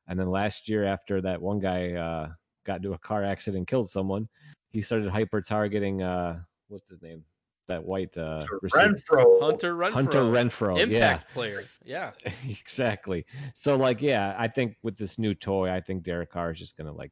And 0.07 0.17
then 0.17 0.29
last 0.29 0.69
year, 0.69 0.85
after 0.85 1.21
that 1.21 1.41
one 1.41 1.59
guy 1.59 1.91
uh, 1.91 2.29
got 2.63 2.77
into 2.77 2.93
a 2.93 2.97
car 2.97 3.25
accident 3.25 3.57
and 3.57 3.67
killed 3.67 3.89
someone, 3.89 4.29
he 4.69 4.81
started 4.81 5.09
hyper 5.09 5.41
targeting. 5.41 6.01
Uh, 6.01 6.39
what's 6.69 6.89
his 6.89 7.01
name? 7.01 7.25
That 7.67 7.83
white 7.83 8.17
uh, 8.17 8.41
receiver. 8.61 8.93
Renfrow. 8.93 9.41
Hunter 9.41 9.75
Renfrow, 9.75 9.91
Hunter 9.91 10.21
Renfrow. 10.23 10.79
impact 10.79 11.33
player. 11.33 11.65
Yeah, 11.83 12.11
Yeah, 12.23 12.31
exactly. 12.49 13.25
So 13.55 13.75
like, 13.75 14.01
yeah, 14.01 14.35
I 14.37 14.47
think 14.47 14.77
with 14.83 14.97
this 14.97 15.19
new 15.19 15.33
toy, 15.35 15.69
I 15.69 15.81
think 15.81 16.03
Derek 16.03 16.31
Carr 16.31 16.51
is 16.51 16.59
just 16.59 16.77
gonna 16.77 16.93
like 16.93 17.11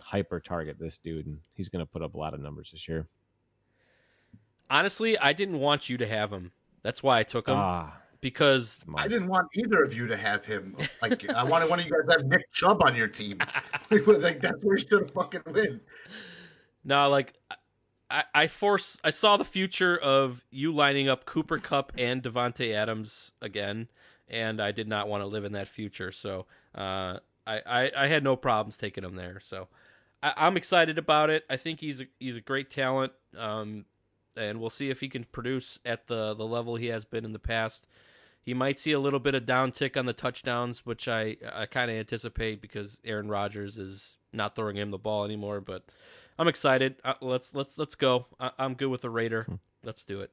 hyper 0.00 0.40
target 0.40 0.78
this 0.78 0.96
dude, 0.98 1.26
and 1.26 1.38
he's 1.52 1.68
gonna 1.68 1.84
put 1.86 2.00
up 2.02 2.14
a 2.14 2.18
lot 2.18 2.32
of 2.32 2.40
numbers 2.40 2.70
this 2.72 2.88
year. 2.88 3.08
honestly, 4.70 5.18
I 5.18 5.32
didn't 5.32 5.58
want 5.60 5.88
you 5.88 5.96
to 5.98 6.06
have 6.06 6.32
him. 6.32 6.52
That's 6.82 7.02
why 7.02 7.18
I 7.18 7.22
took 7.22 7.46
him 7.48 7.56
Ah, 7.58 7.92
because. 8.22 8.82
I 8.96 9.06
didn't 9.06 9.28
want 9.28 9.48
either 9.54 9.82
of 9.82 9.92
you 9.92 10.06
to 10.06 10.16
have 10.16 10.46
him. 10.46 10.76
Like 11.02 11.28
I 11.28 11.44
wanted 11.44 11.68
one 11.68 11.78
of 11.80 11.84
you 11.84 11.92
guys 11.92 12.06
to 12.08 12.12
have 12.22 12.26
Nick 12.26 12.50
Chubb 12.52 12.82
on 12.84 12.94
your 12.96 13.08
team. 13.08 13.38
like 13.90 14.40
that's 14.40 14.62
where 14.62 14.78
you 14.78 14.84
should 14.88 15.10
fucking 15.10 15.42
win. 15.46 15.80
no, 16.84 17.10
like 17.10 17.34
I, 18.10 18.24
I 18.34 18.46
force. 18.48 18.98
I 19.04 19.10
saw 19.10 19.36
the 19.36 19.44
future 19.44 19.96
of 19.96 20.44
you 20.50 20.72
lining 20.72 21.08
up 21.08 21.24
Cooper 21.24 21.58
Kupp 21.58 21.92
and 21.96 22.22
Davante 22.22 22.74
Adams 22.74 23.32
again, 23.40 23.88
and 24.28 24.60
I 24.60 24.72
did 24.72 24.88
not 24.88 25.08
want 25.08 25.22
to 25.22 25.26
live 25.26 25.44
in 25.44 25.52
that 25.52 25.68
future. 25.68 26.12
So 26.12 26.46
uh, 26.74 27.18
I, 27.46 27.60
I 27.66 27.90
I 27.96 28.06
had 28.08 28.24
no 28.24 28.36
problems 28.36 28.76
taking 28.76 29.04
him 29.04 29.16
there. 29.16 29.38
So 29.40 29.68
I, 30.22 30.32
I'm 30.36 30.56
excited 30.56 30.98
about 30.98 31.30
it. 31.30 31.44
I 31.48 31.56
think 31.56 31.80
he's 31.80 32.00
a, 32.00 32.06
he's 32.18 32.36
a 32.36 32.40
great 32.40 32.70
talent. 32.70 33.12
Um, 33.38 33.84
and 34.36 34.60
we'll 34.60 34.70
see 34.70 34.90
if 34.90 35.00
he 35.00 35.08
can 35.08 35.24
produce 35.24 35.78
at 35.84 36.06
the 36.06 36.34
the 36.34 36.46
level 36.46 36.76
he 36.76 36.86
has 36.86 37.04
been 37.04 37.24
in 37.24 37.32
the 37.32 37.38
past. 37.38 37.86
He 38.42 38.54
might 38.54 38.78
see 38.78 38.92
a 38.92 39.00
little 39.00 39.20
bit 39.20 39.34
of 39.34 39.44
downtick 39.44 39.96
on 39.96 40.06
the 40.06 40.12
touchdowns, 40.12 40.86
which 40.86 41.08
I 41.08 41.36
I 41.52 41.66
kind 41.66 41.90
of 41.90 41.96
anticipate 41.96 42.60
because 42.60 42.98
Aaron 43.04 43.28
Rodgers 43.28 43.78
is 43.78 44.16
not 44.32 44.56
throwing 44.56 44.76
him 44.76 44.90
the 44.90 44.98
ball 44.98 45.24
anymore. 45.24 45.60
But 45.60 45.84
I'm 46.40 46.48
excited. 46.48 46.94
Uh, 47.04 47.12
let's 47.20 47.54
let's 47.54 47.76
let's 47.76 47.94
go. 47.94 48.24
I, 48.40 48.52
I'm 48.58 48.72
good 48.72 48.88
with 48.88 49.02
the 49.02 49.10
Raider. 49.10 49.46
Let's 49.84 50.06
do 50.06 50.20
it. 50.20 50.30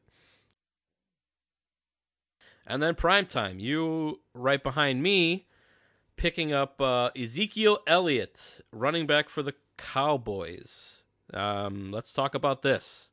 And 2.65 2.81
then 2.81 2.95
prime 2.95 3.25
time, 3.25 3.59
you 3.59 4.21
right 4.33 4.63
behind 4.63 5.03
me, 5.03 5.47
picking 6.15 6.53
up 6.53 6.79
uh, 6.79 7.09
Ezekiel 7.13 7.79
Elliott, 7.85 8.61
running 8.71 9.05
back 9.05 9.27
for 9.27 9.43
the 9.43 9.53
Cowboys. 9.77 11.01
Um, 11.33 11.91
let's 11.91 12.13
talk 12.13 12.33
about 12.33 12.61
this. 12.61 13.09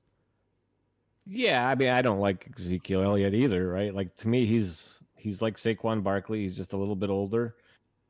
Yeah, 1.26 1.66
I 1.66 1.74
mean, 1.74 1.88
I 1.88 2.00
don't 2.00 2.20
like 2.20 2.48
Ezekiel 2.57 3.02
Elliott 3.02 3.35
either, 3.35 3.68
right? 3.68 3.92
Like 3.92 4.14
to 4.18 4.28
me, 4.28 4.46
he's 4.46 5.00
he's 5.16 5.42
like 5.42 5.57
Saquon 5.57 6.04
Barkley. 6.04 6.42
He's 6.42 6.57
just 6.57 6.74
a 6.74 6.76
little 6.76 6.94
bit 6.94 7.11
older. 7.11 7.57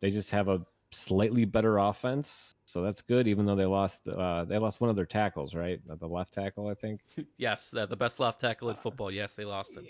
They 0.02 0.10
just 0.10 0.30
have 0.32 0.48
a 0.48 0.60
slightly 0.94 1.44
better 1.44 1.78
offense, 1.78 2.54
so 2.66 2.82
that's 2.82 3.02
good. 3.02 3.28
Even 3.28 3.46
though 3.46 3.56
they 3.56 3.66
lost, 3.66 4.06
uh, 4.08 4.44
they 4.44 4.58
lost 4.58 4.80
one 4.80 4.90
of 4.90 4.96
their 4.96 5.06
tackles, 5.06 5.54
right? 5.54 5.80
The 5.86 6.08
left 6.08 6.32
tackle, 6.32 6.68
I 6.68 6.74
think. 6.74 7.00
Yes, 7.36 7.70
the, 7.70 7.86
the 7.86 7.96
best 7.96 8.20
left 8.20 8.40
tackle 8.40 8.70
in 8.70 8.76
football. 8.76 9.10
Yes, 9.10 9.34
they 9.34 9.44
lost 9.44 9.76
him. 9.76 9.86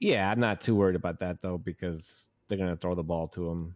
Yeah, 0.00 0.30
I'm 0.30 0.40
not 0.40 0.60
too 0.60 0.74
worried 0.74 0.96
about 0.96 1.18
that 1.18 1.42
though 1.42 1.58
because 1.58 2.28
they're 2.48 2.58
gonna 2.58 2.76
throw 2.76 2.94
the 2.94 3.02
ball 3.02 3.28
to 3.28 3.48
him. 3.50 3.74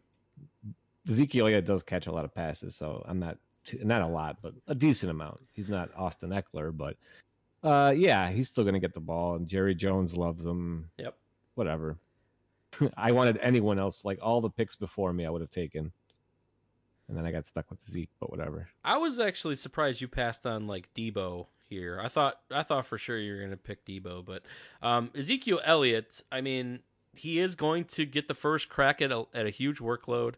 Ezekiel 1.09 1.61
does 1.61 1.83
catch 1.83 2.07
a 2.07 2.13
lot 2.13 2.25
of 2.25 2.35
passes, 2.35 2.75
so 2.75 3.05
I'm 3.07 3.19
not 3.19 3.37
too, 3.65 3.79
not 3.85 4.03
a 4.03 4.07
lot, 4.07 4.39
but 4.43 4.55
a 4.69 4.75
decent 4.75 5.11
amount. 5.11 5.41
He's 5.53 5.69
not 5.69 5.91
Austin 5.97 6.31
Ekeler, 6.31 6.77
but 6.77 6.97
uh, 7.63 7.91
yeah, 7.91 8.31
he's 8.31 8.49
still 8.49 8.65
gonna 8.65 8.81
get 8.81 8.95
the 8.95 9.01
ball. 9.01 9.37
And 9.37 9.47
Jerry 9.47 9.75
Jones 9.75 10.17
loves 10.17 10.45
him. 10.45 10.89
Yep. 10.99 11.17
Whatever. 11.55 11.99
I 12.97 13.13
wanted 13.13 13.39
anyone 13.43 13.79
else, 13.79 14.05
like 14.05 14.19
all 14.23 14.41
the 14.41 14.51
picks 14.51 14.77
before 14.77 15.13
me, 15.13 15.27
I 15.27 15.31
would 15.31 15.41
have 15.41 15.51
taken, 15.51 15.93
and 17.15 17.19
then 17.19 17.27
I 17.27 17.33
got 17.33 17.47
stuck 17.47 17.71
with 17.71 17.85
Zeke. 17.87 18.11
But 18.19 18.31
whatever. 18.31 18.69
I 18.85 18.97
was 18.99 19.21
actually 19.21 19.55
surprised 19.55 20.01
you 20.01 20.09
passed 20.09 20.47
on 20.47 20.67
like 20.67 20.93
Deebo 20.95 21.47
here. 21.69 22.01
I 22.03 22.09
thought 22.09 22.41
I 22.51 22.63
thought 22.65 22.87
for 22.87 22.99
sure 22.99 23.19
you 23.19 23.33
were 23.33 23.39
going 23.39 23.51
to 23.51 23.57
pick 23.57 23.85
Deebo, 23.87 24.25
but 24.25 24.43
um, 24.83 25.11
Ezekiel 25.15 25.61
Elliott. 25.65 26.25
I 26.33 26.41
mean, 26.41 26.81
he 27.13 27.39
is 27.39 27.55
going 27.55 27.85
to 27.85 28.05
get 28.05 28.27
the 28.27 28.35
first 28.35 28.69
crack 28.69 29.01
at 29.01 29.13
a, 29.13 29.25
at 29.33 29.47
a 29.47 29.51
huge 29.51 29.79
workload. 29.79 30.35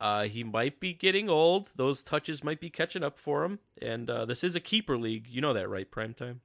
Uh, 0.00 0.24
he 0.24 0.44
might 0.44 0.78
be 0.78 0.92
getting 0.94 1.28
old. 1.28 1.70
Those 1.74 2.02
touches 2.02 2.44
might 2.44 2.60
be 2.60 2.70
catching 2.70 3.02
up 3.02 3.18
for 3.18 3.44
him. 3.44 3.58
And 3.82 4.08
uh, 4.08 4.26
this 4.26 4.44
is 4.44 4.54
a 4.54 4.60
keeper 4.60 4.96
league. 4.96 5.26
You 5.28 5.40
know 5.40 5.52
that, 5.54 5.68
right? 5.68 5.90
Primetime. 5.90 6.36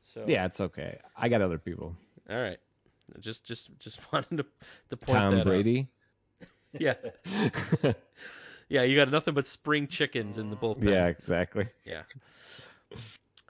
So 0.00 0.24
Yeah, 0.26 0.46
it's 0.46 0.58
okay. 0.60 1.00
I 1.14 1.28
got 1.28 1.42
other 1.42 1.58
people. 1.58 1.96
All 2.30 2.40
right. 2.40 2.58
Just 3.20 3.44
just 3.44 3.78
just 3.78 4.00
wanted 4.12 4.38
to 4.38 4.46
to 4.88 4.96
point 4.96 5.18
Tom 5.18 5.34
that 5.34 5.40
out. 5.40 5.46
Brady. 5.46 5.88
Yeah. 6.76 6.94
Yeah, 8.68 8.82
you 8.82 8.96
got 8.96 9.10
nothing 9.10 9.34
but 9.34 9.46
spring 9.46 9.86
chickens 9.86 10.38
in 10.38 10.50
the 10.50 10.56
bullpen. 10.56 10.88
yeah, 10.88 11.06
exactly. 11.06 11.68
Yeah. 11.84 12.02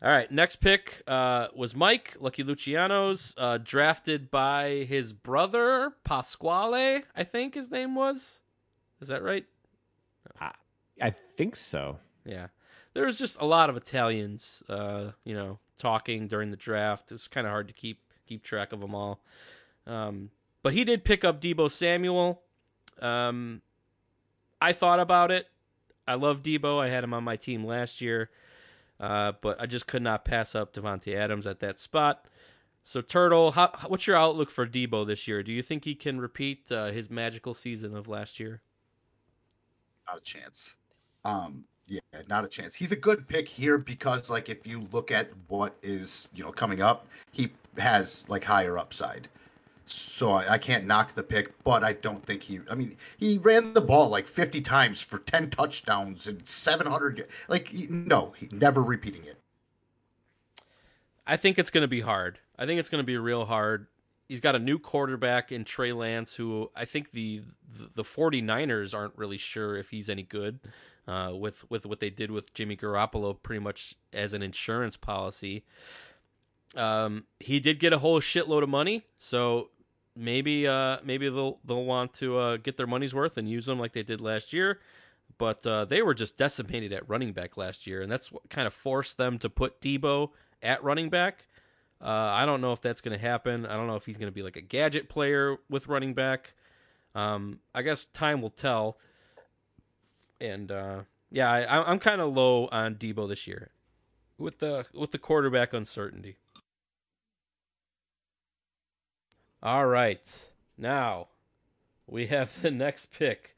All 0.02 0.10
right. 0.10 0.30
Next 0.30 0.56
pick 0.56 1.02
uh, 1.06 1.48
was 1.54 1.74
Mike 1.74 2.16
Lucky 2.20 2.42
Luciano's, 2.42 3.34
uh, 3.38 3.58
drafted 3.62 4.30
by 4.30 4.86
his 4.88 5.12
brother 5.12 5.94
Pasquale. 6.04 7.02
I 7.16 7.24
think 7.24 7.54
his 7.54 7.70
name 7.70 7.94
was. 7.94 8.40
Is 9.00 9.08
that 9.08 9.22
right? 9.22 9.46
I 11.00 11.10
think 11.10 11.56
so. 11.56 11.98
Yeah. 12.24 12.48
There 12.92 13.06
was 13.06 13.18
just 13.18 13.40
a 13.40 13.44
lot 13.44 13.70
of 13.70 13.76
Italians, 13.76 14.62
uh, 14.68 15.10
you 15.24 15.34
know, 15.34 15.58
talking 15.78 16.28
during 16.28 16.50
the 16.50 16.56
draft. 16.56 17.10
It 17.10 17.14
was 17.14 17.28
kind 17.28 17.46
of 17.46 17.50
hard 17.50 17.68
to 17.68 17.74
keep 17.74 18.00
keep 18.26 18.42
track 18.42 18.72
of 18.72 18.80
them 18.80 18.94
all. 18.94 19.20
Um, 19.86 20.30
but 20.62 20.72
he 20.72 20.84
did 20.84 21.04
pick 21.04 21.24
up 21.24 21.40
Deebo 21.40 21.70
Samuel. 21.70 22.42
Um, 23.00 23.62
I 24.64 24.72
thought 24.72 24.98
about 24.98 25.30
it. 25.30 25.48
I 26.08 26.14
love 26.14 26.42
Deebo. 26.42 26.80
I 26.82 26.88
had 26.88 27.04
him 27.04 27.12
on 27.12 27.22
my 27.22 27.36
team 27.36 27.66
last 27.66 28.00
year, 28.00 28.30
uh, 28.98 29.32
but 29.42 29.60
I 29.60 29.66
just 29.66 29.86
could 29.86 30.00
not 30.00 30.24
pass 30.24 30.54
up 30.54 30.72
Davante 30.72 31.14
Adams 31.14 31.46
at 31.46 31.60
that 31.60 31.78
spot. 31.78 32.24
So, 32.82 33.02
Turtle, 33.02 33.52
how, 33.52 33.74
what's 33.88 34.06
your 34.06 34.16
outlook 34.16 34.50
for 34.50 34.66
Deebo 34.66 35.06
this 35.06 35.28
year? 35.28 35.42
Do 35.42 35.52
you 35.52 35.60
think 35.60 35.84
he 35.84 35.94
can 35.94 36.18
repeat 36.18 36.72
uh, 36.72 36.92
his 36.92 37.10
magical 37.10 37.52
season 37.52 37.94
of 37.94 38.08
last 38.08 38.40
year? 38.40 38.62
Not 40.06 40.16
a 40.16 40.22
chance. 40.22 40.76
Um, 41.26 41.64
yeah, 41.86 42.00
not 42.30 42.46
a 42.46 42.48
chance. 42.48 42.74
He's 42.74 42.92
a 42.92 42.96
good 42.96 43.28
pick 43.28 43.46
here 43.46 43.76
because, 43.76 44.30
like, 44.30 44.48
if 44.48 44.66
you 44.66 44.86
look 44.92 45.10
at 45.10 45.28
what 45.48 45.76
is 45.82 46.30
you 46.34 46.42
know 46.42 46.52
coming 46.52 46.80
up, 46.80 47.06
he 47.32 47.52
has 47.76 48.26
like 48.30 48.44
higher 48.44 48.78
upside. 48.78 49.28
So 49.86 50.30
I, 50.30 50.54
I 50.54 50.58
can't 50.58 50.86
knock 50.86 51.12
the 51.12 51.22
pick, 51.22 51.62
but 51.62 51.84
I 51.84 51.92
don't 51.92 52.24
think 52.24 52.42
he. 52.42 52.60
I 52.70 52.74
mean, 52.74 52.96
he 53.18 53.38
ran 53.38 53.74
the 53.74 53.80
ball 53.80 54.08
like 54.08 54.26
50 54.26 54.60
times 54.62 55.00
for 55.00 55.18
10 55.18 55.50
touchdowns 55.50 56.26
and 56.26 56.46
700. 56.46 57.28
Like, 57.48 57.72
no, 57.72 58.34
he 58.38 58.48
never 58.50 58.82
repeating 58.82 59.24
it. 59.24 59.38
I 61.26 61.36
think 61.36 61.58
it's 61.58 61.70
going 61.70 61.82
to 61.82 61.88
be 61.88 62.00
hard. 62.00 62.38
I 62.58 62.66
think 62.66 62.78
it's 62.80 62.88
going 62.88 63.02
to 63.02 63.06
be 63.06 63.18
real 63.18 63.46
hard. 63.46 63.86
He's 64.28 64.40
got 64.40 64.54
a 64.54 64.58
new 64.58 64.78
quarterback 64.78 65.52
in 65.52 65.64
Trey 65.64 65.92
Lance, 65.92 66.34
who 66.34 66.70
I 66.74 66.84
think 66.84 67.12
the 67.12 67.42
the 67.94 68.04
49ers 68.04 68.94
aren't 68.94 69.16
really 69.18 69.36
sure 69.36 69.76
if 69.76 69.90
he's 69.90 70.08
any 70.08 70.22
good. 70.22 70.60
Uh, 71.06 71.32
with 71.34 71.70
with 71.70 71.84
what 71.84 72.00
they 72.00 72.08
did 72.08 72.30
with 72.30 72.54
Jimmy 72.54 72.76
Garoppolo, 72.76 73.36
pretty 73.42 73.60
much 73.60 73.94
as 74.14 74.32
an 74.32 74.42
insurance 74.42 74.96
policy. 74.96 75.64
Um, 76.76 77.24
he 77.40 77.60
did 77.60 77.78
get 77.78 77.92
a 77.92 77.98
whole 77.98 78.20
shitload 78.20 78.62
of 78.62 78.68
money, 78.68 79.04
so 79.16 79.70
maybe 80.16 80.66
uh, 80.66 80.98
maybe 81.04 81.28
they'll 81.28 81.58
they'll 81.64 81.84
want 81.84 82.14
to 82.14 82.38
uh, 82.38 82.56
get 82.56 82.76
their 82.76 82.86
money's 82.86 83.14
worth 83.14 83.36
and 83.36 83.48
use 83.48 83.66
them 83.66 83.78
like 83.78 83.92
they 83.92 84.02
did 84.02 84.20
last 84.20 84.52
year. 84.52 84.80
But 85.38 85.66
uh, 85.66 85.84
they 85.84 86.02
were 86.02 86.14
just 86.14 86.36
decimated 86.36 86.92
at 86.92 87.08
running 87.08 87.32
back 87.32 87.56
last 87.56 87.86
year, 87.86 88.02
and 88.02 88.10
that's 88.10 88.30
what 88.30 88.48
kind 88.50 88.66
of 88.66 88.74
forced 88.74 89.16
them 89.16 89.38
to 89.38 89.50
put 89.50 89.80
Deebo 89.80 90.30
at 90.62 90.82
running 90.84 91.10
back. 91.10 91.46
Uh, 92.00 92.08
I 92.08 92.44
don't 92.44 92.60
know 92.60 92.72
if 92.72 92.80
that's 92.80 93.00
going 93.00 93.18
to 93.18 93.24
happen. 93.24 93.64
I 93.66 93.74
don't 93.76 93.86
know 93.86 93.96
if 93.96 94.06
he's 94.06 94.16
going 94.16 94.28
to 94.28 94.34
be 94.34 94.42
like 94.42 94.56
a 94.56 94.60
gadget 94.60 95.08
player 95.08 95.56
with 95.70 95.88
running 95.88 96.14
back. 96.14 96.54
Um, 97.14 97.60
I 97.74 97.82
guess 97.82 98.06
time 98.06 98.42
will 98.42 98.50
tell. 98.50 98.98
And 100.40 100.70
uh, 100.70 101.00
yeah, 101.30 101.50
I, 101.50 101.90
I'm 101.90 101.98
kind 101.98 102.20
of 102.20 102.34
low 102.34 102.68
on 102.70 102.96
Deebo 102.96 103.28
this 103.28 103.46
year 103.46 103.70
with 104.38 104.58
the 104.58 104.86
with 104.94 105.12
the 105.12 105.18
quarterback 105.18 105.72
uncertainty. 105.72 106.36
All 109.64 109.86
right. 109.86 110.20
Now 110.76 111.28
we 112.06 112.26
have 112.26 112.60
the 112.60 112.70
next 112.70 113.10
pick. 113.18 113.56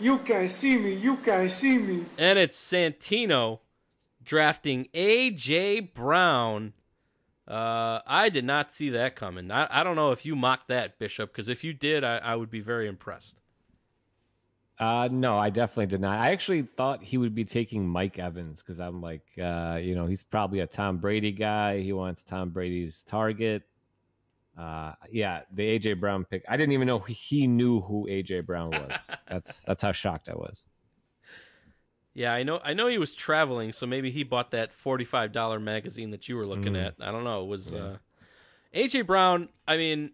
You 0.00 0.18
can 0.18 0.48
see 0.48 0.78
me, 0.78 0.94
you 0.94 1.16
can 1.16 1.46
see 1.50 1.76
me. 1.76 2.04
And 2.18 2.38
it's 2.38 2.58
Santino 2.58 3.58
drafting 4.24 4.88
AJ 4.94 5.92
Brown. 5.92 6.72
Uh, 7.46 8.00
I 8.06 8.30
did 8.30 8.46
not 8.46 8.72
see 8.72 8.88
that 8.90 9.14
coming. 9.14 9.50
I, 9.50 9.66
I 9.70 9.84
don't 9.84 9.96
know 9.96 10.12
if 10.12 10.24
you 10.24 10.36
mocked 10.36 10.68
that, 10.68 10.98
Bishop, 10.98 11.32
because 11.32 11.48
if 11.48 11.64
you 11.64 11.74
did, 11.74 12.02
I, 12.02 12.18
I 12.18 12.36
would 12.36 12.50
be 12.50 12.60
very 12.60 12.86
impressed. 12.86 13.40
Uh, 14.78 15.08
no, 15.12 15.36
I 15.36 15.50
definitely 15.50 15.86
did 15.86 16.00
not. 16.00 16.18
I 16.18 16.30
actually 16.30 16.62
thought 16.62 17.02
he 17.02 17.18
would 17.18 17.34
be 17.34 17.44
taking 17.44 17.86
Mike 17.86 18.18
Evans 18.18 18.62
because 18.62 18.80
I'm 18.80 19.02
like, 19.02 19.26
uh, 19.38 19.78
you 19.82 19.94
know, 19.94 20.06
he's 20.06 20.22
probably 20.22 20.60
a 20.60 20.66
Tom 20.66 20.96
Brady 20.96 21.32
guy. 21.32 21.80
He 21.80 21.92
wants 21.92 22.22
Tom 22.22 22.48
Brady's 22.48 23.02
target. 23.02 23.64
Uh, 24.60 24.94
yeah, 25.10 25.40
the 25.52 25.62
AJ 25.78 25.98
Brown 26.00 26.24
pick. 26.26 26.44
I 26.48 26.56
didn't 26.56 26.72
even 26.72 26.86
know 26.86 26.98
he 26.98 27.46
knew 27.46 27.80
who 27.80 28.06
AJ 28.08 28.44
Brown 28.46 28.70
was. 28.70 29.10
that's 29.28 29.60
that's 29.62 29.80
how 29.82 29.92
shocked 29.92 30.28
I 30.28 30.34
was. 30.34 30.66
Yeah, 32.12 32.34
I 32.34 32.42
know. 32.42 32.60
I 32.64 32.74
know 32.74 32.88
he 32.88 32.98
was 32.98 33.14
traveling, 33.14 33.72
so 33.72 33.86
maybe 33.86 34.10
he 34.10 34.22
bought 34.24 34.50
that 34.50 34.72
forty-five 34.72 35.32
dollar 35.32 35.58
magazine 35.60 36.10
that 36.10 36.28
you 36.28 36.36
were 36.36 36.46
looking 36.46 36.74
Mm. 36.74 36.86
at. 36.86 36.94
I 37.00 37.10
don't 37.10 37.24
know. 37.24 37.42
It 37.42 37.46
was 37.48 37.72
Yeah. 37.72 37.80
uh, 37.80 37.96
AJ 38.74 39.06
Brown? 39.06 39.48
I 39.66 39.76
mean, 39.76 40.10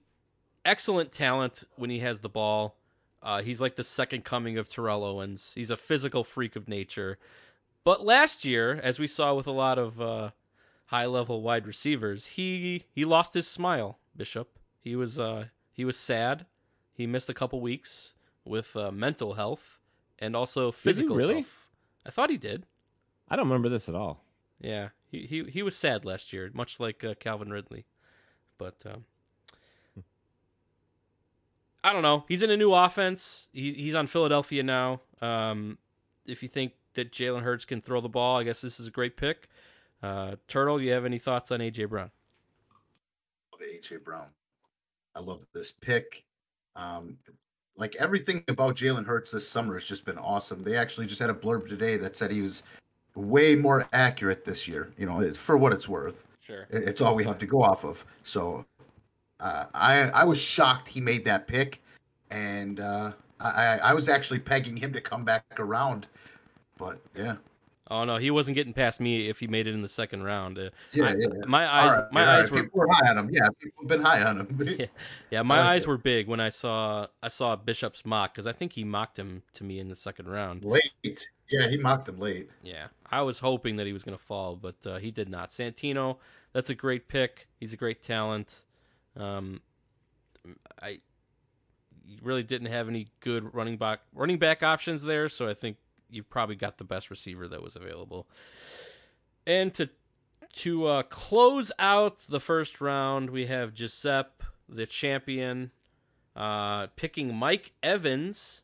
excellent 0.64 1.10
talent 1.10 1.64
when 1.76 1.90
he 1.90 2.00
has 2.00 2.20
the 2.20 2.28
ball. 2.28 2.76
Uh, 3.22 3.42
he's 3.42 3.60
like 3.60 3.74
the 3.76 3.82
second 3.84 4.24
coming 4.24 4.56
of 4.58 4.68
Terrell 4.68 5.02
Owens. 5.02 5.52
He's 5.54 5.70
a 5.70 5.76
physical 5.76 6.22
freak 6.22 6.54
of 6.54 6.68
nature. 6.68 7.18
But 7.82 8.04
last 8.04 8.44
year, 8.44 8.78
as 8.82 8.98
we 9.00 9.06
saw 9.08 9.34
with 9.34 9.46
a 9.46 9.52
lot 9.52 9.78
of 9.78 10.00
uh, 10.00 10.30
high-level 10.86 11.40
wide 11.42 11.66
receivers, 11.66 12.26
he 12.26 12.84
he 12.92 13.04
lost 13.04 13.34
his 13.34 13.48
smile. 13.48 13.98
Bishop. 14.16 14.58
He 14.80 14.96
was 14.96 15.18
uh, 15.18 15.46
he 15.72 15.84
was 15.84 15.96
sad. 15.96 16.46
He 16.92 17.06
missed 17.06 17.28
a 17.28 17.34
couple 17.34 17.60
weeks 17.60 18.14
with 18.44 18.76
uh, 18.76 18.90
mental 18.90 19.34
health 19.34 19.78
and 20.18 20.34
also 20.34 20.70
physical 20.70 21.16
really? 21.16 21.34
health. 21.34 21.66
I 22.06 22.10
thought 22.10 22.30
he 22.30 22.36
did. 22.36 22.66
I 23.28 23.36
don't 23.36 23.48
remember 23.48 23.68
this 23.68 23.88
at 23.88 23.94
all. 23.94 24.24
Yeah, 24.60 24.88
he 25.10 25.26
he 25.26 25.44
he 25.44 25.62
was 25.62 25.76
sad 25.76 26.04
last 26.04 26.32
year, 26.32 26.50
much 26.54 26.80
like 26.80 27.04
uh, 27.04 27.14
Calvin 27.14 27.50
Ridley. 27.50 27.84
But 28.58 28.76
um, 28.86 29.04
I 31.84 31.92
don't 31.92 32.02
know. 32.02 32.24
He's 32.28 32.42
in 32.42 32.50
a 32.50 32.56
new 32.56 32.72
offense. 32.72 33.48
He 33.52 33.72
he's 33.74 33.94
on 33.94 34.06
Philadelphia 34.06 34.62
now. 34.62 35.00
Um, 35.20 35.78
if 36.24 36.42
you 36.42 36.48
think 36.48 36.72
that 36.94 37.12
Jalen 37.12 37.42
Hurts 37.42 37.64
can 37.64 37.80
throw 37.80 38.00
the 38.00 38.08
ball, 38.08 38.38
I 38.38 38.44
guess 38.44 38.60
this 38.60 38.80
is 38.80 38.86
a 38.86 38.90
great 38.90 39.16
pick. 39.16 39.48
Uh, 40.02 40.36
Turtle, 40.48 40.80
you 40.80 40.92
have 40.92 41.04
any 41.04 41.18
thoughts 41.18 41.50
on 41.50 41.60
AJ 41.60 41.88
Brown? 41.88 42.10
Love 43.58 43.68
AJ 43.68 44.04
Brown. 44.04 44.26
I 45.14 45.20
love 45.20 45.40
this 45.54 45.72
pick. 45.72 46.24
Um, 46.74 47.16
like 47.76 47.94
everything 47.96 48.42
about 48.48 48.76
Jalen 48.76 49.06
Hurts 49.06 49.30
this 49.30 49.48
summer 49.48 49.74
has 49.74 49.86
just 49.86 50.04
been 50.04 50.18
awesome. 50.18 50.62
They 50.62 50.76
actually 50.76 51.06
just 51.06 51.20
had 51.20 51.30
a 51.30 51.34
blurb 51.34 51.68
today 51.68 51.96
that 51.98 52.16
said 52.16 52.30
he 52.30 52.42
was 52.42 52.62
way 53.14 53.54
more 53.54 53.86
accurate 53.92 54.44
this 54.44 54.66
year. 54.66 54.92
You 54.98 55.06
know, 55.06 55.32
for 55.32 55.56
what 55.56 55.72
it's 55.72 55.88
worth. 55.88 56.26
Sure. 56.40 56.66
It's 56.70 57.00
all 57.00 57.14
we 57.14 57.24
have 57.24 57.38
to 57.38 57.46
go 57.46 57.62
off 57.62 57.84
of. 57.84 58.04
So 58.24 58.64
uh, 59.40 59.66
I 59.74 60.02
I 60.10 60.24
was 60.24 60.40
shocked 60.40 60.88
he 60.88 61.00
made 61.00 61.24
that 61.24 61.46
pick, 61.46 61.82
and 62.30 62.80
uh, 62.80 63.12
I 63.40 63.50
I- 63.66 63.80
I 63.90 63.94
was 63.94 64.08
actually 64.08 64.38
pegging 64.38 64.76
him 64.76 64.92
to 64.92 65.00
come 65.00 65.24
back 65.24 65.44
around, 65.58 66.06
but 66.78 66.98
yeah. 67.14 67.36
Oh 67.88 68.04
no, 68.04 68.16
he 68.16 68.32
wasn't 68.32 68.56
getting 68.56 68.72
past 68.72 68.98
me 69.00 69.28
if 69.28 69.38
he 69.38 69.46
made 69.46 69.66
it 69.68 69.74
in 69.74 69.80
the 69.82 69.88
second 69.88 70.24
round. 70.24 70.58
Uh, 70.58 70.70
Yeah, 70.92 71.04
I- 71.04 71.08
yeah, 71.10 71.16
yeah. 71.38 71.44
My 71.46 71.72
eyes, 71.72 71.90
right, 71.90 72.12
my 72.12 72.20
all 72.22 72.26
right. 72.26 72.38
eyes 72.40 72.50
were 72.50 72.62
People 72.64 72.80
were 72.80 72.88
high 72.92 73.08
on 73.10 73.18
him. 73.18 73.30
Yeah, 73.32 73.48
people 73.60 73.82
have 73.84 73.88
been 73.88 74.02
high 74.02 74.22
on 74.22 74.40
him. 74.40 74.60
Yeah, 74.78 74.86
yeah, 75.30 75.42
my 75.42 75.58
like 75.60 75.66
eyes 75.68 75.82
it. 75.84 75.88
were 75.88 75.98
big 75.98 76.26
when 76.26 76.40
I 76.40 76.48
saw 76.48 77.06
I 77.22 77.28
saw 77.28 77.54
Bishop's 77.54 78.04
mock 78.04 78.34
because 78.34 78.46
I 78.46 78.52
think 78.52 78.72
he 78.72 78.82
mocked 78.84 79.18
him 79.18 79.42
to 79.54 79.62
me 79.64 79.78
in 79.78 79.88
the 79.88 79.96
second 79.96 80.28
round. 80.28 80.64
late. 80.64 81.28
Yeah, 81.48 81.68
he 81.68 81.76
mocked 81.76 82.08
him 82.08 82.18
late. 82.18 82.50
Yeah, 82.64 82.88
I 83.10 83.22
was 83.22 83.38
hoping 83.38 83.76
that 83.76 83.86
he 83.86 83.92
was 83.92 84.02
going 84.02 84.16
to 84.18 84.22
fall, 84.22 84.56
but 84.56 84.84
uh, 84.84 84.96
he 84.98 85.12
did 85.12 85.28
not. 85.28 85.50
Santino, 85.50 86.16
that's 86.52 86.68
a 86.70 86.74
great 86.74 87.06
pick. 87.06 87.46
He's 87.60 87.72
a 87.72 87.76
great 87.76 88.02
talent. 88.02 88.62
Um, 89.16 89.60
I 90.82 90.98
really 92.20 92.42
didn't 92.42 92.66
have 92.72 92.88
any 92.88 93.08
good 93.20 93.54
running 93.54 93.76
back 93.76 94.00
running 94.12 94.38
back 94.38 94.64
options 94.64 95.02
there, 95.04 95.28
so 95.28 95.48
I 95.48 95.54
think 95.54 95.76
you 96.10 96.22
probably 96.22 96.56
got 96.56 96.78
the 96.78 96.84
best 96.84 97.10
receiver 97.10 97.48
that 97.48 97.62
was 97.62 97.76
available. 97.76 98.26
And 99.46 99.72
to 99.74 99.88
to 100.54 100.86
uh, 100.86 101.02
close 101.02 101.70
out 101.78 102.18
the 102.28 102.40
first 102.40 102.80
round, 102.80 103.30
we 103.30 103.46
have 103.46 103.74
Giuseppe, 103.74 104.44
the 104.68 104.86
champion, 104.86 105.70
uh, 106.34 106.88
picking 106.96 107.34
Mike 107.34 107.72
Evans. 107.82 108.62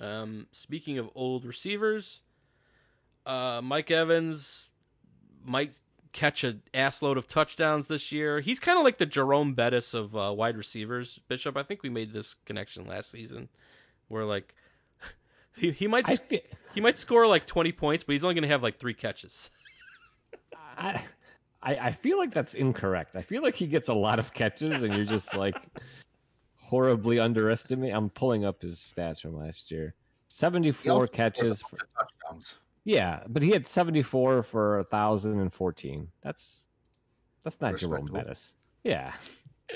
Um, 0.00 0.46
speaking 0.52 0.96
of 0.96 1.10
old 1.16 1.44
receivers, 1.44 2.22
uh, 3.26 3.60
Mike 3.62 3.90
Evans 3.90 4.70
might 5.44 5.80
catch 6.12 6.44
an 6.44 6.62
assload 6.72 7.16
of 7.16 7.26
touchdowns 7.26 7.88
this 7.88 8.12
year. 8.12 8.40
He's 8.40 8.60
kind 8.60 8.78
of 8.78 8.84
like 8.84 8.98
the 8.98 9.06
Jerome 9.06 9.54
Bettis 9.54 9.94
of 9.94 10.16
uh, 10.16 10.32
wide 10.36 10.56
receivers. 10.56 11.18
Bishop, 11.28 11.56
I 11.56 11.64
think 11.64 11.82
we 11.82 11.90
made 11.90 12.12
this 12.12 12.34
connection 12.34 12.86
last 12.86 13.10
season, 13.10 13.48
where 14.06 14.24
like 14.24 14.54
he 15.58 15.70
he 15.72 15.86
might 15.86 16.08
I 16.08 16.16
feel, 16.16 16.40
he 16.74 16.80
might 16.80 16.98
score 16.98 17.26
like 17.26 17.46
twenty 17.46 17.72
points, 17.72 18.04
but 18.04 18.12
he's 18.12 18.24
only 18.24 18.34
going 18.34 18.42
to 18.42 18.48
have 18.48 18.62
like 18.62 18.78
three 18.78 18.94
catches. 18.94 19.50
I, 20.78 21.02
I 21.62 21.76
I 21.76 21.90
feel 21.92 22.18
like 22.18 22.32
that's 22.32 22.54
incorrect. 22.54 23.16
I 23.16 23.22
feel 23.22 23.42
like 23.42 23.54
he 23.54 23.66
gets 23.66 23.88
a 23.88 23.94
lot 23.94 24.18
of 24.18 24.32
catches, 24.32 24.82
and 24.82 24.94
you're 24.94 25.04
just 25.04 25.34
like 25.34 25.56
horribly 26.56 27.18
underestimate. 27.18 27.94
I'm 27.94 28.10
pulling 28.10 28.44
up 28.44 28.62
his 28.62 28.76
stats 28.78 29.20
from 29.20 29.36
last 29.36 29.70
year. 29.70 29.94
74 30.28 31.08
catches. 31.08 31.62
For, 31.62 31.76
a 31.76 31.78
bunch 31.78 31.82
of 31.82 32.08
touchdowns. 32.28 32.54
yeah, 32.84 33.22
but 33.28 33.42
he 33.42 33.50
had 33.50 33.66
74 33.66 34.42
for 34.42 34.78
a 34.78 34.84
thousand 34.84 35.40
and 35.40 35.52
fourteen. 35.52 36.08
That's 36.22 36.68
that's 37.42 37.60
not 37.60 37.76
Jerome 37.76 37.92
Respectable. 37.92 38.18
Bettis. 38.18 38.54
Yeah, 38.84 39.12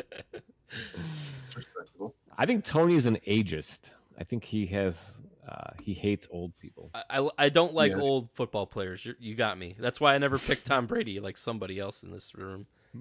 Respectable. 1.57 2.15
I 2.37 2.47
think 2.47 2.65
Tony's 2.65 3.07
an 3.07 3.19
ageist. 3.27 3.91
I 4.19 4.25
think 4.25 4.45
he 4.45 4.67
has 4.67 5.22
uh, 5.49 5.71
he 5.83 5.93
hates 5.95 6.29
old 6.31 6.57
people. 6.59 6.91
I, 6.95 7.03
I, 7.21 7.29
I 7.39 7.49
don't 7.49 7.75
like 7.75 7.93
Yeah. 7.93 7.99
old 8.01 8.31
football 8.33 8.67
players. 8.67 9.05
you 9.05 9.15
you 9.19 9.35
got 9.35 9.59
me. 9.59 9.75
That's 9.79 10.01
why 10.01 10.15
I 10.15 10.19
never 10.19 10.39
picked 10.39 10.67
Tom 10.67 10.87
Brady 10.87 11.21
like 11.21 11.37
somebody 11.37 11.79
else 11.79 12.03
in 12.03 12.11
this 12.13 12.35
room, 12.35 12.67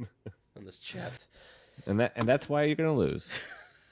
in 0.56 0.66
this 0.66 0.80
chat. 0.80 1.26
and 1.86 2.00
that 2.00 2.14
and 2.16 2.28
that's 2.28 2.50
why 2.50 2.64
you're 2.64 2.76
gonna 2.76 2.96
lose. 2.96 3.32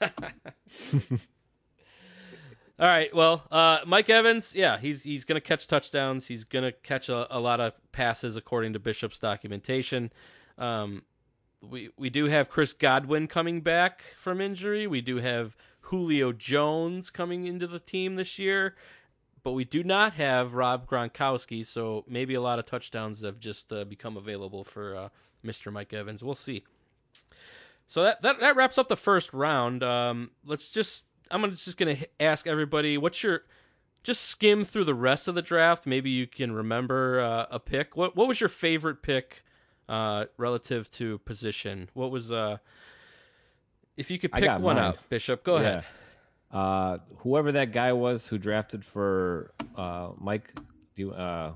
All 2.80 2.86
right. 2.86 3.14
Well, 3.14 3.44
uh, 3.50 3.80
Mike 3.86 4.08
Evans, 4.08 4.54
yeah, 4.54 4.78
he's 4.78 5.02
he's 5.02 5.24
going 5.26 5.36
to 5.36 5.46
catch 5.46 5.66
touchdowns. 5.66 6.28
He's 6.28 6.44
going 6.44 6.64
to 6.64 6.72
catch 6.72 7.10
a, 7.10 7.26
a 7.36 7.38
lot 7.38 7.60
of 7.60 7.74
passes 7.92 8.36
according 8.36 8.72
to 8.72 8.78
Bishop's 8.78 9.18
documentation. 9.18 10.10
Um, 10.56 11.02
we 11.60 11.90
we 11.98 12.08
do 12.08 12.24
have 12.26 12.48
Chris 12.48 12.72
Godwin 12.72 13.26
coming 13.26 13.60
back 13.60 14.00
from 14.16 14.40
injury. 14.40 14.86
We 14.86 15.02
do 15.02 15.16
have 15.18 15.56
Julio 15.90 16.32
Jones 16.32 17.10
coming 17.10 17.46
into 17.46 17.66
the 17.66 17.80
team 17.80 18.14
this 18.14 18.38
year, 18.38 18.76
but 19.42 19.52
we 19.52 19.64
do 19.64 19.82
not 19.82 20.14
have 20.14 20.54
Rob 20.54 20.88
Gronkowski. 20.88 21.66
So 21.66 22.04
maybe 22.06 22.34
a 22.34 22.40
lot 22.40 22.60
of 22.60 22.66
touchdowns 22.66 23.22
have 23.22 23.40
just 23.40 23.72
uh, 23.72 23.84
become 23.84 24.16
available 24.16 24.62
for 24.62 24.94
uh, 24.94 25.08
Mr. 25.44 25.72
Mike 25.72 25.92
Evans. 25.92 26.22
We'll 26.22 26.36
see. 26.36 26.62
So 27.88 28.04
that, 28.04 28.22
that 28.22 28.38
that 28.38 28.54
wraps 28.54 28.78
up 28.78 28.86
the 28.86 28.96
first 28.96 29.34
round. 29.34 29.82
Um, 29.82 30.30
let's 30.46 30.70
just 30.70 31.02
I'm 31.28 31.48
just 31.50 31.76
gonna 31.76 31.96
ask 32.20 32.46
everybody 32.46 32.96
what's 32.96 33.24
your 33.24 33.42
just 34.04 34.22
skim 34.22 34.64
through 34.64 34.84
the 34.84 34.94
rest 34.94 35.26
of 35.26 35.34
the 35.34 35.42
draft. 35.42 35.88
Maybe 35.88 36.08
you 36.08 36.28
can 36.28 36.52
remember 36.52 37.20
uh, 37.20 37.46
a 37.50 37.58
pick. 37.58 37.96
What 37.96 38.14
what 38.14 38.28
was 38.28 38.38
your 38.38 38.48
favorite 38.48 39.02
pick 39.02 39.42
uh, 39.88 40.26
relative 40.36 40.88
to 40.92 41.18
position? 41.18 41.88
What 41.94 42.12
was 42.12 42.30
uh 42.30 42.58
if 44.00 44.10
you 44.10 44.18
could 44.18 44.32
pick 44.32 44.50
one 44.50 44.76
mine. 44.76 44.78
out, 44.78 45.08
Bishop? 45.08 45.44
Go 45.44 45.56
ahead. 45.56 45.84
Yeah. 46.52 46.58
Uh, 46.58 46.98
whoever 47.18 47.52
that 47.52 47.70
guy 47.70 47.92
was 47.92 48.26
who 48.26 48.38
drafted 48.38 48.84
for 48.84 49.52
uh, 49.76 50.10
Mike 50.18 50.52
do 50.96 51.12
uh, 51.12 51.52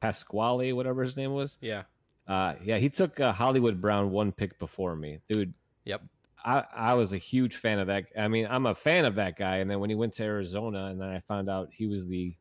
Pasquale, 0.00 0.72
whatever 0.72 1.02
his 1.02 1.16
name 1.16 1.32
was. 1.32 1.58
Yeah. 1.60 1.82
Uh, 2.26 2.54
yeah, 2.64 2.78
he 2.78 2.88
took 2.88 3.20
uh, 3.20 3.32
Hollywood 3.32 3.80
Brown 3.80 4.10
one 4.10 4.32
pick 4.32 4.58
before 4.58 4.96
me, 4.96 5.20
dude. 5.28 5.52
Yep. 5.84 6.02
I, 6.44 6.64
I 6.74 6.94
was 6.94 7.12
a 7.12 7.18
huge 7.18 7.56
fan 7.56 7.78
of 7.78 7.86
that. 7.88 8.06
I 8.18 8.26
mean, 8.26 8.48
I'm 8.50 8.66
a 8.66 8.74
fan 8.74 9.04
of 9.04 9.16
that 9.16 9.36
guy. 9.36 9.58
And 9.58 9.70
then 9.70 9.78
when 9.78 9.90
he 9.90 9.96
went 9.96 10.14
to 10.14 10.24
Arizona, 10.24 10.86
and 10.86 11.00
then 11.00 11.08
I 11.08 11.20
found 11.20 11.48
out 11.48 11.68
he 11.70 11.86
was 11.86 12.06
the 12.06 12.34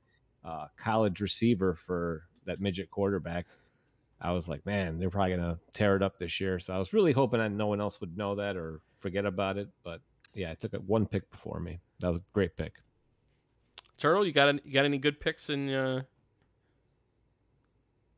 uh, 0.43 0.67
college 0.77 1.19
receiver 1.19 1.75
for 1.75 2.23
that 2.45 2.59
midget 2.59 2.89
quarterback, 2.89 3.45
I 4.19 4.31
was 4.31 4.47
like, 4.47 4.65
man, 4.65 4.97
they're 4.97 5.09
probably 5.09 5.35
gonna 5.35 5.59
tear 5.73 5.95
it 5.95 6.03
up 6.03 6.17
this 6.17 6.39
year. 6.39 6.59
So 6.59 6.73
I 6.73 6.79
was 6.79 6.93
really 6.93 7.11
hoping 7.11 7.39
that 7.39 7.51
no 7.51 7.67
one 7.67 7.81
else 7.81 7.99
would 8.01 8.17
know 8.17 8.35
that 8.35 8.55
or 8.55 8.81
forget 9.01 9.25
about 9.25 9.57
it. 9.57 9.67
But 9.83 10.01
yeah, 10.33 10.51
I 10.51 10.55
took 10.55 10.73
it 10.73 10.83
one 10.83 11.05
pick 11.05 11.29
before 11.31 11.59
me. 11.59 11.79
That 11.99 12.09
was 12.09 12.17
a 12.17 12.23
great 12.33 12.55
pick. 12.55 12.75
Turtle, 13.97 14.25
you 14.25 14.31
got 14.31 14.49
any, 14.49 14.61
you 14.63 14.73
got 14.73 14.85
any 14.85 14.97
good 14.97 15.19
picks 15.19 15.49
in 15.49 15.69
uh, 15.69 16.01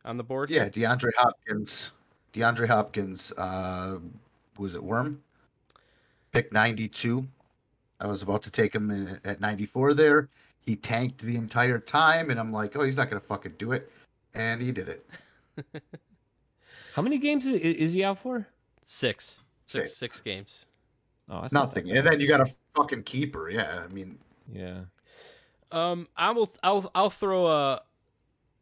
on 0.05 0.17
the 0.17 0.23
board? 0.23 0.49
Yeah, 0.49 0.69
DeAndre 0.69 1.11
Hopkins. 1.17 1.91
DeAndre 2.33 2.67
Hopkins. 2.67 3.31
Uh, 3.33 3.99
was 4.57 4.75
it 4.75 4.83
Worm? 4.83 5.21
pick 6.33 6.51
92. 6.51 7.25
I 7.99 8.07
was 8.07 8.21
about 8.23 8.43
to 8.43 8.51
take 8.51 8.75
him 8.75 8.89
in, 8.91 9.19
at 9.23 9.39
94 9.39 9.93
there. 9.93 10.29
He 10.61 10.75
tanked 10.75 11.19
the 11.19 11.35
entire 11.35 11.79
time, 11.79 12.31
and 12.31 12.39
I'm 12.39 12.51
like, 12.51 12.75
oh, 12.75 12.83
he's 12.83 12.97
not 12.97 13.09
going 13.09 13.21
to 13.21 13.27
fucking 13.27 13.53
do 13.59 13.71
it. 13.71 13.91
And 14.33 14.61
he 14.61 14.71
did 14.71 14.89
it. 14.89 15.05
How 16.95 17.01
many 17.01 17.19
games 17.19 17.45
is, 17.45 17.59
is 17.61 17.93
he 17.93 18.03
out 18.03 18.17
for? 18.17 18.47
Six. 18.81 19.41
Six, 19.67 19.91
Six. 19.91 19.97
six 19.97 20.21
games. 20.21 20.65
Oh, 21.29 21.41
that's 21.41 21.53
Nothing. 21.53 21.87
that 21.87 21.97
And 21.97 22.07
then 22.07 22.19
you 22.19 22.27
got 22.27 22.41
a 22.41 22.53
fucking 22.75 23.03
keeper. 23.03 23.49
Yeah, 23.49 23.81
I 23.83 23.91
mean. 23.93 24.17
Yeah. 24.51 24.81
Um, 25.71 26.07
I 26.15 26.31
will. 26.31 26.51
I'll. 26.61 26.91
I'll 26.93 27.09
throw 27.09 27.45
uh, 27.45 27.79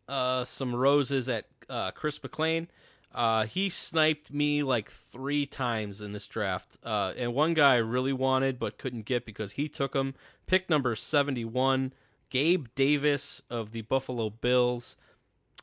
uh, 0.08 0.46
some 0.46 0.76
roses 0.76 1.28
at 1.28 1.46
uh, 1.70 1.92
Chris 1.92 2.22
McLean. 2.22 2.68
Uh, 3.14 3.46
he 3.46 3.70
sniped 3.70 4.32
me 4.32 4.64
like 4.64 4.90
three 4.90 5.46
times 5.46 6.00
in 6.00 6.14
this 6.14 6.28
draft. 6.28 6.78
Uh, 6.84 7.14
and 7.18 7.34
one 7.34 7.54
guy 7.54 7.74
I 7.74 7.78
really 7.78 8.14
wanted 8.14 8.58
but 8.58 8.78
couldn't 8.78 9.06
get 9.06 9.26
because 9.26 9.54
he 9.54 9.68
took 9.68 9.94
him. 9.94 10.14
Pick 10.46 10.70
number 10.70 10.96
seventy-one, 10.96 11.94
Gabe 12.30 12.68
Davis 12.76 13.42
of 13.50 13.72
the 13.72 13.82
Buffalo 13.82 14.30
Bills. 14.30 14.96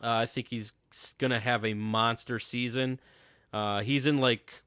Uh, 0.02 0.10
I 0.10 0.26
think 0.26 0.48
he's 0.48 0.72
gonna 1.16 1.40
have 1.40 1.64
a 1.64 1.74
monster 1.74 2.38
season. 2.38 3.00
Uh, 3.52 3.80
he's 3.80 4.06
in 4.06 4.18
like 4.18 4.62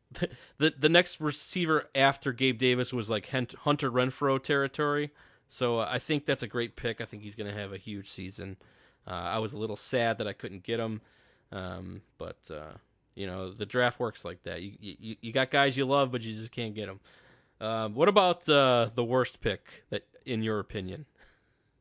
the 0.57 0.73
the 0.77 0.89
next 0.89 1.19
receiver 1.19 1.89
after 1.95 2.31
Gabe 2.31 2.57
Davis 2.57 2.93
was 2.93 3.09
like 3.09 3.29
Hunter 3.29 3.91
Renfrow 3.91 4.41
territory. 4.41 5.11
So 5.47 5.79
uh, 5.79 5.87
I 5.89 5.99
think 5.99 6.25
that's 6.25 6.43
a 6.43 6.47
great 6.47 6.75
pick. 6.75 7.01
I 7.01 7.05
think 7.05 7.23
he's 7.23 7.35
going 7.35 7.53
to 7.53 7.59
have 7.59 7.73
a 7.73 7.77
huge 7.77 8.09
season. 8.09 8.57
Uh, 9.05 9.11
I 9.11 9.39
was 9.39 9.53
a 9.53 9.57
little 9.57 9.75
sad 9.75 10.17
that 10.19 10.27
I 10.27 10.33
couldn't 10.33 10.63
get 10.63 10.79
him, 10.79 11.01
um, 11.51 12.01
but 12.17 12.37
uh, 12.49 12.77
you 13.15 13.27
know 13.27 13.51
the 13.51 13.65
draft 13.65 13.99
works 13.99 14.23
like 14.23 14.43
that. 14.43 14.61
You, 14.61 14.73
you 14.79 15.15
you 15.21 15.31
got 15.31 15.51
guys 15.51 15.75
you 15.75 15.85
love, 15.85 16.11
but 16.11 16.21
you 16.21 16.33
just 16.33 16.51
can't 16.51 16.75
get 16.75 16.87
them. 16.87 16.99
Um, 17.59 17.93
what 17.95 18.07
about 18.07 18.47
uh, 18.49 18.89
the 18.95 19.03
worst 19.03 19.41
pick 19.41 19.83
that, 19.89 20.03
in 20.25 20.41
your 20.41 20.59
opinion? 20.59 21.05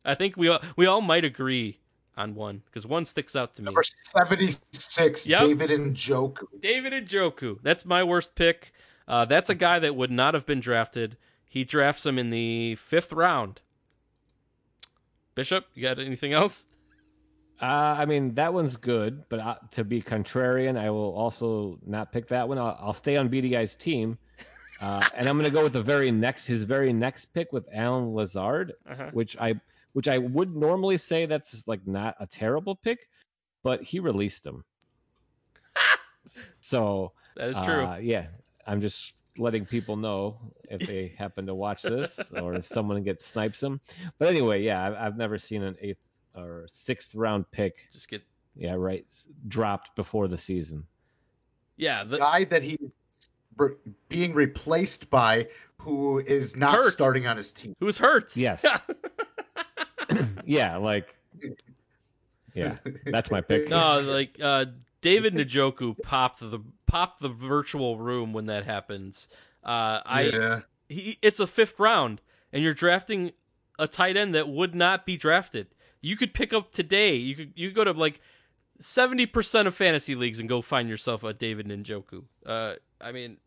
I 0.05 0.15
think 0.15 0.37
we 0.37 0.49
all, 0.49 0.61
we 0.77 0.87
all 0.87 1.01
might 1.01 1.25
agree 1.25 1.79
on 2.21 2.35
one 2.35 2.63
because 2.67 2.87
one 2.87 3.05
sticks 3.05 3.35
out 3.35 3.55
to 3.55 3.63
me. 3.63 3.67
number 3.67 3.83
76, 3.83 5.27
Yep. 5.27 5.41
David 5.41 5.71
Njoku. 5.71 6.45
David 6.61 6.93
Njoku. 7.09 7.59
That's 7.63 7.85
my 7.85 8.03
worst 8.05 8.35
pick. 8.35 8.73
Uh, 9.09 9.25
that's 9.25 9.49
a 9.51 9.55
guy 9.55 9.79
that 9.81 9.97
would 9.97 10.11
not 10.11 10.35
have 10.35 10.47
been 10.47 10.61
drafted. 10.61 11.17
He 11.49 11.65
drafts 11.65 12.07
him 12.07 12.19
in 12.19 12.31
the 12.31 12.77
fifth 12.77 13.13
round. 13.13 13.61
Bishop, 15.35 15.67
you 15.75 15.83
got 15.83 15.99
anything 15.99 16.33
else? 16.33 16.67
Uh, 17.61 17.97
I 17.99 18.07
mean, 18.07 18.35
that 18.35 18.55
one's 18.55 18.77
good, 18.77 19.25
but 19.29 19.39
uh, 19.41 19.57
to 19.73 19.85
be 19.85 20.01
contrarian, 20.01 20.79
I 20.79 20.91
will 20.91 21.13
also 21.15 21.79
not 21.85 22.11
pick 22.13 22.29
that 22.29 22.49
one. 22.49 22.59
I'll, 22.59 22.79
I'll 22.81 22.93
stay 22.95 23.17
on 23.17 23.29
BDI's 23.29 23.75
team, 23.77 24.17
uh, 24.81 25.07
and 25.15 25.29
I'm 25.29 25.37
going 25.39 25.51
to 25.51 25.55
go 25.55 25.63
with 25.65 25.75
the 25.75 25.83
very 25.83 26.11
next, 26.11 26.47
his 26.47 26.63
very 26.63 26.93
next 26.93 27.27
pick 27.27 27.53
with 27.53 27.69
Allen 27.75 28.15
Lazard, 28.15 28.73
Uh-huh. 28.91 29.11
which 29.13 29.37
I, 29.39 29.61
which 29.93 30.09
I 30.09 30.19
would 30.19 30.55
normally 30.55 30.99
say 30.99 31.27
that's 31.27 31.63
like 31.67 31.87
not 31.87 32.15
a 32.21 32.27
terrible 32.27 32.77
pick, 32.77 33.09
but 33.63 33.83
he 33.83 34.01
released 34.01 34.45
him. 34.47 34.65
so 36.61 37.13
That 37.37 37.49
is 37.51 37.61
true. 37.63 37.85
uh, 37.85 37.97
yeah, 37.97 38.27
I'm 38.67 38.81
just 38.81 39.15
letting 39.39 39.65
people 39.65 39.97
know 39.97 40.37
if 40.69 40.87
they 40.87 41.09
happen 41.19 41.47
to 41.47 41.55
watch 41.55 41.83
this 41.83 42.33
or 42.33 42.55
if 42.55 42.67
someone 42.67 43.03
gets 43.03 43.25
snipes 43.27 43.61
them. 43.61 43.81
But 44.19 44.29
anyway, 44.29 44.63
yeah, 44.63 44.85
I've, 44.87 44.95
I've 44.95 45.17
never 45.17 45.39
seen 45.39 45.63
an 45.63 45.77
eighth 45.81 45.99
or 46.37 46.67
sixth 46.71 47.15
round 47.15 47.51
pick. 47.51 47.89
Just 47.93 48.09
get 48.09 48.23
Yeah, 48.57 48.75
right. 48.75 49.07
Dropped 49.49 49.97
before 49.97 50.29
the 50.29 50.39
season. 50.39 50.85
yeah. 51.77 52.05
The, 52.05 52.19
guy 52.19 52.45
that 52.45 52.63
he's 52.63 52.79
re- 53.57 53.75
being 54.09 54.35
replaced 54.35 55.11
by 55.11 55.49
who 55.79 56.19
is 56.19 56.57
not 56.57 56.75
Hurt. 56.75 56.93
starting 56.93 57.27
on 57.27 57.37
his 57.39 57.53
team. 57.53 57.75
who's 57.81 57.97
hurt? 57.99 58.37
Yes. 58.37 58.65
yeah, 60.45 60.77
like 60.77 61.15
yeah, 62.55 62.77
that's 63.07 63.31
my 63.31 63.41
pick. 63.41 63.69
no, 63.69 64.01
like 64.01 64.37
uh, 64.43 64.67
David 65.01 65.35
Njoku 65.35 66.01
popped 66.03 66.41
the 66.41 66.61
popped 66.87 67.21
the 67.21 67.29
virtual 67.29 67.99
room 67.99 68.33
when 68.33 68.47
that 68.47 68.65
happens. 68.65 69.29
Uh, 69.63 70.01
I 70.05 70.23
yeah. 70.23 70.61
he, 70.89 71.19
it's 71.23 71.41
a 71.41 71.47
fifth 71.47 71.79
round, 71.79 72.21
and 72.53 72.63
you're 72.63 72.75
drafting 72.75 73.33
a 73.79 73.87
tight 73.87 74.17
end 74.17 74.35
that 74.35 74.49
would 74.49 74.75
not 74.75 75.07
be 75.07 75.17
drafted. 75.17 75.69
You 76.01 76.17
could 76.17 76.35
pick 76.35 76.53
up 76.53 76.73
today. 76.73 77.15
You 77.15 77.35
could 77.35 77.53
you 77.55 77.69
could 77.69 77.77
go 77.77 77.85
to 77.85 77.93
like 77.93 78.21
seventy 78.81 79.27
percent 79.27 79.69
of 79.69 79.75
fantasy 79.75 80.15
leagues 80.15 80.41
and 80.41 80.49
go 80.49 80.61
find 80.61 80.89
yourself 80.89 81.25
a 81.25 81.33
David 81.33 81.69
Njoku. 81.69 82.25
Uh, 82.45 82.75
I 83.01 83.13
mean, 83.13 83.39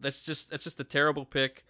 that's 0.00 0.22
just 0.24 0.50
that's 0.50 0.64
just 0.64 0.80
a 0.80 0.84
terrible 0.84 1.24
pick. 1.24 1.64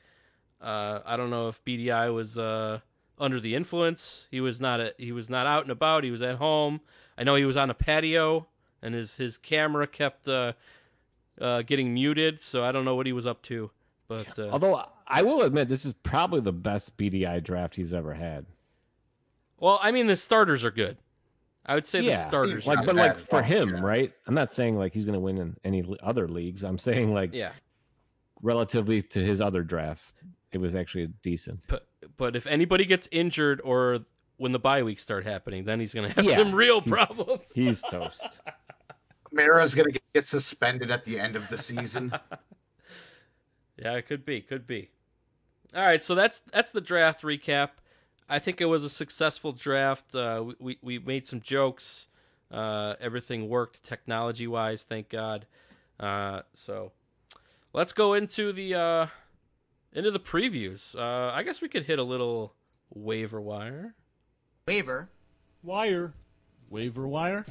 Uh, 0.61 1.01
I 1.07 1.17
don't 1.17 1.31
know 1.31 1.49
if 1.49 1.65
BDI 1.65 2.13
was 2.13 2.37
uh, 2.37 2.81
under 3.21 3.41
the 3.41 3.55
influence. 3.55 4.27
He 4.31 4.41
was 4.41 4.61
not. 4.61 4.81
A, 4.81 4.95
he 4.99 5.13
was 5.13 5.29
not 5.29 5.47
out 5.47 5.63
and 5.63 5.71
about. 5.71 6.05
He 6.05 6.11
was 6.11 6.23
at 6.23 6.37
home. 6.37 6.81
I 7.17 7.25
know 7.25 7.35
he 7.35 7.45
was 7.45 7.57
on 7.57 7.71
a 7.71 7.75
patio, 7.75 8.47
and 8.83 8.95
his 8.95 9.17
his 9.17 9.37
camera 9.37 9.87
kept 9.87 10.29
uh, 10.29 10.53
uh, 11.41 11.63
getting 11.63 11.95
muted. 11.95 12.41
So 12.41 12.65
I 12.65 12.73
don't 12.73 12.85
know 12.85 12.95
what 12.95 13.07
he 13.07 13.13
was 13.13 13.27
up 13.27 13.43
to. 13.43 13.71
But 14.07 14.39
uh, 14.39 14.49
Although 14.49 14.85
I 15.07 15.23
will 15.23 15.43
admit, 15.43 15.69
this 15.69 15.85
is 15.85 15.93
probably 15.93 16.41
the 16.41 16.53
best 16.53 16.97
BDI 16.97 17.43
draft 17.45 17.75
he's 17.75 17.93
ever 17.93 18.15
had. 18.15 18.47
Well, 19.59 19.79
I 19.83 19.91
mean, 19.91 20.07
the 20.07 20.17
starters 20.17 20.65
are 20.65 20.71
good. 20.71 20.99
I 21.67 21.75
would 21.75 21.85
say 21.85 22.01
the 22.01 22.17
starters. 22.17 22.67
Are 22.67 22.77
Like, 22.77 22.87
good. 22.87 22.87
but 22.87 22.97
like 22.97 23.19
for 23.19 23.43
him, 23.43 23.77
yeah. 23.77 23.81
right? 23.83 24.13
I'm 24.27 24.35
not 24.35 24.51
saying 24.51 24.79
like 24.79 24.95
he's 24.95 25.05
going 25.05 25.15
to 25.15 25.21
win 25.21 25.37
in 25.37 25.57
any 25.65 25.85
other 26.03 26.27
leagues. 26.27 26.63
I'm 26.65 26.79
saying 26.79 27.13
like 27.13 27.35
yeah, 27.35 27.51
relatively 28.41 29.03
to 29.03 29.21
his 29.21 29.41
other 29.43 29.63
drafts, 29.63 30.15
it 30.53 30.59
was 30.59 30.75
actually 30.75 31.09
decent. 31.23 31.61
but 31.69 31.88
but 32.19 32.37
if 32.37 32.47
anybody 32.47 32.85
gets 32.85 33.09
injured 33.11 33.63
or 33.65 34.01
when 34.37 34.53
the 34.53 34.59
bye 34.59 34.83
weeks 34.83 35.03
start 35.03 35.25
happening, 35.25 35.65
then 35.65 35.81
he's 35.81 35.95
gonna 35.95 36.11
have 36.11 36.25
Yeah, 36.27 36.37
some 36.37 36.55
real 36.55 36.81
he's- 36.83 36.91
problems. 36.95 37.53
He's 37.55 37.81
toast. 37.83 38.41
Mara's 39.33 39.75
gonna 39.75 39.93
get 40.15 40.27
suspended 40.27 40.91
at 40.91 41.05
the 41.07 41.19
end 41.19 41.37
of 41.37 41.49
the 41.49 41.57
season. 41.59 42.13
Yeah, 43.81 43.95
it 43.95 44.09
could 44.09 44.25
be, 44.25 44.41
could 44.41 44.67
be. 44.67 44.91
All 45.73 45.83
right, 45.87 46.03
so 46.03 46.17
that's 46.17 46.41
that's 46.51 46.73
the 46.73 46.81
draft 46.81 47.23
recap. 47.23 47.71
I 48.29 48.39
think 48.41 48.61
it 48.61 48.65
was 48.65 48.83
a 48.83 48.91
successful 48.91 49.53
draft. 49.53 50.15
Uh, 50.17 50.47
we, 50.47 50.55
we 50.61 50.79
we 50.83 50.99
made 50.99 51.29
some 51.29 51.41
jokes. 51.41 52.07
Uh, 52.51 52.95
everything 53.01 53.49
worked 53.49 53.85
technology 53.85 54.49
wise, 54.49 54.83
thank 54.83 55.11
God. 55.11 55.47
Uh, 56.01 56.41
so 56.55 56.91
let's 57.73 57.93
go 57.93 58.15
into 58.15 58.53
the 58.53 58.75
uh, 58.75 59.07
into 59.93 60.11
the 60.11 60.21
previews. 60.21 60.95
Uh, 60.95 61.33
I 61.35 61.43
guess 61.43 61.61
we 61.61 61.69
could 61.69 61.85
hit 61.85 61.99
a 61.99 62.03
little 62.03 62.55
waiver 62.95 63.41
wire. 63.41 63.95
Waiver. 64.67 65.11
Wire. 65.63 66.15
Waiver 66.71 67.07
wire. 67.07 67.47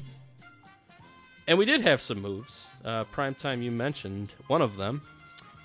And 1.46 1.58
we 1.58 1.64
did 1.64 1.80
have 1.80 2.00
some 2.00 2.20
moves. 2.20 2.64
Uh, 2.84 3.04
Primetime, 3.04 3.62
you 3.62 3.70
mentioned 3.70 4.32
one 4.48 4.62
of 4.62 4.76
them. 4.76 5.02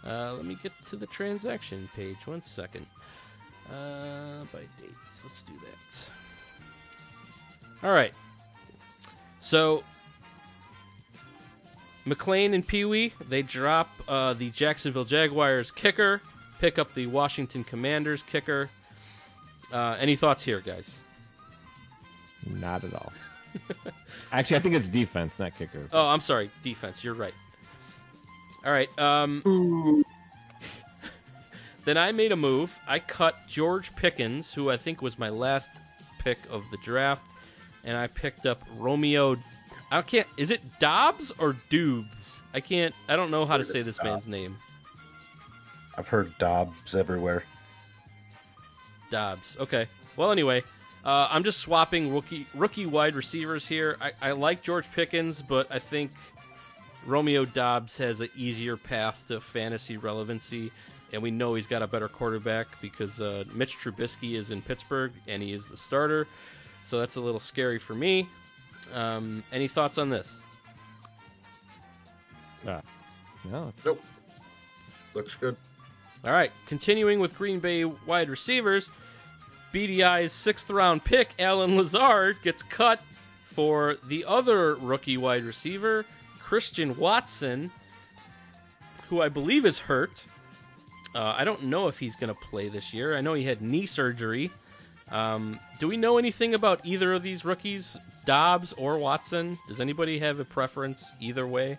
Uh, 0.05 0.33
let 0.33 0.45
me 0.45 0.57
get 0.61 0.71
to 0.89 0.95
the 0.95 1.07
transaction 1.07 1.89
page. 1.95 2.25
One 2.25 2.41
second. 2.41 2.85
Uh, 3.69 4.43
by 4.51 4.59
dates. 4.79 5.21
Let's 5.23 5.41
do 5.43 5.53
that. 5.53 7.87
All 7.87 7.93
right. 7.93 8.13
So, 9.39 9.83
McLean 12.05 12.53
and 12.53 12.65
Pee 12.65 12.85
Wee, 12.85 13.13
they 13.29 13.41
drop 13.41 13.89
uh, 14.07 14.33
the 14.33 14.49
Jacksonville 14.51 15.05
Jaguars 15.05 15.71
kicker, 15.71 16.21
pick 16.63 16.79
up 16.79 16.93
the 16.93 17.07
Washington 17.07 17.61
Commanders 17.61 18.21
kicker. 18.21 18.69
Uh, 19.73 19.97
any 19.99 20.15
thoughts 20.15 20.45
here, 20.45 20.61
guys? 20.61 20.97
Not 22.49 22.85
at 22.85 22.93
all. 22.93 23.11
Actually, 24.31 24.55
I 24.55 24.59
think 24.61 24.75
it's 24.75 24.87
defense, 24.87 25.37
not 25.37 25.57
kicker. 25.57 25.89
Oh, 25.91 26.07
I'm 26.07 26.21
sorry. 26.21 26.49
Defense. 26.61 27.03
You're 27.03 27.15
right. 27.15 27.33
All 28.65 28.71
right. 28.71 28.87
Um, 28.97 30.05
then 31.83 31.97
I 31.97 32.13
made 32.13 32.31
a 32.31 32.37
move. 32.37 32.79
I 32.87 32.99
cut 32.99 33.35
George 33.45 33.93
Pickens, 33.97 34.53
who 34.53 34.71
I 34.71 34.77
think 34.77 35.01
was 35.01 35.19
my 35.19 35.27
last 35.27 35.69
pick 36.19 36.37
of 36.49 36.63
the 36.71 36.77
draft, 36.77 37.25
and 37.83 37.97
I 37.97 38.07
picked 38.07 38.45
up 38.45 38.63
Romeo. 38.77 39.35
I 39.91 40.01
can't. 40.01 40.27
Is 40.37 40.49
it 40.49 40.79
Dobbs 40.79 41.33
or 41.39 41.57
Dubes? 41.69 42.39
I 42.53 42.61
can't. 42.61 42.95
I 43.09 43.17
don't 43.17 43.31
know 43.31 43.45
how 43.45 43.57
to 43.57 43.65
say 43.65 43.81
this 43.81 44.01
man's 44.01 44.29
name. 44.29 44.55
I've 45.97 46.07
heard 46.07 46.35
Dobbs 46.37 46.95
everywhere. 46.95 47.43
Dobbs. 49.09 49.57
Okay. 49.59 49.87
Well, 50.15 50.31
anyway, 50.31 50.63
uh, 51.05 51.27
I'm 51.29 51.43
just 51.43 51.59
swapping 51.59 52.13
rookie 52.13 52.47
rookie 52.53 52.85
wide 52.85 53.15
receivers 53.15 53.67
here. 53.67 53.97
I, 54.01 54.11
I 54.21 54.31
like 54.31 54.61
George 54.61 54.91
Pickens, 54.91 55.41
but 55.41 55.67
I 55.71 55.79
think 55.79 56.11
Romeo 57.05 57.45
Doubs 57.45 57.97
has 57.97 58.21
an 58.21 58.29
easier 58.35 58.77
path 58.77 59.25
to 59.27 59.41
fantasy 59.41 59.97
relevancy, 59.97 60.71
and 61.11 61.21
we 61.21 61.31
know 61.31 61.53
he's 61.55 61.67
got 61.67 61.81
a 61.81 61.87
better 61.87 62.07
quarterback 62.07 62.67
because 62.81 63.19
uh, 63.19 63.43
Mitch 63.53 63.77
Trubisky 63.77 64.33
is 64.33 64.51
in 64.51 64.61
Pittsburgh 64.61 65.11
and 65.27 65.43
he 65.43 65.53
is 65.53 65.67
the 65.67 65.77
starter. 65.77 66.27
So 66.83 66.99
that's 66.99 67.15
a 67.15 67.21
little 67.21 67.39
scary 67.39 67.79
for 67.79 67.95
me. 67.95 68.27
Um, 68.93 69.43
any 69.51 69.67
thoughts 69.67 69.97
on 69.97 70.09
this? 70.09 70.41
Uh, 72.67 72.81
no, 73.49 73.73
Nope. 73.85 74.03
Looks 75.13 75.35
good. 75.35 75.55
All 76.25 76.31
right, 76.31 76.51
continuing 76.67 77.19
with 77.19 77.37
Green 77.37 77.59
Bay 77.59 77.83
wide 77.83 78.29
receivers, 78.29 78.89
BDI's 79.73 80.31
sixth 80.31 80.69
round 80.69 81.03
pick, 81.03 81.31
Allen 81.37 81.75
Lazard, 81.75 82.37
gets 82.41 82.63
cut 82.63 83.01
for 83.45 83.97
the 84.07 84.23
other 84.23 84.75
rookie 84.75 85.17
wide 85.17 85.43
receiver, 85.43 86.05
Christian 86.39 86.95
Watson, 86.95 87.71
who 89.09 89.21
I 89.21 89.27
believe 89.27 89.65
is 89.65 89.79
hurt. 89.79 90.23
Uh, 91.13 91.33
I 91.37 91.43
don't 91.43 91.63
know 91.63 91.87
if 91.87 91.99
he's 91.99 92.15
going 92.15 92.33
to 92.33 92.39
play 92.39 92.69
this 92.69 92.93
year. 92.93 93.17
I 93.17 93.21
know 93.21 93.33
he 93.33 93.43
had 93.43 93.61
knee 93.61 93.85
surgery. 93.85 94.49
Um, 95.11 95.59
do 95.79 95.87
we 95.87 95.97
know 95.97 96.17
anything 96.17 96.53
about 96.53 96.79
either 96.85 97.13
of 97.13 97.21
these 97.21 97.43
rookies, 97.43 97.97
Doubs 98.25 98.73
or 98.73 98.97
Watson? 98.97 99.59
Does 99.67 99.81
anybody 99.81 100.19
have 100.19 100.39
a 100.39 100.45
preference 100.45 101.11
either 101.19 101.45
way? 101.45 101.77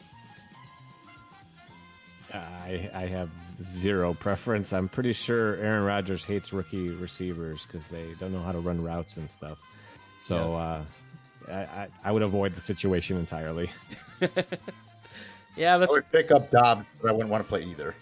I 2.35 2.91
I 2.95 3.07
have 3.07 3.31
zero 3.61 4.15
preference. 4.15 4.73
I'm 4.73 4.89
pretty 4.89 5.13
sure 5.13 5.57
Aaron 5.57 5.85
Rodgers 5.85 6.25
hates 6.25 6.53
rookie 6.53 6.91
receivers 6.91 7.65
because 7.67 7.89
they 7.89 8.15
don't 8.19 8.33
know 8.33 8.43
how 8.43 8.53
to 8.53 8.59
run 8.59 8.83
routes 8.83 9.17
and 9.17 9.31
stuff. 9.31 9.59
So 10.25 10.55
uh, 10.55 10.83
I, 11.49 11.53
I 11.53 11.89
I 12.05 12.13
would 12.13 12.23
avoid 12.23 12.55
the 12.55 12.61
situation 12.61 13.17
entirely. 13.17 13.71
Yeah, 15.57 15.79
that's. 15.79 15.93
I 15.93 15.95
that's 16.01 16.07
would 16.13 16.13
pick 16.13 16.31
up 16.31 16.51
Doubs, 16.51 16.85
but 17.01 17.11
I 17.11 17.13
wouldn't 17.13 17.31
want 17.31 17.45
to 17.45 17.49
play 17.49 17.63
either. 17.65 17.95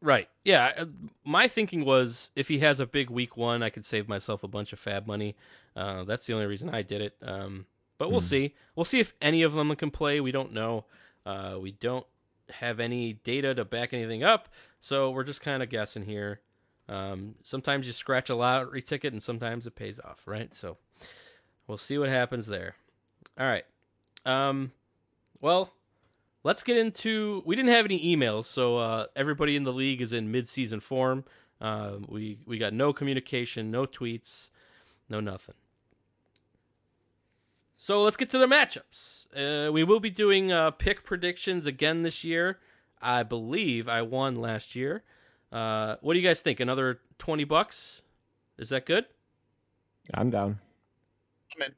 Right. 0.00 0.28
Yeah. 0.44 0.72
uh, 0.76 0.86
My 1.24 1.48
thinking 1.48 1.84
was 1.84 2.30
if 2.36 2.48
he 2.48 2.58
has 2.58 2.78
a 2.78 2.86
big 2.86 3.08
week 3.08 3.36
one, 3.36 3.62
I 3.62 3.70
could 3.70 3.84
save 3.84 4.08
myself 4.08 4.42
a 4.44 4.48
bunch 4.48 4.72
of 4.72 4.78
fab 4.78 5.06
money. 5.06 5.34
Uh, 5.74 6.04
that's 6.04 6.26
the 6.26 6.34
only 6.34 6.46
reason 6.46 6.68
I 6.68 6.82
did 6.82 7.00
it. 7.00 7.16
Um, 7.22 7.66
but 7.96 8.10
we'll 8.10 8.20
see. 8.20 8.54
We'll 8.76 8.84
see 8.84 9.00
if 9.00 9.14
any 9.22 9.42
of 9.42 9.54
them 9.54 9.74
can 9.76 9.90
play. 9.90 10.20
We 10.20 10.30
don't 10.30 10.52
know. 10.52 10.84
Uh, 11.24 11.56
we 11.58 11.72
don't 11.72 12.06
have 12.50 12.80
any 12.80 13.14
data 13.14 13.54
to 13.54 13.64
back 13.64 13.92
anything 13.92 14.22
up, 14.22 14.48
so 14.80 15.10
we're 15.10 15.24
just 15.24 15.40
kind 15.40 15.62
of 15.62 15.68
guessing 15.68 16.04
here. 16.04 16.40
Um, 16.88 17.36
sometimes 17.42 17.86
you 17.86 17.92
scratch 17.92 18.28
a 18.28 18.34
lottery 18.34 18.82
ticket, 18.82 19.12
and 19.12 19.22
sometimes 19.22 19.66
it 19.66 19.74
pays 19.74 19.98
off, 20.00 20.22
right? 20.26 20.52
So 20.54 20.76
we'll 21.66 21.78
see 21.78 21.98
what 21.98 22.08
happens 22.08 22.46
there. 22.46 22.76
All 23.38 23.46
right. 23.46 23.64
Um, 24.26 24.72
well, 25.40 25.72
let's 26.42 26.62
get 26.62 26.76
into. 26.76 27.42
We 27.46 27.56
didn't 27.56 27.72
have 27.72 27.86
any 27.86 28.16
emails, 28.16 28.44
so 28.44 28.76
uh, 28.76 29.06
everybody 29.16 29.56
in 29.56 29.64
the 29.64 29.72
league 29.72 30.00
is 30.00 30.12
in 30.12 30.30
mid-season 30.30 30.80
form. 30.80 31.24
Uh, 31.60 31.96
we 32.06 32.38
we 32.46 32.58
got 32.58 32.72
no 32.72 32.92
communication, 32.92 33.70
no 33.70 33.86
tweets, 33.86 34.50
no 35.08 35.20
nothing. 35.20 35.54
So 37.86 38.00
let's 38.00 38.16
get 38.16 38.30
to 38.30 38.38
the 38.38 38.46
matchups. 38.46 39.26
Uh, 39.36 39.70
we 39.70 39.84
will 39.84 40.00
be 40.00 40.08
doing 40.08 40.50
uh, 40.50 40.70
pick 40.70 41.04
predictions 41.04 41.66
again 41.66 42.00
this 42.00 42.24
year. 42.24 42.58
I 43.02 43.22
believe 43.24 43.90
I 43.90 44.00
won 44.00 44.36
last 44.36 44.74
year. 44.74 45.02
Uh, 45.52 45.96
what 46.00 46.14
do 46.14 46.18
you 46.18 46.26
guys 46.26 46.40
think? 46.40 46.60
Another 46.60 47.00
twenty 47.18 47.44
bucks? 47.44 48.00
Is 48.56 48.70
that 48.70 48.86
good? 48.86 49.04
I'm 50.14 50.30
down. 50.30 50.60
I'm 51.54 51.62
in. 51.64 51.74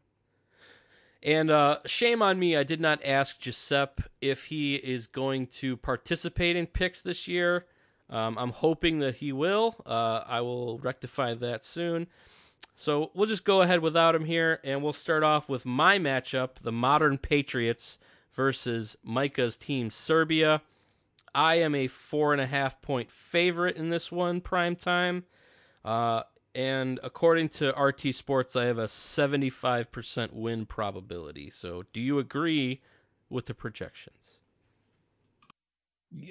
And 1.24 1.50
uh, 1.50 1.78
shame 1.86 2.22
on 2.22 2.38
me, 2.38 2.56
I 2.56 2.62
did 2.62 2.80
not 2.80 3.04
ask 3.04 3.40
Giuseppe 3.40 4.04
if 4.20 4.44
he 4.44 4.76
is 4.76 5.08
going 5.08 5.48
to 5.58 5.76
participate 5.76 6.54
in 6.54 6.68
picks 6.68 7.02
this 7.02 7.26
year. 7.26 7.66
Um, 8.08 8.38
I'm 8.38 8.52
hoping 8.52 9.00
that 9.00 9.16
he 9.16 9.32
will. 9.32 9.74
Uh, 9.84 10.22
I 10.24 10.40
will 10.40 10.78
rectify 10.78 11.34
that 11.34 11.64
soon. 11.64 12.06
So 12.74 13.10
we'll 13.14 13.26
just 13.26 13.44
go 13.44 13.62
ahead 13.62 13.80
without 13.80 14.14
him 14.14 14.26
here, 14.26 14.60
and 14.62 14.82
we'll 14.82 14.92
start 14.92 15.22
off 15.22 15.48
with 15.48 15.64
my 15.64 15.98
matchup 15.98 16.56
the 16.62 16.72
Modern 16.72 17.16
Patriots 17.16 17.98
versus 18.34 18.96
Micah's 19.02 19.56
team, 19.56 19.90
Serbia. 19.90 20.60
I 21.34 21.56
am 21.56 21.74
a 21.74 21.86
four 21.86 22.32
and 22.32 22.40
a 22.40 22.46
half 22.46 22.80
point 22.82 23.10
favorite 23.10 23.76
in 23.76 23.90
this 23.90 24.12
one, 24.12 24.40
prime 24.40 24.76
time. 24.76 25.24
Uh, 25.84 26.22
and 26.54 26.98
according 27.02 27.50
to 27.50 27.68
RT 27.70 28.14
Sports, 28.14 28.56
I 28.56 28.64
have 28.64 28.78
a 28.78 28.86
75% 28.86 30.32
win 30.32 30.64
probability. 30.64 31.50
So, 31.50 31.84
do 31.92 32.00
you 32.00 32.18
agree 32.18 32.80
with 33.28 33.46
the 33.46 33.54
projections? 33.54 34.40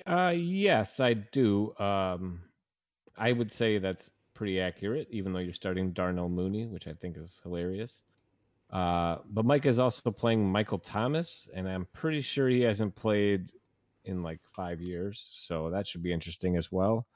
Uh, 0.06 0.34
yes, 0.36 1.00
I 1.00 1.14
do. 1.14 1.76
Um, 1.78 2.42
I 3.18 3.32
would 3.32 3.52
say 3.52 3.78
that's 3.78 4.10
pretty 4.36 4.60
accurate, 4.60 5.08
even 5.10 5.34
though 5.34 5.40
you're 5.40 5.54
starting 5.54 5.92
Darnell 5.92 6.30
Mooney, 6.30 6.68
which 6.68 6.88
I 6.88 6.92
think 6.94 7.18
is 7.18 7.40
hilarious. 7.42 8.02
Uh, 8.70 9.18
but 9.32 9.46
Mike 9.46 9.66
is 9.66 9.80
also 9.80 10.12
playing 10.12 10.48
Michael 10.52 10.80
Thomas, 10.80 11.50
and 11.54 11.68
I'm 11.68 11.88
pretty 11.94 12.22
sure 12.22 12.50
he 12.50 12.62
hasn't 12.62 12.96
played 12.96 13.52
in 14.04 14.22
like 14.22 14.40
five 14.52 14.82
years, 14.82 15.26
so 15.32 15.70
that 15.72 15.88
should 15.88 16.04
be 16.04 16.14
interesting 16.14 16.58
as 16.58 16.72
well. 16.72 17.08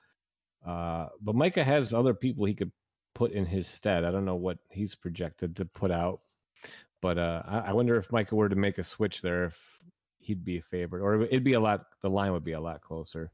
Uh, 0.65 1.07
but 1.21 1.35
Micah 1.35 1.63
has 1.63 1.93
other 1.93 2.13
people 2.13 2.45
he 2.45 2.53
could 2.53 2.71
put 3.13 3.31
in 3.31 3.45
his 3.45 3.67
stead. 3.67 4.03
I 4.03 4.11
don't 4.11 4.25
know 4.25 4.35
what 4.35 4.57
he's 4.69 4.95
projected 4.95 5.55
to 5.57 5.65
put 5.65 5.91
out, 5.91 6.21
but 7.01 7.17
uh, 7.17 7.43
I, 7.45 7.59
I 7.59 7.73
wonder 7.73 7.97
if 7.97 8.11
Micah 8.11 8.35
were 8.35 8.49
to 8.49 8.55
make 8.55 8.77
a 8.77 8.83
switch 8.83 9.21
there, 9.21 9.45
if 9.45 9.59
he'd 10.19 10.45
be 10.45 10.57
a 10.57 10.61
favorite, 10.61 11.01
or 11.01 11.23
it'd 11.23 11.43
be 11.43 11.53
a 11.53 11.59
lot. 11.59 11.85
The 12.01 12.09
line 12.09 12.31
would 12.31 12.43
be 12.43 12.53
a 12.53 12.61
lot 12.61 12.81
closer. 12.81 13.31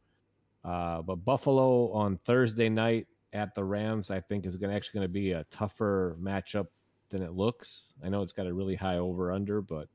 Uh, 0.63 1.01
but 1.01 1.17
Buffalo 1.17 1.91
on 1.91 2.17
Thursday 2.17 2.69
night 2.69 3.07
at 3.35 3.53
the 3.53 3.63
Rams, 3.63 4.09
I 4.09 4.21
think 4.21 4.45
is 4.45 4.55
going 4.55 4.69
to 4.69 4.75
actually 4.75 4.99
going 4.99 5.09
to 5.09 5.13
be 5.13 5.31
a 5.33 5.43
tougher 5.51 6.15
matchup 6.21 6.67
than 7.09 7.21
it 7.21 7.33
looks. 7.33 7.93
I 8.03 8.09
know 8.09 8.21
it's 8.21 8.33
got 8.33 8.47
a 8.47 8.53
really 8.53 8.75
high 8.75 8.97
over 8.97 9.31
under, 9.31 9.61
but 9.61 9.89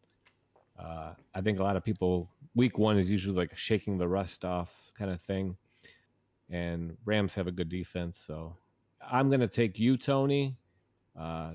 uh, 0.79 1.15
I 1.35 1.41
think 1.41 1.59
a 1.59 1.63
lot 1.63 1.77
of 1.77 1.85
people 1.85 2.31
week 2.55 2.79
one 2.79 2.99
is 2.99 3.09
usually 3.09 3.37
like 3.37 3.57
shaking 3.57 3.97
the 3.97 4.07
rust 4.07 4.45
off 4.45 4.75
kind 4.97 5.11
of 5.11 5.21
thing, 5.23 5.57
and 6.51 6.97
Rams 7.07 7.35
have 7.35 7.47
a 7.47 7.53
good 7.53 7.71
defense, 7.71 8.23
so 8.25 8.55
I'm 9.11 9.29
going 9.29 9.41
to 9.41 9.49
take 9.49 9.79
you, 9.79 9.97
Tony, 9.97 10.57
uh, 11.19 11.53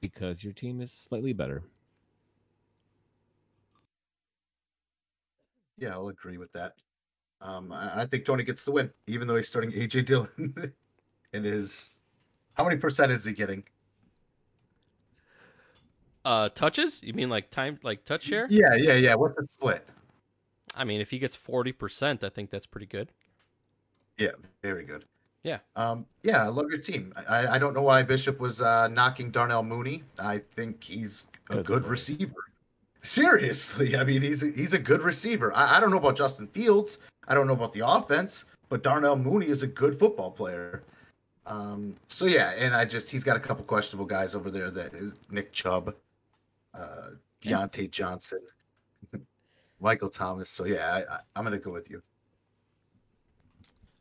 because 0.00 0.42
your 0.42 0.52
team 0.52 0.80
is 0.80 0.90
slightly 0.90 1.32
better. 1.32 1.62
Yeah, 5.78 5.92
I'll 5.92 6.08
agree 6.08 6.38
with 6.38 6.52
that. 6.52 6.72
Um, 7.40 7.70
I, 7.70 8.02
I 8.02 8.06
think 8.06 8.24
Tony 8.24 8.42
gets 8.42 8.64
the 8.64 8.72
win, 8.72 8.90
even 9.06 9.28
though 9.28 9.36
he's 9.36 9.46
starting 9.46 9.70
AJ 9.70 10.06
Dillon. 10.06 10.72
and 11.36 11.44
his 11.44 11.96
how 12.54 12.64
many 12.64 12.76
percent 12.76 13.12
is 13.12 13.24
he 13.24 13.32
getting? 13.32 13.64
Uh, 16.24 16.48
touches? 16.48 17.02
You 17.04 17.12
mean 17.12 17.30
like 17.30 17.50
time, 17.50 17.78
like 17.84 18.04
touch 18.04 18.24
share? 18.24 18.48
Yeah, 18.50 18.74
yeah, 18.74 18.94
yeah. 18.94 19.14
What's 19.14 19.36
the 19.36 19.46
split? 19.46 19.86
I 20.74 20.84
mean, 20.84 21.00
if 21.00 21.10
he 21.10 21.18
gets 21.18 21.36
40%, 21.36 22.24
I 22.24 22.28
think 22.28 22.50
that's 22.50 22.66
pretty 22.66 22.86
good. 22.86 23.12
Yeah, 24.18 24.32
very 24.60 24.84
good. 24.84 25.04
Yeah. 25.44 25.58
Um, 25.76 26.06
yeah, 26.24 26.42
I 26.42 26.48
love 26.48 26.66
your 26.68 26.80
team. 26.80 27.14
I, 27.28 27.46
I 27.46 27.58
don't 27.58 27.74
know 27.74 27.82
why 27.82 28.02
Bishop 28.02 28.40
was 28.40 28.60
uh, 28.60 28.88
knocking 28.88 29.30
Darnell 29.30 29.62
Mooney. 29.62 30.02
I 30.18 30.38
think 30.38 30.82
he's 30.82 31.26
a 31.50 31.56
Good 31.56 31.66
good 31.66 31.84
receiver. 31.84 32.34
Seriously, 33.02 33.96
I 33.96 34.02
mean 34.02 34.22
he's 34.22 34.42
a, 34.42 34.50
he's 34.50 34.72
a 34.72 34.78
good 34.80 35.02
receiver. 35.02 35.54
I, 35.54 35.76
I 35.76 35.80
don't 35.80 35.92
know 35.92 35.98
about 35.98 36.16
Justin 36.16 36.48
Fields. 36.48 36.98
I 37.28 37.34
don't 37.34 37.46
know 37.46 37.52
about 37.52 37.72
the 37.72 37.88
offense, 37.88 38.46
but 38.68 38.82
Darnell 38.82 39.14
Mooney 39.14 39.46
is 39.46 39.62
a 39.62 39.68
good 39.68 39.96
football 39.96 40.32
player. 40.32 40.82
Um, 41.46 41.94
so 42.08 42.26
yeah, 42.26 42.52
and 42.58 42.74
I 42.74 42.84
just 42.84 43.10
he's 43.10 43.24
got 43.24 43.36
a 43.36 43.40
couple 43.40 43.64
questionable 43.64 44.06
guys 44.06 44.34
over 44.34 44.50
there. 44.50 44.70
That 44.70 44.94
is 44.94 45.14
Nick 45.30 45.52
Chubb, 45.52 45.94
uh, 46.74 47.10
Diontae 47.42 47.90
Johnson, 47.90 48.40
Michael 49.80 50.10
Thomas. 50.10 50.50
So 50.50 50.64
yeah, 50.64 51.02
I, 51.08 51.14
I, 51.14 51.18
I'm 51.36 51.44
gonna 51.44 51.58
go 51.58 51.72
with 51.72 51.88
you. 51.88 52.02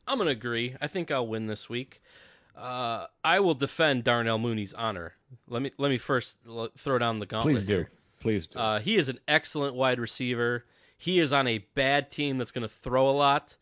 I'm 0.08 0.18
going 0.18 0.28
to 0.28 0.32
agree. 0.32 0.76
I 0.80 0.88
think 0.88 1.10
I'll 1.12 1.28
win 1.28 1.48
this 1.48 1.70
week. 1.70 2.02
Uh, 2.56 3.08
I 3.24 3.40
will 3.40 3.54
defend 3.56 4.04
Darnell 4.04 4.38
Mooney's 4.38 4.74
honor. 4.74 5.14
Let 5.48 5.62
me 5.62 5.72
let 5.78 5.90
me 5.90 5.98
first 5.98 6.38
l- 6.48 6.70
throw 6.78 6.98
down 6.98 7.20
the 7.20 7.26
gauntlet. 7.26 7.56
Please 7.56 7.66
do. 7.66 7.74
here. 7.76 7.90
Please 8.20 8.48
do. 8.48 8.60
Uh, 8.60 8.80
he 8.80 8.96
is 8.96 9.10
an 9.10 9.20
excellent 9.28 9.76
wide 9.76 10.00
receiver. 10.00 10.64
He 10.98 11.20
is 11.20 11.34
on 11.34 11.48
a 11.48 11.60
bad 11.76 12.10
team 12.10 12.38
that's 12.38 12.52
going 12.52 12.62
to 12.62 12.74
throw 12.74 13.10
a 13.10 13.12
lot, 13.12 13.58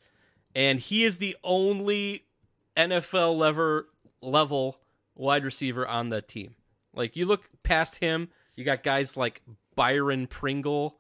and 0.54 0.80
he 0.80 1.04
is 1.04 1.18
the 1.18 1.36
only 1.44 2.26
NFL 2.76 3.38
lever 3.38 3.88
level 4.22 4.78
wide 5.16 5.44
receiver 5.44 5.88
on 5.88 6.10
that 6.10 6.28
team. 6.28 6.56
Like 6.94 7.16
you 7.16 7.26
look 7.26 7.50
past 7.64 7.98
him, 7.98 8.30
you 8.56 8.64
got 8.64 8.84
guys 8.84 9.18
like 9.18 9.42
Byron 9.76 10.28
Pringle 10.28 11.00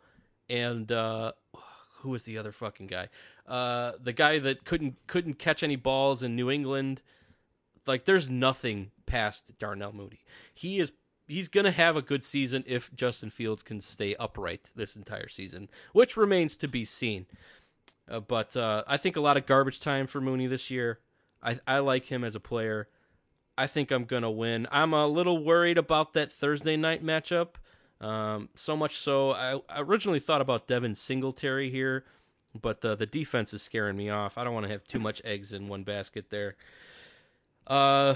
and 0.50 0.92
uh, 0.92 1.34
who 2.00 2.10
was 2.10 2.24
the 2.24 2.38
other 2.38 2.52
fucking 2.52 2.88
guy? 2.88 3.10
Uh, 3.48 3.94
the 4.02 4.14
guy 4.14 4.40
that 4.40 4.66
couldn't 4.66 4.96
couldn't 5.08 5.36
catch 5.36 5.64
any 5.64 5.76
balls 5.76 6.24
in 6.24 6.36
New 6.36 6.50
England. 6.50 7.02
Like 7.86 8.06
there's 8.06 8.30
nothing 8.30 8.92
past 9.06 9.58
Darnell 9.60 9.94
Mooney. 9.94 10.22
He 10.54 10.80
is 10.80 10.94
he's 11.28 11.48
going 11.48 11.66
to 11.66 11.72
have 11.72 11.96
a 11.96 12.02
good 12.02 12.24
season 12.24 12.64
if 12.68 12.94
Justin 12.94 13.30
Fields 13.30 13.64
can 13.64 13.82
stay 13.82 14.16
upright 14.16 14.72
this 14.76 14.96
entire 14.96 15.30
season, 15.30 15.70
which 15.94 16.18
remains 16.18 16.56
to 16.58 16.68
be 16.68 16.86
seen. 16.86 17.26
Uh, 18.10 18.20
but 18.20 18.56
uh, 18.56 18.84
I 18.88 18.98
think 18.98 19.16
a 19.16 19.22
lot 19.22 19.38
of 19.38 19.46
garbage 19.46 19.80
time 19.80 20.08
for 20.08 20.20
Mooney 20.20 20.48
this 20.48 20.70
year. 20.70 21.00
I, 21.44 21.60
I 21.68 21.80
like 21.80 22.06
him 22.06 22.24
as 22.24 22.36
a 22.36 22.40
player. 22.40 22.88
I 23.58 23.68
think 23.68 23.92
I'm 23.92 24.06
going 24.06 24.24
to 24.24 24.30
win. 24.30 24.68
I'm 24.72 24.94
a 24.94 25.06
little 25.06 25.44
worried 25.44 25.78
about 25.78 26.14
that 26.14 26.32
Thursday 26.32 26.76
night 26.76 27.04
matchup. 27.04 27.56
Um, 28.02 28.50
so 28.56 28.76
much 28.76 28.98
so, 28.98 29.32
I, 29.32 29.62
I 29.70 29.82
originally 29.82 30.20
thought 30.20 30.42
about 30.42 30.68
Devin 30.68 30.96
Singletary 30.96 31.70
here, 31.70 32.04
but 32.60 32.84
uh, 32.84 32.96
the 32.96 33.06
defense 33.06 33.54
is 33.54 33.62
scaring 33.62 33.96
me 33.96 34.10
off. 34.10 34.38
I 34.38 34.44
don't 34.44 34.54
want 34.54 34.66
to 34.66 34.72
have 34.72 34.84
too 34.84 35.00
much 35.00 35.22
eggs 35.24 35.54
in 35.54 35.68
one 35.68 35.84
basket 35.84 36.30
there. 36.30 36.56
Uh, 37.66 38.16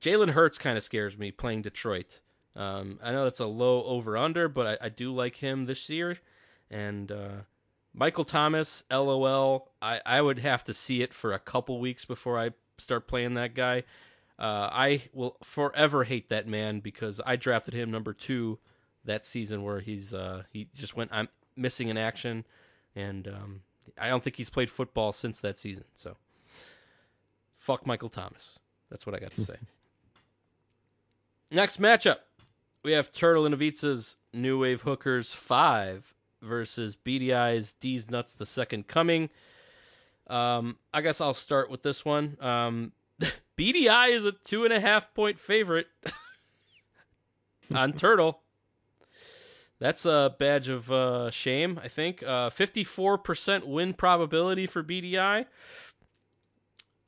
Jalen 0.00 0.30
Hurts 0.30 0.58
kind 0.58 0.76
of 0.76 0.82
scares 0.82 1.16
me 1.16 1.30
playing 1.30 1.62
Detroit. 1.62 2.20
Um, 2.56 2.98
I 3.02 3.12
know 3.12 3.24
that's 3.24 3.38
a 3.40 3.46
low 3.46 3.84
over 3.84 4.16
under, 4.16 4.48
but 4.48 4.66
I, 4.82 4.86
I 4.86 4.88
do 4.88 5.14
like 5.14 5.36
him 5.36 5.66
this 5.66 5.88
year. 5.88 6.18
And 6.70 7.12
uh, 7.12 7.42
Michael 7.98 8.24
Thomas, 8.24 8.84
LOL. 8.90 9.72
I, 9.80 10.00
I 10.04 10.20
would 10.20 10.38
have 10.40 10.62
to 10.64 10.74
see 10.74 11.00
it 11.00 11.14
for 11.14 11.32
a 11.32 11.38
couple 11.38 11.80
weeks 11.80 12.04
before 12.04 12.38
I 12.38 12.50
start 12.76 13.08
playing 13.08 13.34
that 13.34 13.54
guy. 13.54 13.84
Uh, 14.38 14.68
I 14.70 15.02
will 15.14 15.38
forever 15.42 16.04
hate 16.04 16.28
that 16.28 16.46
man 16.46 16.80
because 16.80 17.22
I 17.24 17.36
drafted 17.36 17.72
him 17.72 17.90
number 17.90 18.12
two 18.12 18.58
that 19.06 19.24
season 19.24 19.62
where 19.62 19.80
he's 19.80 20.12
uh, 20.12 20.42
he 20.52 20.68
just 20.74 20.94
went 20.94 21.10
I'm 21.10 21.30
missing 21.56 21.88
in 21.88 21.96
action, 21.96 22.44
and 22.94 23.26
um, 23.28 23.62
I 23.98 24.10
don't 24.10 24.22
think 24.22 24.36
he's 24.36 24.50
played 24.50 24.68
football 24.68 25.12
since 25.12 25.40
that 25.40 25.56
season. 25.56 25.84
So 25.94 26.18
fuck 27.56 27.86
Michael 27.86 28.10
Thomas. 28.10 28.58
That's 28.90 29.06
what 29.06 29.16
I 29.16 29.20
got 29.20 29.30
to 29.32 29.40
say. 29.40 29.56
Next 31.50 31.80
matchup, 31.80 32.18
we 32.82 32.92
have 32.92 33.10
Turtle 33.10 33.46
and 33.46 33.54
Avitsa's 33.54 34.16
New 34.34 34.60
Wave 34.60 34.82
Hookers 34.82 35.32
five 35.32 36.12
versus 36.42 36.96
BDI's 36.96 37.72
D's 37.80 38.10
Nuts 38.10 38.32
the 38.32 38.46
Second 38.46 38.86
Coming. 38.86 39.30
Um, 40.28 40.76
I 40.92 41.02
guess 41.02 41.20
I'll 41.20 41.34
start 41.34 41.70
with 41.70 41.82
this 41.82 42.04
one. 42.04 42.36
Um, 42.40 42.92
BDI 43.58 44.10
is 44.10 44.24
a 44.24 44.32
two 44.32 44.64
and 44.64 44.72
a 44.72 44.80
half 44.80 45.14
point 45.14 45.38
favorite 45.38 45.86
on 47.74 47.92
Turtle. 47.92 48.40
That's 49.78 50.06
a 50.06 50.34
badge 50.38 50.68
of 50.68 50.90
uh, 50.90 51.30
shame, 51.30 51.78
I 51.82 51.88
think. 51.88 52.22
Uh, 52.22 52.48
54% 52.48 53.64
win 53.66 53.92
probability 53.92 54.66
for 54.66 54.82
BDI. 54.82 55.46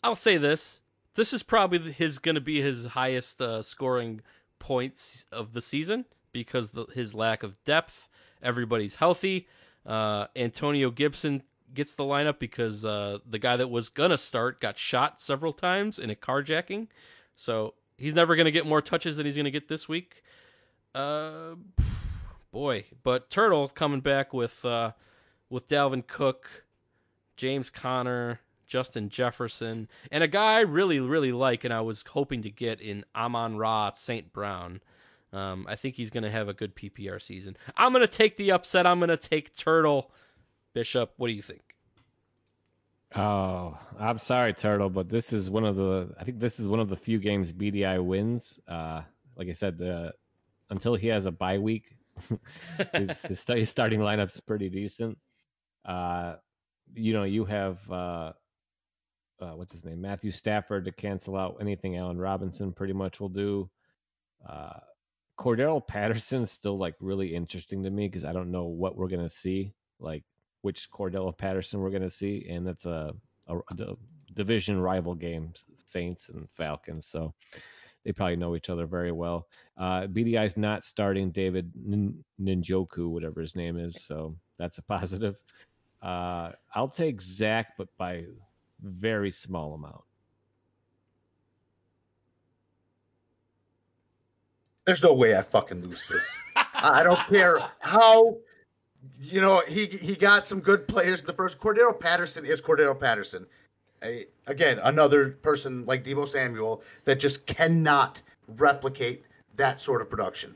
I'll 0.03 0.15
say 0.15 0.37
this. 0.37 0.83
This 1.15 1.33
is 1.33 1.43
probably 1.43 1.93
his 1.93 2.19
going 2.19 2.35
to 2.35 2.41
be 2.41 2.61
his 2.61 2.87
highest 2.87 3.41
uh, 3.41 3.63
scoring 3.63 4.21
points 4.59 5.25
of 5.33 5.55
the 5.55 5.63
season 5.63 6.05
because 6.31 6.71
the, 6.71 6.87
his 6.95 7.15
lack 7.15 7.43
of 7.43 7.63
depth. 7.65 8.08
Everybody's 8.43 8.97
healthy. 8.97 9.49
Uh, 9.85 10.27
Antonio 10.37 10.91
Gibson 10.91 11.43
gets 11.73 11.95
the 11.95 12.05
lineup 12.05 12.39
because 12.39 12.85
uh, 12.85 13.19
the 13.29 13.39
guy 13.39 13.57
that 13.57 13.69
was 13.69 13.89
gonna 13.89 14.19
start 14.19 14.61
got 14.61 14.79
shot 14.79 15.21
several 15.21 15.53
times 15.53 15.99
in 15.99 16.11
a 16.11 16.15
carjacking, 16.15 16.89
so 17.35 17.75
he's 17.97 18.15
never 18.15 18.37
gonna 18.37 18.51
get 18.51 18.67
more 18.67 18.83
touches 18.83 19.17
than 19.17 19.27
he's 19.27 19.37
gonna 19.37 19.51
get 19.51 19.69
this 19.69 19.89
week. 19.89 20.23
Uh, 20.95 21.55
boy, 22.51 22.85
but 23.03 23.31
Turtle 23.31 23.69
coming 23.69 24.01
back 24.01 24.33
with 24.33 24.65
uh, 24.65 24.93
with 25.51 25.69
Dalvin 25.69 26.07
Cook, 26.07 26.65
James 27.37 27.71
Conner, 27.71 28.41
Justin 28.67 29.09
Jefferson, 29.09 29.89
and 30.11 30.25
a 30.25 30.29
guy 30.29 30.55
I 30.59 30.61
really 30.61 31.01
really 31.01 31.33
like, 31.33 31.65
and 31.65 31.73
I 31.73 31.81
was 31.81 32.05
hoping 32.11 32.43
to 32.43 32.51
get 32.51 32.81
in 32.81 33.05
Amon 33.15 33.57
Ra 33.57 33.91
St. 33.93 34.33
Brown. 34.33 34.81
Um, 35.33 35.67
I 35.69 35.77
think 35.77 35.97
he's 35.97 36.11
going 36.11 36.25
to 36.25 36.31
have 36.31 36.49
a 36.49 36.55
good 36.55 36.75
PPR 36.75 37.21
season. 37.21 37.57
I'm 37.77 37.93
going 37.93 38.07
to 38.07 38.13
take 38.13 38.37
the 38.37 38.51
upset. 38.53 38.87
I'm 38.87 38.99
going 38.99 39.09
to 39.09 39.17
take 39.17 39.55
Turtle. 39.55 40.11
Bishop, 40.75 41.13
what 41.17 41.29
do 41.29 41.35
you 41.35 41.43
think? 41.43 41.63
Oh, 43.15 43.79
I'm 43.99 44.19
sorry, 44.19 44.53
Turtle, 44.53 44.91
but 44.91 45.09
this 45.09 45.33
is 45.33 45.51
one 45.51 45.65
of 45.65 45.77
the. 45.77 46.15
I 46.19 46.25
think 46.25 46.41
this 46.41 46.61
is 46.61 46.69
one 46.69 46.81
of 46.81 46.89
the 46.89 46.97
few 46.97 47.19
games 47.19 47.53
BDI 47.53 48.05
wins. 48.05 48.61
Uh, 48.69 49.03
like 49.37 49.49
I 49.49 49.53
said, 49.53 49.79
the 49.79 50.13
until 50.71 50.95
he 50.95 51.09
has 51.09 51.25
a 51.25 51.33
bye 51.33 51.59
week, 51.59 51.97
his, 52.93 53.23
his, 53.23 53.47
his 53.47 53.71
starting 53.71 54.01
lineup's 54.01 54.41
pretty 54.41 54.69
decent. 54.69 55.17
Uh, 55.87 56.35
you 56.95 57.15
know, 57.15 57.25
you 57.25 57.47
have 57.47 57.79
uh, 57.91 58.33
uh, 59.41 59.53
what's 59.53 59.73
his 59.73 59.85
name, 59.85 60.01
Matthew 60.01 60.31
Stafford 60.31 60.85
to 60.85 60.93
cancel 60.93 61.37
out 61.37 61.59
anything 61.61 61.97
Allen 61.97 62.19
Robinson 62.19 62.73
pretty 62.73 62.93
much 62.93 63.21
will 63.21 63.29
do. 63.29 63.71
Uh, 64.47 64.81
Cordarrelle 65.39 65.87
Patterson 65.87 66.43
is 66.43 66.51
still 66.51 66.77
like 66.77 66.95
really 67.01 67.35
interesting 67.35 67.83
to 67.85 67.91
me 67.91 68.09
because 68.09 68.25
I 68.25 68.33
don't 68.33 68.51
know 68.51 68.65
what 68.65 68.97
we're 68.97 69.09
gonna 69.09 69.31
see, 69.31 69.73
like 70.01 70.25
which 70.63 70.91
Cordarrelle 70.91 71.37
Patterson 71.37 71.81
we're 71.81 71.91
gonna 71.91 72.11
see, 72.11 72.47
and 72.51 72.67
that's 72.67 72.87
a, 72.87 73.15
a, 73.47 73.57
a 73.57 73.97
division 74.35 74.81
rival 74.81 75.15
game, 75.15 75.53
Saints 75.87 76.29
and 76.29 76.49
Falcons. 76.57 77.07
So 77.07 77.33
they 78.05 78.13
probably 78.13 78.37
know 78.37 78.57
each 78.57 78.69
other 78.69 78.87
very 78.87 79.13
well. 79.13 79.47
Uh, 79.77 80.03
BDI's 80.03 80.57
not 80.57 80.85
starting 80.85 81.31
David 81.31 81.71
Nin- 81.75 82.25
Ninjoku, 82.41 83.09
whatever 83.09 83.41
his 83.41 83.55
name 83.55 83.79
is, 83.79 84.03
so 84.03 84.37
that's 84.59 84.79
a 84.79 84.83
positive. 84.97 85.37
Uh, 86.03 86.51
I'll 86.75 86.89
take 86.89 87.21
Zach, 87.21 87.75
but 87.79 87.89
by 87.97 88.25
very 88.83 89.31
small 89.31 89.75
amount. 89.75 90.03
There's 94.89 95.03
no 95.03 95.13
way 95.13 95.37
I 95.37 95.43
fucking 95.43 95.83
lose 95.83 96.07
this. 96.07 96.39
I 96.57 97.03
don't 97.03 97.19
care 97.29 97.61
how. 97.81 98.39
You 99.21 99.43
know, 99.43 99.63
he 99.69 99.85
he 99.85 100.17
got 100.17 100.47
some 100.47 100.61
good 100.61 100.89
players 100.89 101.21
in 101.21 101.27
the 101.27 101.35
first. 101.35 101.61
Cordarrelle 101.61 102.01
Patterson 102.01 102.47
is 102.47 102.63
Cordarrelle 102.63 102.99
Patterson. 102.99 103.45
A, 104.03 104.25
again, 104.47 104.81
another 104.83 105.33
person 105.43 105.85
like 105.85 106.05
Deebo 106.05 106.27
Samuel 106.27 106.83
that 107.05 107.21
just 107.21 107.45
cannot 107.45 108.23
replicate 108.57 109.27
that 109.57 109.79
sort 109.79 110.01
of 110.01 110.09
production. 110.09 110.55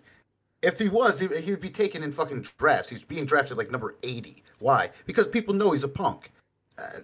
If 0.62 0.78
he 0.78 0.88
was, 0.88 1.18
he, 1.18 1.28
he 1.42 1.50
would 1.50 1.60
be 1.60 1.68
taken 1.68 2.02
in 2.02 2.10
fucking 2.10 2.46
drafts. 2.56 2.88
He's 2.88 3.04
being 3.04 3.26
drafted 3.26 3.58
like 3.58 3.70
number 3.70 3.96
80. 4.02 4.42
Why? 4.60 4.92
Because 5.04 5.26
people 5.26 5.52
know 5.52 5.72
he's 5.72 5.84
a 5.84 5.88
punk. 5.88 6.32
Uh, 6.78 7.00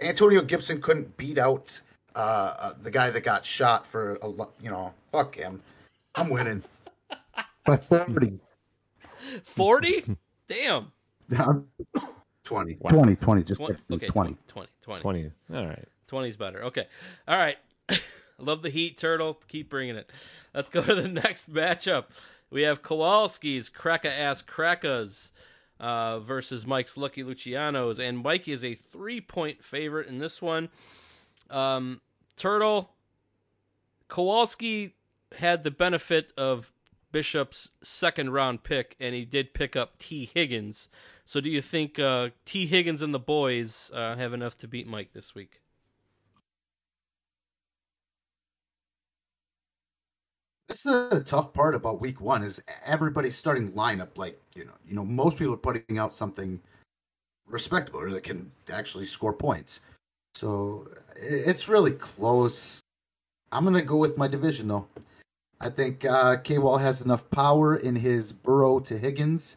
Antonio 0.00 0.40
Gibson 0.40 0.80
couldn't 0.80 1.18
beat 1.18 1.36
out 1.36 1.78
uh, 2.14 2.54
uh, 2.58 2.72
the 2.80 2.90
guy 2.90 3.10
that 3.10 3.24
got 3.24 3.44
shot 3.44 3.86
for 3.86 4.14
a 4.22 4.26
lo- 4.26 4.52
you 4.62 4.70
know, 4.70 4.94
fuck 5.12 5.34
him. 5.34 5.60
I'm 6.16 6.30
winning 6.30 6.62
by 7.66 7.76
40. 7.76 8.40
40? 9.44 10.16
Damn. 10.48 10.92
I'm 11.38 11.66
20. 12.44 12.76
Wow. 12.80 12.88
20, 12.90 13.16
20, 13.16 13.44
just 13.44 13.60
Twen- 13.60 13.78
like 13.88 14.02
okay, 14.02 14.06
20. 14.06 14.36
20, 14.48 14.68
20. 14.82 15.00
20. 15.02 15.30
All 15.52 15.66
right. 15.66 15.88
20 16.06 16.28
is 16.28 16.36
better. 16.36 16.64
Okay. 16.64 16.86
All 17.28 17.36
right. 17.36 17.58
Love 18.38 18.62
the 18.62 18.70
heat, 18.70 18.96
Turtle. 18.96 19.40
Keep 19.48 19.68
bringing 19.68 19.96
it. 19.96 20.10
Let's 20.54 20.68
go 20.68 20.82
to 20.82 20.94
the 20.94 21.08
next 21.08 21.52
matchup. 21.52 22.06
We 22.50 22.62
have 22.62 22.82
Kowalski's 22.82 23.68
Kraka 23.68 24.10
Ass 24.10 24.42
Krakas 24.42 25.32
uh, 25.80 26.20
versus 26.20 26.66
Mike's 26.66 26.96
Lucky 26.96 27.24
Lucianos. 27.24 27.98
And 27.98 28.22
Mike 28.22 28.48
is 28.48 28.64
a 28.64 28.74
three 28.74 29.20
point 29.20 29.62
favorite 29.62 30.08
in 30.08 30.18
this 30.18 30.40
one. 30.40 30.70
Um, 31.50 32.00
Turtle, 32.36 32.90
Kowalski 34.08 34.94
had 35.38 35.64
the 35.64 35.70
benefit 35.70 36.32
of 36.36 36.72
Bishop's 37.12 37.70
second 37.82 38.30
round 38.30 38.62
pick, 38.62 38.96
and 39.00 39.14
he 39.14 39.24
did 39.24 39.54
pick 39.54 39.76
up 39.76 39.98
T. 39.98 40.30
Higgins. 40.32 40.88
So, 41.24 41.40
do 41.40 41.48
you 41.48 41.62
think 41.62 41.98
uh, 41.98 42.30
T. 42.44 42.66
Higgins 42.66 43.02
and 43.02 43.14
the 43.14 43.18
boys 43.18 43.90
uh, 43.94 44.16
have 44.16 44.32
enough 44.32 44.56
to 44.58 44.68
beat 44.68 44.86
Mike 44.86 45.12
this 45.12 45.34
week? 45.34 45.60
That's 50.68 50.82
the 50.82 51.22
tough 51.24 51.52
part 51.52 51.74
about 51.74 52.00
week 52.00 52.20
one 52.20 52.42
is 52.42 52.60
everybody's 52.84 53.36
starting 53.36 53.72
lineup. 53.72 54.16
Like 54.16 54.40
you 54.54 54.64
know, 54.64 54.72
you 54.86 54.94
know, 54.94 55.04
most 55.04 55.38
people 55.38 55.54
are 55.54 55.58
putting 55.58 55.98
out 55.98 56.16
something 56.16 56.60
respectable 57.46 58.00
or 58.00 58.10
that 58.10 58.24
can 58.24 58.50
actually 58.70 59.06
score 59.06 59.32
points. 59.32 59.80
So 60.34 60.88
it's 61.16 61.68
really 61.68 61.92
close. 61.92 62.80
I'm 63.52 63.64
gonna 63.64 63.82
go 63.82 63.96
with 63.96 64.18
my 64.18 64.28
division 64.28 64.68
though. 64.68 64.86
I 65.60 65.70
think 65.70 66.04
uh, 66.04 66.36
has 66.78 67.02
enough 67.02 67.28
power 67.30 67.76
in 67.76 67.96
his 67.96 68.32
Burrow 68.32 68.78
to 68.80 68.98
Higgins 68.98 69.56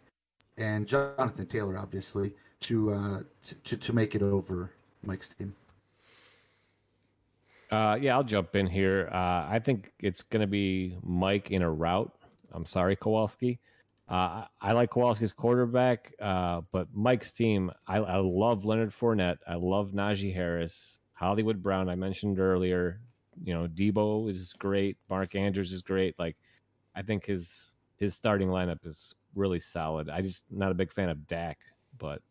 and 0.57 0.87
Jonathan 0.87 1.45
Taylor, 1.45 1.77
obviously, 1.77 2.33
to 2.61 2.91
uh, 2.91 3.19
to, 3.63 3.77
to 3.77 3.93
make 3.93 4.15
it 4.15 4.21
over 4.21 4.71
Mike's 5.03 5.29
team. 5.29 5.53
Uh, 7.71 7.97
yeah, 8.01 8.15
I'll 8.15 8.23
jump 8.23 8.55
in 8.55 8.65
here. 8.65 9.09
Uh, 9.11 9.45
I 9.49 9.61
think 9.63 9.91
it's 9.99 10.23
going 10.23 10.41
to 10.41 10.47
be 10.47 10.97
Mike 11.03 11.51
in 11.51 11.61
a 11.61 11.69
route. 11.69 12.11
I'm 12.51 12.65
sorry, 12.65 12.95
Kowalski. 12.95 13.59
Uh, 14.09 14.13
I, 14.13 14.47
I 14.61 14.71
like 14.71 14.89
Kowalski's 14.89 15.33
quarterback, 15.33 16.13
uh, 16.19 16.61
but 16.71 16.87
Mike's 16.93 17.31
team, 17.31 17.71
I, 17.87 17.97
I 17.97 18.17
love 18.17 18.65
Leonard 18.65 18.89
Fournette. 18.89 19.37
I 19.47 19.53
love 19.53 19.91
Najee 19.91 20.33
Harris, 20.33 20.99
Hollywood 21.13 21.61
Brown. 21.61 21.89
I 21.89 21.95
mentioned 21.95 22.39
earlier. 22.39 23.01
You 23.43 23.53
know, 23.53 23.67
Deebo 23.67 24.29
is 24.29 24.53
great. 24.53 24.97
Mark 25.09 25.35
Andrews 25.35 25.71
is 25.71 25.81
great. 25.81 26.17
Like, 26.19 26.37
I 26.95 27.01
think 27.01 27.25
his 27.25 27.71
his 27.97 28.15
starting 28.15 28.49
lineup 28.49 28.85
is 28.85 29.15
really 29.35 29.59
solid. 29.59 30.09
I 30.09 30.21
just 30.21 30.43
not 30.49 30.71
a 30.71 30.75
big 30.75 30.91
fan 30.91 31.09
of 31.09 31.27
Dak, 31.27 31.59
but 31.97 32.21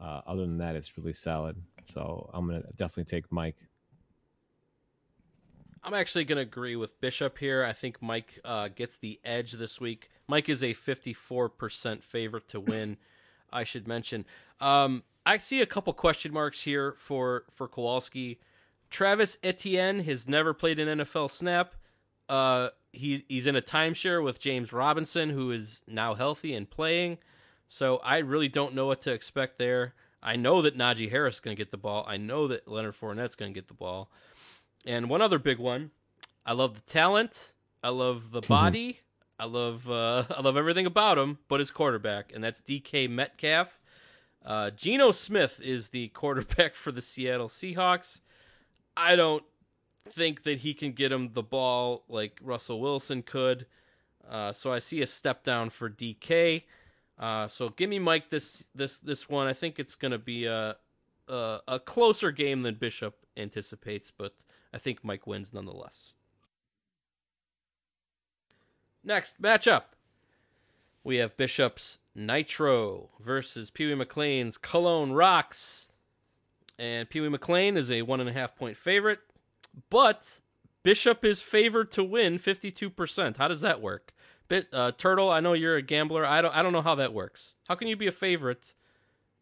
uh, 0.00 0.20
other 0.26 0.42
than 0.42 0.58
that, 0.58 0.76
it's 0.76 0.96
really 0.96 1.12
solid. 1.12 1.56
So 1.92 2.30
I'm 2.32 2.46
gonna 2.46 2.62
definitely 2.76 3.04
take 3.04 3.30
Mike. 3.30 3.56
I'm 5.82 5.94
actually 5.94 6.24
to 6.24 6.38
agree 6.38 6.76
with 6.76 7.00
Bishop 7.00 7.38
here. 7.38 7.64
I 7.64 7.72
think 7.72 8.02
Mike 8.02 8.40
uh, 8.44 8.68
gets 8.68 8.96
the 8.96 9.20
edge 9.24 9.52
this 9.52 9.80
week. 9.80 10.10
Mike 10.26 10.48
is 10.48 10.62
a 10.62 10.74
54% 10.74 12.02
favorite 12.02 12.48
to 12.48 12.60
win, 12.60 12.96
I 13.52 13.64
should 13.64 13.86
mention. 13.86 14.26
Um, 14.60 15.04
I 15.24 15.36
see 15.36 15.60
a 15.60 15.66
couple 15.66 15.92
question 15.92 16.32
marks 16.32 16.62
here 16.62 16.92
for 16.92 17.44
for 17.54 17.68
Kowalski. 17.68 18.38
Travis 18.90 19.38
Etienne 19.42 20.00
has 20.04 20.28
never 20.28 20.54
played 20.54 20.78
an 20.78 20.98
NFL 20.98 21.30
snap. 21.30 21.74
Uh, 22.28 22.68
he 22.92 23.24
he's 23.28 23.46
in 23.46 23.56
a 23.56 23.62
timeshare 23.62 24.22
with 24.22 24.40
James 24.40 24.72
Robinson, 24.72 25.30
who 25.30 25.50
is 25.50 25.82
now 25.86 26.14
healthy 26.14 26.54
and 26.54 26.68
playing. 26.68 27.18
So 27.68 27.98
I 27.98 28.18
really 28.18 28.48
don't 28.48 28.74
know 28.74 28.86
what 28.86 29.00
to 29.02 29.12
expect 29.12 29.58
there. 29.58 29.94
I 30.22 30.36
know 30.36 30.62
that 30.62 30.76
Najee 30.76 31.10
Harris 31.10 31.36
is 31.36 31.40
going 31.40 31.56
to 31.56 31.60
get 31.60 31.70
the 31.70 31.76
ball. 31.76 32.04
I 32.08 32.16
know 32.16 32.48
that 32.48 32.66
Leonard 32.66 32.94
Fournette's 32.94 33.36
going 33.36 33.52
to 33.52 33.54
get 33.54 33.68
the 33.68 33.74
ball. 33.74 34.10
And 34.84 35.08
one 35.08 35.22
other 35.22 35.38
big 35.38 35.58
one, 35.58 35.90
I 36.44 36.52
love 36.52 36.74
the 36.74 36.90
talent. 36.90 37.52
I 37.82 37.90
love 37.90 38.32
the 38.32 38.40
body. 38.40 39.00
I 39.38 39.44
love 39.44 39.88
uh, 39.88 40.24
I 40.36 40.40
love 40.40 40.56
everything 40.56 40.86
about 40.86 41.18
him, 41.18 41.38
but 41.48 41.60
his 41.60 41.70
quarterback, 41.70 42.32
and 42.34 42.42
that's 42.42 42.60
DK 42.60 43.08
Metcalf. 43.08 43.80
Uh, 44.44 44.70
Geno 44.70 45.12
Smith 45.12 45.60
is 45.62 45.90
the 45.90 46.08
quarterback 46.14 46.74
for 46.74 46.90
the 46.90 47.02
Seattle 47.02 47.48
Seahawks. 47.48 48.20
I 48.98 49.14
don't 49.14 49.44
think 50.08 50.42
that 50.42 50.58
he 50.58 50.74
can 50.74 50.92
get 50.92 51.12
him 51.12 51.32
the 51.32 51.42
ball 51.42 52.04
like 52.08 52.40
Russell 52.42 52.80
Wilson 52.80 53.22
could. 53.22 53.66
Uh, 54.28 54.52
so 54.52 54.72
I 54.72 54.80
see 54.80 55.00
a 55.00 55.06
step 55.06 55.44
down 55.44 55.70
for 55.70 55.88
DK. 55.88 56.64
Uh, 57.18 57.46
so 57.48 57.70
give 57.70 57.88
me 57.88 57.98
Mike 57.98 58.30
this 58.30 58.66
this 58.74 58.98
this 58.98 59.28
one. 59.28 59.46
I 59.46 59.52
think 59.52 59.78
it's 59.78 59.94
going 59.94 60.12
to 60.12 60.18
be 60.18 60.44
a, 60.44 60.76
a 61.28 61.58
a 61.66 61.80
closer 61.80 62.30
game 62.30 62.62
than 62.62 62.74
Bishop 62.74 63.16
anticipates, 63.36 64.12
but 64.16 64.34
I 64.72 64.78
think 64.78 65.04
Mike 65.04 65.26
wins 65.26 65.52
nonetheless. 65.52 66.12
Next 69.02 69.40
matchup, 69.40 69.84
we 71.02 71.16
have 71.16 71.36
Bishop's 71.36 71.98
Nitro 72.14 73.10
versus 73.20 73.70
Pee 73.70 73.86
Wee 73.86 73.94
McLean's 73.94 74.58
Cologne 74.58 75.12
Rocks, 75.12 75.87
and 76.78 77.08
Pee 77.08 77.20
Wee 77.20 77.28
McLean 77.28 77.76
is 77.76 77.90
a 77.90 78.02
one 78.02 78.20
and 78.20 78.28
a 78.28 78.32
half 78.32 78.56
point 78.56 78.76
favorite, 78.76 79.20
but 79.90 80.40
Bishop 80.82 81.24
is 81.24 81.40
favored 81.42 81.90
to 81.92 82.04
win 82.04 82.38
fifty 82.38 82.70
two 82.70 82.90
percent. 82.90 83.36
How 83.36 83.48
does 83.48 83.60
that 83.62 83.80
work? 83.80 84.12
Bit 84.48 84.68
uh, 84.72 84.92
Turtle, 84.92 85.30
I 85.30 85.40
know 85.40 85.52
you're 85.52 85.76
a 85.76 85.82
gambler. 85.82 86.24
I 86.24 86.40
don't 86.40 86.56
I 86.56 86.62
don't 86.62 86.72
know 86.72 86.82
how 86.82 86.94
that 86.94 87.12
works. 87.12 87.54
How 87.68 87.74
can 87.74 87.88
you 87.88 87.96
be 87.96 88.06
a 88.06 88.12
favorite 88.12 88.74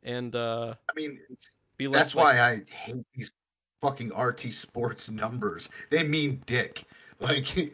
and 0.03 0.35
uh 0.35 0.75
I 0.89 0.93
mean, 0.95 1.19
be 1.77 1.89
less 1.89 2.05
that's 2.05 2.15
why 2.15 2.41
I 2.41 2.63
hate 2.71 3.05
these 3.15 3.33
fucking 3.81 4.17
RT 4.17 4.53
Sports 4.53 5.11
numbers. 5.11 5.69
They 5.91 6.03
mean 6.03 6.43
dick. 6.47 6.85
Like 7.21 7.47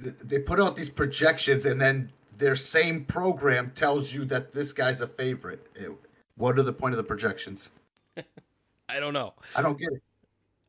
they 0.00 0.38
put 0.38 0.60
out 0.60 0.76
these 0.76 0.90
projections, 0.90 1.66
and 1.66 1.80
then 1.80 2.10
their 2.38 2.56
same 2.56 3.04
program 3.04 3.72
tells 3.74 4.12
you 4.12 4.24
that 4.26 4.52
this 4.52 4.72
guy's 4.72 5.00
a 5.00 5.06
favorite. 5.06 5.66
It- 5.74 5.92
what 6.36 6.58
are 6.58 6.62
the 6.62 6.72
point 6.72 6.92
of 6.92 6.98
the 6.98 7.04
projections? 7.04 7.70
I 8.88 9.00
don't 9.00 9.12
know. 9.14 9.34
I 9.54 9.62
don't 9.62 9.78
get 9.78 9.92
it. 9.92 10.02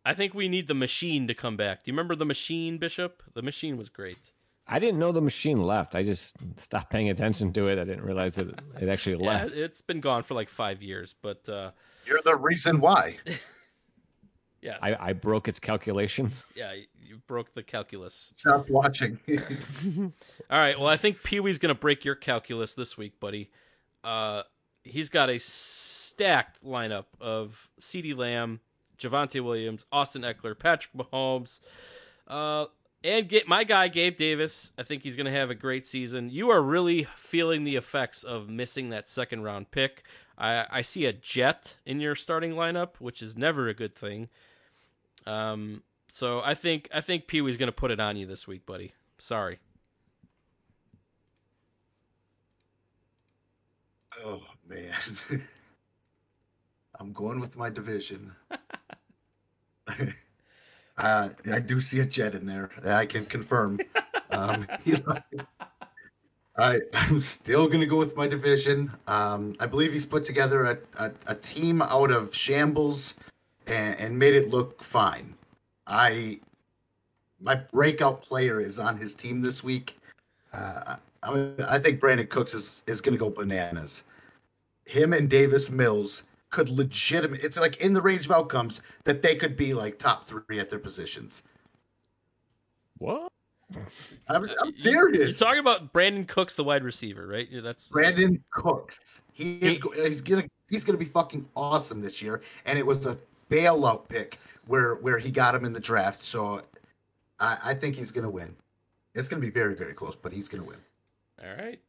I 0.05 0.13
think 0.13 0.33
we 0.33 0.47
need 0.47 0.67
the 0.67 0.73
machine 0.73 1.27
to 1.27 1.33
come 1.33 1.57
back. 1.57 1.83
Do 1.83 1.91
you 1.91 1.93
remember 1.93 2.15
the 2.15 2.25
machine, 2.25 2.77
Bishop? 2.77 3.21
The 3.33 3.41
machine 3.41 3.75
was 3.77 3.89
great. 3.89 4.31
I 4.67 4.79
didn't 4.79 4.99
know 4.99 5.11
the 5.11 5.21
machine 5.21 5.57
left. 5.61 5.95
I 5.95 6.03
just 6.03 6.35
stopped 6.57 6.89
paying 6.89 7.09
attention 7.09 7.53
to 7.53 7.67
it. 7.67 7.77
I 7.79 7.83
didn't 7.83 8.03
realize 8.03 8.35
that 8.35 8.47
it 8.81 8.89
actually 8.89 9.17
Yeah, 9.23 9.43
left. 9.43 9.55
it's 9.55 9.81
been 9.81 10.01
gone 10.01 10.23
for 10.23 10.33
like 10.33 10.49
five 10.49 10.81
years, 10.81 11.15
but 11.21 11.47
uh 11.49 11.71
You're 12.05 12.21
the 12.23 12.35
reason 12.35 12.79
why. 12.79 13.17
yes. 14.61 14.79
I, 14.81 14.95
I 15.09 15.13
broke 15.13 15.47
its 15.47 15.59
calculations. 15.59 16.45
yeah, 16.55 16.73
you- 16.73 16.85
you 17.01 17.21
broke 17.25 17.53
the 17.53 17.63
calculus. 17.63 18.33
Stop 18.35 18.69
watching. 18.69 19.17
All 19.29 20.11
right. 20.59 20.77
Well, 20.77 20.89
I 20.89 20.97
think 20.97 21.23
Pee 21.23 21.39
Wee's 21.39 21.57
going 21.57 21.73
to 21.73 21.79
break 21.79 22.03
your 22.03 22.15
calculus 22.15 22.73
this 22.73 22.97
week, 22.97 23.17
buddy. 23.21 23.49
Uh, 24.03 24.43
he's 24.83 25.07
got 25.07 25.29
a 25.29 25.39
stacked 26.17 26.65
lineup 26.65 27.05
of 27.21 27.69
CeeDee 27.79 28.17
Lamb, 28.17 28.59
Javonte 28.97 29.39
Williams, 29.39 29.85
Austin 29.91 30.23
Ekeler, 30.23 30.57
Patrick 30.57 30.91
Mahomes, 30.95 31.59
uh, 32.27 32.65
and 33.03 33.29
get 33.29 33.47
my 33.47 33.63
guy 33.63 33.87
Gabe 33.87 34.17
Davis. 34.17 34.71
I 34.79 34.81
think 34.81 35.03
he's 35.03 35.15
going 35.15 35.27
to 35.27 35.31
have 35.31 35.51
a 35.51 35.55
great 35.55 35.85
season. 35.85 36.31
You 36.31 36.49
are 36.49 36.63
really 36.63 37.03
feeling 37.15 37.65
the 37.65 37.75
effects 37.75 38.23
of 38.23 38.49
missing 38.49 38.89
that 38.89 39.07
second 39.07 39.43
round 39.43 39.69
pick. 39.69 40.03
I, 40.39 40.65
I 40.71 40.81
see 40.81 41.05
a 41.05 41.13
jet 41.13 41.75
in 41.85 41.99
your 41.99 42.15
starting 42.15 42.53
lineup, 42.53 42.95
which 42.97 43.21
is 43.21 43.37
never 43.37 43.67
a 43.67 43.75
good 43.75 43.93
thing. 43.93 44.29
Um, 45.27 45.83
so 46.09 46.41
I 46.43 46.55
think 46.55 46.89
I 46.91 47.01
think 47.01 47.27
Pee 47.27 47.41
Wee's 47.41 47.57
going 47.57 47.67
to 47.67 47.71
put 47.71 47.91
it 47.91 47.99
on 47.99 48.17
you 48.17 48.25
this 48.25 48.47
week, 48.47 48.65
buddy. 48.65 48.93
Sorry. 49.19 49.59
oh 54.25 54.41
man, 54.67 54.93
I'm 56.99 57.13
going 57.13 57.39
with 57.39 57.55
my 57.57 57.69
division. 57.69 58.31
uh, 60.97 61.29
I 61.51 61.59
do 61.59 61.79
see 61.79 61.99
a 61.99 62.05
jet 62.05 62.35
in 62.35 62.45
there. 62.45 62.69
I 62.85 63.05
can 63.05 63.25
confirm. 63.25 63.79
um, 64.31 64.67
I, 66.57 66.79
I'm 66.93 67.19
still 67.19 67.67
going 67.67 67.81
to 67.81 67.85
go 67.85 67.97
with 67.97 68.15
my 68.15 68.27
division. 68.27 68.91
Um, 69.07 69.55
I 69.59 69.67
believe 69.67 69.93
he's 69.93 70.05
put 70.05 70.25
together 70.25 70.65
a, 70.65 70.77
a, 71.03 71.11
a 71.27 71.35
team 71.35 71.81
out 71.83 72.11
of 72.11 72.33
shambles 72.33 73.13
and, 73.67 73.99
and 73.99 74.17
made 74.17 74.33
it 74.33 74.49
look 74.49 74.81
fine. 74.81 75.35
I 75.85 76.39
my 77.39 77.55
breakout 77.55 78.23
player 78.23 78.59
is 78.59 78.79
on 78.79 78.97
his 78.97 79.13
team 79.13 79.41
this 79.41 79.63
week. 79.63 79.97
Uh, 80.53 80.95
I, 81.21 81.51
I 81.67 81.79
think 81.79 81.99
Brandin 81.99 82.29
Cooks 82.29 82.55
is, 82.55 82.83
is 82.87 83.01
going 83.01 83.13
to 83.13 83.19
go 83.19 83.29
bananas. 83.29 84.03
Him 84.85 85.13
and 85.13 85.29
Davis 85.29 85.69
Mills 85.69 86.23
could 86.57 86.69
legitimate. 86.69 87.43
It's 87.43 87.59
like 87.59 87.77
in 87.77 87.93
the 87.93 88.01
range 88.01 88.25
of 88.25 88.31
outcomes 88.31 88.81
that 89.03 89.21
they 89.21 89.35
could 89.35 89.55
be 89.55 89.75
like 89.75 89.99
top 89.99 90.25
three 90.25 90.59
at 90.59 90.71
their 90.71 90.79
positions. 90.79 91.43
What? 92.97 93.31
I'm, 94.27 94.49
I'm 94.59 94.73
You- 94.75 95.09
You're 95.13 95.31
talking 95.33 95.59
about 95.59 95.93
Brandin 95.93 96.27
Cooks, 96.27 96.55
the 96.55 96.63
wide 96.63 96.83
receiver, 96.83 97.27
right? 97.27 97.47
Yeah, 97.51 97.61
That's 97.61 97.89
Brandin 97.89 98.39
Cooks. 98.49 99.21
He 99.33 99.57
is. 99.57 99.79
He's 99.93 100.21
gonna. 100.21 100.45
He's 100.67 100.83
gonna 100.83 100.97
be 100.97 101.05
fucking 101.05 101.47
awesome 101.55 102.01
this 102.01 102.23
year. 102.23 102.41
And 102.65 102.79
it 102.79 102.85
was 102.85 103.05
a 103.05 103.19
bailout 103.51 104.09
pick 104.09 104.39
where 104.65 104.95
where 104.95 105.19
he 105.19 105.29
got 105.29 105.53
him 105.53 105.63
in 105.63 105.73
the 105.73 105.79
draft. 105.79 106.23
So 106.23 106.63
I, 107.39 107.57
I 107.65 107.73
think 107.75 107.95
he's 107.95 108.09
gonna 108.09 108.31
win. 108.31 108.55
It's 109.13 109.27
gonna 109.27 109.41
be 109.41 109.51
very 109.51 109.75
very 109.75 109.93
close, 109.93 110.15
but 110.19 110.31
he's 110.33 110.47
gonna 110.49 110.63
win. 110.63 110.79
all 111.43 111.55
right. 111.55 111.79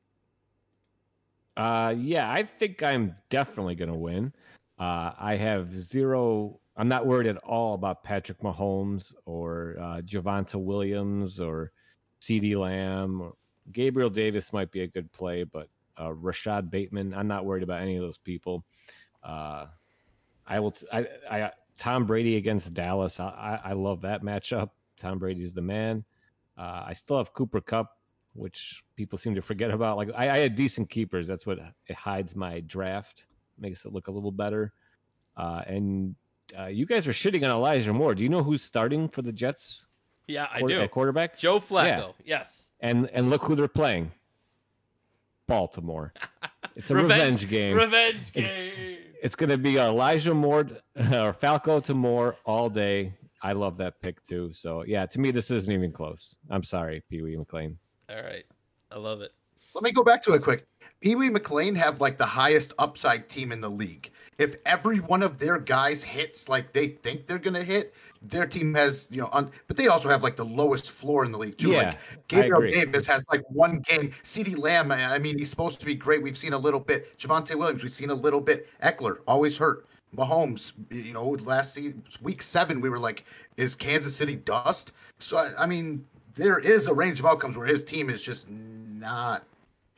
Uh, 1.57 1.91
yeah, 1.99 2.31
I 2.31 2.45
think 2.45 2.85
I'm 2.85 3.17
definitely 3.31 3.75
going 3.75 3.89
to 3.89 3.97
win. 3.97 4.33
Uh, 4.79 5.13
I 5.19 5.37
have 5.37 5.75
zero. 5.75 6.61
I'm 6.77 6.89
not 6.89 7.07
worried 7.07 7.27
at 7.27 7.37
all 7.39 7.75
about 7.75 8.05
Patrick 8.05 8.41
Mahomes 8.41 9.15
or 9.27 9.77
uh, 9.81 10.01
Javonte 10.03 10.55
Williams 10.55 11.41
or 11.41 11.73
CeeDee 12.21 12.57
Lamb. 12.57 13.33
Gabriel 13.73 14.11
Davis 14.11 14.53
might 14.53 14.71
be 14.71 14.83
a 14.83 14.87
good 14.87 15.11
play, 15.13 15.45
but 15.45 15.69
uh, 16.01 16.13
Rashod 16.13 16.71
Bateman. 16.71 17.13
I'm 17.13 17.27
not 17.27 17.45
worried 17.45 17.65
about 17.65 17.83
any 17.83 17.97
of 17.97 18.03
those 18.03 18.19
people. 18.19 18.65
Uh, 19.23 19.67
I 20.47 20.61
will. 20.61 20.71
T- 20.71 20.87
I, 20.93 21.07
I 21.31 21.51
Tom 21.77 22.07
Brady 22.07 22.37
against 22.37 22.73
Dallas. 22.73 23.21
I, 23.21 23.61
I, 23.65 23.71
I 23.71 23.73
love 23.73 24.03
that 24.03 24.23
matchup. 24.23 24.71
Tom 24.97 25.19
Brady's 25.19 25.53
the 25.53 25.63
man. 25.63 26.05
Uh, 26.57 26.85
I 26.87 26.93
still 26.93 27.19
have 27.19 27.33
Cooper 27.33 27.61
Kupp 27.61 27.99
which 28.39 28.85
people 28.97 29.19
seem 29.19 29.35
to 29.35 29.43
forget 29.43 29.71
about. 29.71 29.97
Like 29.97 30.11
I, 30.15 30.31
I 30.31 30.39
had 30.39 30.55
decent 30.55 30.89
keepers. 30.89 31.27
That's 31.27 31.47
what 31.47 31.59
it 31.87 31.97
hides 31.97 32.37
my 32.37 32.61
draft, 32.61 33.25
makes 33.61 33.85
it 33.85 33.93
look 33.93 34.09
a 34.09 34.11
little 34.11 34.33
better. 34.33 34.73
Uh, 35.37 35.63
and 35.67 36.15
uh, 36.59 36.67
you 36.67 36.87
guys 36.87 37.07
are 37.07 37.13
shitting 37.13 37.45
on 37.45 37.51
Elijah 37.51 37.93
Moore. 37.93 38.15
Do 38.15 38.23
you 38.23 38.29
know 38.29 38.43
who's 38.43 38.63
starting 38.63 39.09
for 39.09 39.23
the 39.23 39.33
Jets? 39.33 39.87
Yeah, 40.27 40.47
I 40.53 40.59
Quarter- 40.59 40.75
do. 40.75 40.81
at 40.83 40.91
quarterback. 40.91 41.39
Joe 41.39 41.59
Flacco. 41.59 41.85
Yeah. 41.85 42.13
Yes. 42.25 42.71
And 42.81 43.09
and 43.11 43.31
look 43.31 43.43
who 43.43 43.55
they're 43.55 43.69
playing. 43.69 44.13
Baltimore. 45.47 46.13
It's 46.77 46.93
a 46.93 46.95
revenge, 46.95 47.49
game. 47.49 47.75
Revenge 47.77 48.31
It's- 48.35 48.55
game. 48.77 48.99
It's 49.21 49.35
going 49.35 49.51
to 49.51 49.59
be 49.59 49.79
Elijah 49.79 50.33
Moore 50.33 50.61
or 50.97 51.33
Flacco 51.35 51.83
to 51.87 51.95
Moore 51.95 52.37
all 52.45 52.71
day. 52.71 53.15
I 53.43 53.51
love 53.53 53.79
that 53.79 54.01
pick 54.01 54.23
too. 54.23 54.53
So 54.53 54.85
yeah, 54.87 55.05
to 55.07 55.19
me 55.19 55.33
this 55.33 55.51
isn't 55.51 55.73
even 55.73 55.91
close. 55.91 56.37
I'm 56.51 56.63
sorry, 56.63 57.03
Pee 57.11 57.23
Wee 57.23 57.37
McLean. 57.37 57.79
All 58.09 58.23
right. 58.23 58.45
I 58.93 58.99
love 58.99 59.23
it. 59.23 59.33
Let 59.75 59.85
me 59.85 59.93
go 59.93 60.03
back 60.03 60.23
to 60.25 60.35
it 60.35 60.43
quick. 60.43 60.67
Pee 61.01 61.15
Wee 61.15 61.31
McLean 61.31 61.75
have 61.77 62.01
like 62.01 62.19
the 62.19 62.27
highest 62.27 62.73
upside 62.79 63.29
team 63.29 63.53
in 63.53 63.61
the 63.61 63.69
league. 63.69 64.11
If 64.39 64.57
every 64.67 64.99
one 64.99 65.23
of 65.23 65.39
their 65.39 65.59
guys 65.59 66.03
hits 66.03 66.49
like 66.49 66.73
they 66.73 66.89
think 66.89 67.27
they're 67.27 67.39
gonna 67.39 67.63
hit, 67.63 67.95
their 68.23 68.47
team 68.47 68.75
has 68.75 69.07
you 69.11 69.21
know. 69.21 69.29
Un- 69.33 69.51
but 69.67 69.77
they 69.77 69.89
also 69.89 70.09
have 70.09 70.23
like 70.23 70.37
the 70.37 70.45
lowest 70.45 70.91
floor 70.91 71.25
in 71.25 71.33
the 71.33 71.39
league 71.39 71.59
too. 71.59 71.71
Yeah, 71.71 71.83
like 71.87 72.29
Gabriel. 72.29 72.71
Davis 72.71 73.07
has 73.07 73.25
like 73.31 73.43
one 73.51 73.81
game. 73.81 74.11
CeeDee 74.25 74.59
Lamb, 74.59 74.91
I 74.91 75.15
I 75.15 75.19
mean, 75.19 75.39
he's 75.39 75.51
supposed 75.51 75.81
to 75.81 75.87
be 75.87 75.95
great. 75.95 76.23
We've 76.23 76.39
seen 76.39 76.53
a 76.53 76.59
little 76.59 76.81
bit. 76.81 77.17
Javonte 77.19 77.55
Williams, 77.55 77.83
we've 77.83 77.93
seen 77.93 78.11
a 78.11 78.15
little 78.15 78.41
bit. 78.41 78.69
Ekeler 78.83 79.19
always 79.27 79.57
hurt. 79.57 79.87
Mahomes, 80.17 80.73
you 80.91 81.13
know, 81.13 81.31
last 81.45 81.75
season, 81.75 82.03
week 82.23 82.43
seven, 82.43 82.81
we 82.81 82.89
were 82.89 82.99
like, 82.99 83.25
is 83.57 83.75
Kansas 83.75 84.17
City 84.17 84.37
dust? 84.37 84.93
So 85.19 85.37
I, 85.37 85.51
I 85.59 85.67
mean, 85.67 86.05
there 86.35 86.59
is 86.59 86.87
a 86.87 86.95
range 86.95 87.21
of 87.21 87.27
outcomes 87.27 87.57
where 87.57 87.67
his 87.67 87.85
team 87.85 88.09
is 88.09 88.23
just 88.23 88.49
not. 88.49 89.45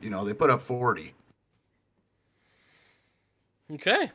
You 0.03 0.11
know, 0.11 0.25
they 0.25 0.35
put 0.35 0.51
up 0.51 0.63
forty. 0.63 1.15
Okay. 3.73 4.11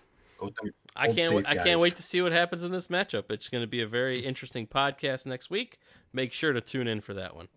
I 0.96 1.08
can't. 1.08 1.34
safe 1.34 1.46
I 1.48 1.56
can't 1.56 1.80
wait 1.80 1.96
to 1.96 2.04
see 2.04 2.22
what 2.22 2.32
happens 2.32 2.64
in 2.64 2.72
this 2.72 2.88
matchup. 2.88 3.26
It's 3.30 3.50
going 3.50 3.64
to 3.64 3.68
be 3.68 3.82
a 3.82 3.88
very 3.88 4.20
interesting 4.20 4.68
podcast 4.68 5.26
next 5.26 5.50
week. 5.50 5.80
Make 6.14 6.34
sure 6.34 6.54
to 6.54 6.62
tune 6.62 6.88
in 6.88 7.02
for 7.02 7.14
that 7.14 7.36
one. 7.36 7.48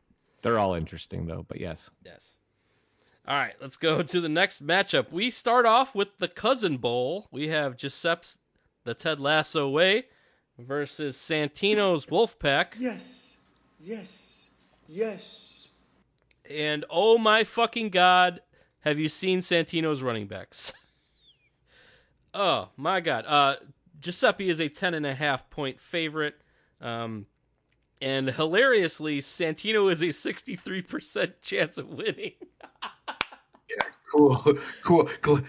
They're 0.43 0.59
all 0.59 0.75
interesting 0.75 1.27
though, 1.27 1.45
but 1.47 1.61
yes. 1.61 1.91
Yes. 2.05 2.39
All 3.27 3.37
right, 3.37 3.55
let's 3.61 3.77
go 3.77 4.03
to 4.03 4.21
the 4.21 4.29
next 4.29 4.67
matchup. 4.67 5.13
We 5.13 5.31
start 5.31 5.67
off 5.67 5.95
with 5.95 6.19
the 6.19 6.29
Cousin 6.29 6.79
Bowl. 6.79 7.29
We 7.31 7.49
have 7.49 7.77
Giuseppe's 7.77 8.39
the 8.85 8.95
Ted 8.95 9.21
Lasso 9.21 9.69
way 9.69 10.07
versus 10.59 11.17
Santino's 11.17 12.07
Wolfpack. 12.07 12.69
Yes, 12.79 13.39
yes, 13.79 14.51
yes. 14.89 15.58
And 16.51 16.85
oh 16.89 17.19
my 17.19 17.45
fucking 17.45 17.91
god, 17.91 18.41
have 18.81 18.99
you 18.99 19.09
seen 19.09 19.41
Santino's 19.41 20.03
running 20.03 20.27
backs? 20.27 20.73
oh 22.35 22.71
my 22.77 23.01
god. 23.01 23.25
Uh 23.27 23.57
Giuseppe 24.01 24.49
is 24.49 24.61
a 24.61 24.69
ten 24.69 24.95
and 24.95 25.07
a 25.07 25.15
half 25.15 25.51
point 25.51 25.81
favorite. 25.81 26.37
Um 26.81 27.27
and 28.01 28.31
hilariously, 28.31 29.21
Santino 29.21 29.91
is 29.91 30.03
a 30.03 30.13
sixty 30.13 30.57
three 30.57 30.83
percent 30.83 31.43
chance 31.43 31.79
of 31.79 31.89
winning. 31.89 32.33
Cool, 34.13 34.59
cool, 34.83 35.09
cool. 35.23 35.41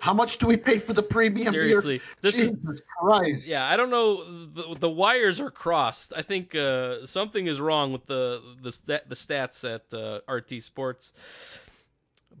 How 0.00 0.12
much 0.12 0.38
do 0.38 0.46
we 0.46 0.56
pay 0.56 0.78
for 0.78 0.92
the 0.92 1.02
premium? 1.02 1.52
beer? 1.52 1.64
Seriously, 1.64 2.02
this 2.20 2.36
is 2.36 2.50
Jesus 2.50 2.82
Christ. 2.98 3.48
Yeah, 3.48 3.66
I 3.66 3.76
don't 3.76 3.90
know. 3.90 4.46
The, 4.46 4.76
the 4.78 4.90
wires 4.90 5.40
are 5.40 5.50
crossed. 5.50 6.12
I 6.14 6.22
think 6.22 6.54
uh, 6.54 7.06
something 7.06 7.46
is 7.46 7.60
wrong 7.60 7.92
with 7.92 8.06
the 8.06 8.42
the 8.60 8.72
stat, 8.72 9.08
the 9.08 9.14
stats 9.14 9.64
at 9.64 9.94
uh, 9.94 10.20
RT 10.30 10.62
Sports. 10.62 11.12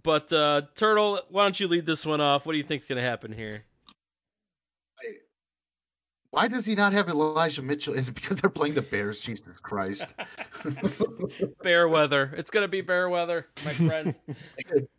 But 0.02 0.30
uh, 0.32 0.62
Turtle, 0.74 1.20
why 1.30 1.44
don't 1.44 1.58
you 1.58 1.66
lead 1.66 1.86
this 1.86 2.04
one 2.04 2.20
off? 2.20 2.44
What 2.44 2.52
do 2.52 2.58
you 2.58 2.64
think's 2.64 2.84
going 2.84 3.02
to 3.02 3.08
happen 3.08 3.32
here? 3.32 3.64
Why 6.34 6.48
does 6.48 6.66
he 6.66 6.74
not 6.74 6.92
have 6.92 7.08
Elijah 7.08 7.62
Mitchell? 7.62 7.94
Is 7.94 8.08
it 8.08 8.16
because 8.16 8.38
they're 8.38 8.50
playing 8.50 8.74
the 8.74 8.82
Bears? 8.82 9.20
Jesus 9.20 9.56
Christ. 9.62 10.14
Bear 11.62 11.88
weather. 11.88 12.34
It's 12.36 12.50
going 12.50 12.64
to 12.64 12.68
be 12.68 12.80
bear 12.80 13.08
weather, 13.08 13.46
my 13.64 13.70
friend. 13.72 14.16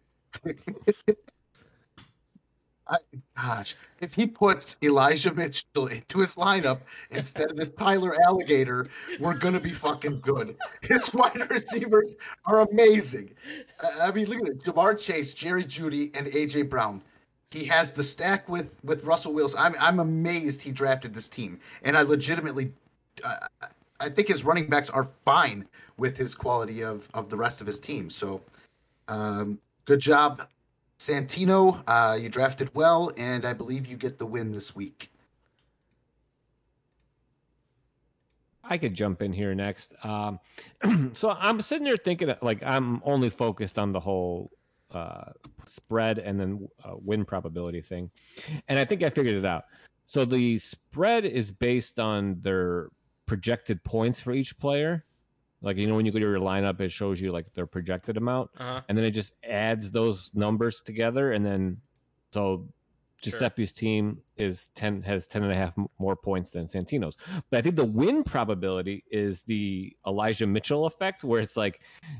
I, 2.88 2.97
gosh, 3.36 3.75
if 3.99 4.13
he 4.13 4.27
puts 4.27 4.77
Elijah 4.83 5.33
Mitchell 5.33 5.88
into 5.88 6.19
his 6.19 6.36
lineup 6.36 6.81
instead 7.09 7.49
of 7.49 7.57
this 7.57 7.69
Tyler 7.69 8.15
Alligator, 8.27 8.89
we're 9.19 9.38
gonna 9.38 9.59
be 9.59 9.71
fucking 9.71 10.19
good. 10.19 10.55
His 10.81 11.11
wide 11.13 11.49
receivers 11.49 12.15
are 12.45 12.61
amazing. 12.61 13.31
Uh, 13.79 13.89
I 14.01 14.11
mean, 14.11 14.27
look 14.27 14.41
at 14.41 14.49
it: 14.49 14.63
Ja'Marr 14.63 14.99
Chase, 14.99 15.33
Jerry 15.33 15.65
Jeudy, 15.65 16.11
and 16.15 16.27
AJ 16.27 16.69
Brown. 16.69 17.01
He 17.49 17.65
has 17.65 17.93
the 17.93 18.03
stack 18.03 18.47
with 18.49 18.77
with 18.83 19.03
Russell 19.03 19.33
Wilson. 19.33 19.59
I'm 19.59 19.75
I'm 19.79 19.99
amazed 19.99 20.61
he 20.61 20.71
drafted 20.71 21.13
this 21.13 21.27
team, 21.27 21.59
and 21.83 21.97
I 21.97 22.03
legitimately, 22.03 22.71
uh, 23.23 23.47
I 23.99 24.09
think 24.09 24.27
his 24.27 24.43
running 24.43 24.69
backs 24.69 24.89
are 24.91 25.05
fine 25.25 25.65
with 25.97 26.17
his 26.17 26.36
quality 26.36 26.83
of 26.83 27.09
of 27.15 27.29
the 27.29 27.38
rest 27.38 27.61
of 27.61 27.67
his 27.67 27.79
team. 27.79 28.09
So, 28.09 28.41
um, 29.07 29.57
good 29.86 29.99
job, 29.99 30.47
Santino. 30.99 31.83
Uh, 31.88 32.17
you 32.19 32.29
drafted 32.29 32.73
well, 32.73 33.11
and 33.17 33.45
I 33.45 33.53
believe 33.53 33.88
you 33.88 33.97
get 33.97 34.17
the 34.17 34.25
win 34.25 34.51
this 34.51 34.75
week. 34.75 35.11
I 38.67 38.77
could 38.77 38.95
jump 38.95 39.21
in 39.21 39.31
here 39.31 39.53
next. 39.53 39.93
Um, 40.03 40.39
so 41.13 41.31
I'm 41.31 41.61
sitting 41.61 41.86
there 41.86 41.97
thinking, 41.97 42.33
like, 42.41 42.63
I'm 42.63 43.01
only 43.05 43.29
focused 43.29 43.77
on 43.77 43.91
the 43.91 43.99
whole 43.99 44.51
uh, 44.91 45.31
spread 45.67 46.19
and 46.19 46.39
then 46.39 46.67
uh, 46.83 46.93
win 46.95 47.25
probability 47.25 47.81
thing, 47.81 48.09
and 48.67 48.79
I 48.79 48.86
think 48.86 49.03
I 49.03 49.09
figured 49.09 49.36
it 49.36 49.45
out. 49.45 49.65
So 50.07 50.25
the 50.25 50.59
spread 50.59 51.25
is 51.25 51.51
based 51.51 51.99
on 51.99 52.39
their 52.41 52.89
projected 53.25 53.83
points 53.83 54.19
for 54.19 54.33
each 54.33 54.57
player. 54.59 55.03
Like 55.66 55.76
you 55.78 55.88
know, 55.88 55.95
when 55.95 56.05
you 56.05 56.11
go 56.13 56.20
to 56.20 56.26
your 56.26 56.39
lineup, 56.39 56.80
it 56.80 56.91
shows 56.91 57.20
you 57.20 57.32
like 57.34 57.51
their 57.55 57.66
projected 57.66 58.16
amount, 58.18 58.51
Uh-huh. 58.57 58.82
and 58.88 58.97
then 58.97 59.03
it 59.03 59.11
just 59.11 59.34
adds 59.43 59.91
those 59.91 60.32
numbers 60.34 60.80
together, 60.80 61.34
and 61.34 61.45
then 61.45 61.82
so 62.32 62.68
Sure. 63.24 63.32
Giuseppe's 63.32 63.72
team 63.72 64.22
is 64.38 64.68
10 64.76 65.01
has 65.01 65.26
10 65.26 65.41
and 65.43 65.51
a 65.51 65.55
half 65.55 65.74
more 65.97 66.16
points 66.16 66.51
than 66.51 66.68
Santino's. 66.68 67.16
But 67.49 67.57
I 67.57 67.61
think 67.63 67.76
the 67.76 67.86
win 67.86 68.24
probability 68.24 69.03
is 69.09 69.41
the 69.43 69.95
Elijah 70.05 70.45
Mitchell 70.45 70.86
effect 70.86 71.24
where 71.24 71.41
it's 71.41 71.57
like 71.57 71.80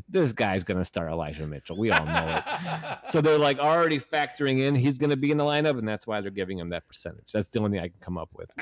this 0.10 0.32
guy's 0.32 0.64
going 0.64 0.80
to 0.80 0.86
start 0.86 1.12
Elijah 1.12 1.46
Mitchell. 1.46 1.78
We 1.78 1.91
all 1.91 2.06
know 2.06 2.41
it. 2.48 2.98
so 3.10 3.22
they're 3.22 3.38
like 3.38 3.60
already 3.60 4.00
factoring 4.00 4.62
in 4.62 4.74
he's 4.74 4.98
going 4.98 5.12
to 5.12 5.18
be 5.18 5.30
in 5.30 5.38
the 5.38 5.43
lineup 5.43 5.78
and 5.78 5.88
that's 5.88 6.08
why 6.08 6.22
they're 6.22 6.32
giving 6.32 6.58
him 6.58 6.70
that 6.70 6.88
percentage. 6.88 7.32
That's 7.32 7.52
the 7.52 7.60
only 7.60 7.72
thing 7.78 7.82
I 7.82 7.89
can 7.89 8.00
come 8.00 8.18
up 8.18 8.30
with. 8.34 8.50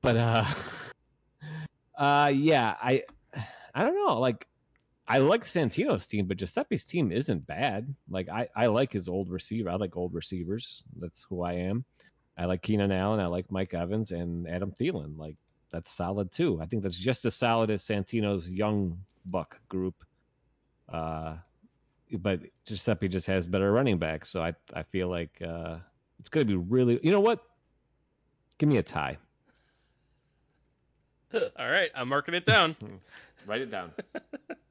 But 0.00 0.16
uh 0.16 0.44
uh 1.96 2.30
yeah, 2.32 2.76
I 2.80 3.02
I 3.74 3.82
don't 3.82 3.94
know, 3.94 4.18
like 4.18 4.46
I 5.08 5.18
like 5.18 5.44
Santino's 5.44 6.06
team, 6.06 6.26
but 6.26 6.36
Giuseppe's 6.36 6.84
team 6.84 7.10
isn't 7.10 7.46
bad. 7.46 7.94
Like 8.10 8.28
I, 8.28 8.48
I 8.54 8.66
like 8.66 8.92
his 8.92 9.08
old 9.08 9.30
receiver. 9.30 9.70
I 9.70 9.76
like 9.76 9.96
old 9.96 10.12
receivers. 10.12 10.84
That's 11.00 11.24
who 11.28 11.42
I 11.42 11.54
am. 11.54 11.84
I 12.36 12.44
like 12.44 12.62
Keenan 12.62 12.92
Allen. 12.92 13.18
I 13.18 13.26
like 13.26 13.50
Mike 13.50 13.72
Evans 13.72 14.12
and 14.12 14.46
Adam 14.46 14.70
Thielen. 14.70 15.16
Like 15.16 15.36
that's 15.70 15.90
solid 15.90 16.30
too. 16.30 16.60
I 16.60 16.66
think 16.66 16.82
that's 16.82 16.98
just 16.98 17.24
as 17.24 17.34
solid 17.34 17.70
as 17.70 17.82
Santino's 17.82 18.50
young 18.50 19.00
buck 19.24 19.58
group. 19.68 20.04
Uh, 20.88 21.36
but 22.18 22.40
Giuseppe 22.66 23.08
just 23.08 23.26
has 23.26 23.48
better 23.48 23.72
running 23.72 23.98
backs, 23.98 24.28
so 24.28 24.42
I 24.42 24.54
I 24.74 24.82
feel 24.82 25.08
like 25.08 25.40
uh, 25.42 25.76
it's 26.18 26.28
going 26.28 26.46
to 26.46 26.52
be 26.52 26.56
really. 26.56 27.00
You 27.02 27.12
know 27.12 27.20
what? 27.20 27.40
Give 28.58 28.68
me 28.68 28.76
a 28.76 28.82
tie. 28.82 29.18
All 31.58 31.70
right, 31.70 31.90
I'm 31.94 32.08
marking 32.08 32.34
it 32.34 32.44
down. 32.46 32.76
Write 33.46 33.60
it 33.62 33.70
down. 33.70 33.92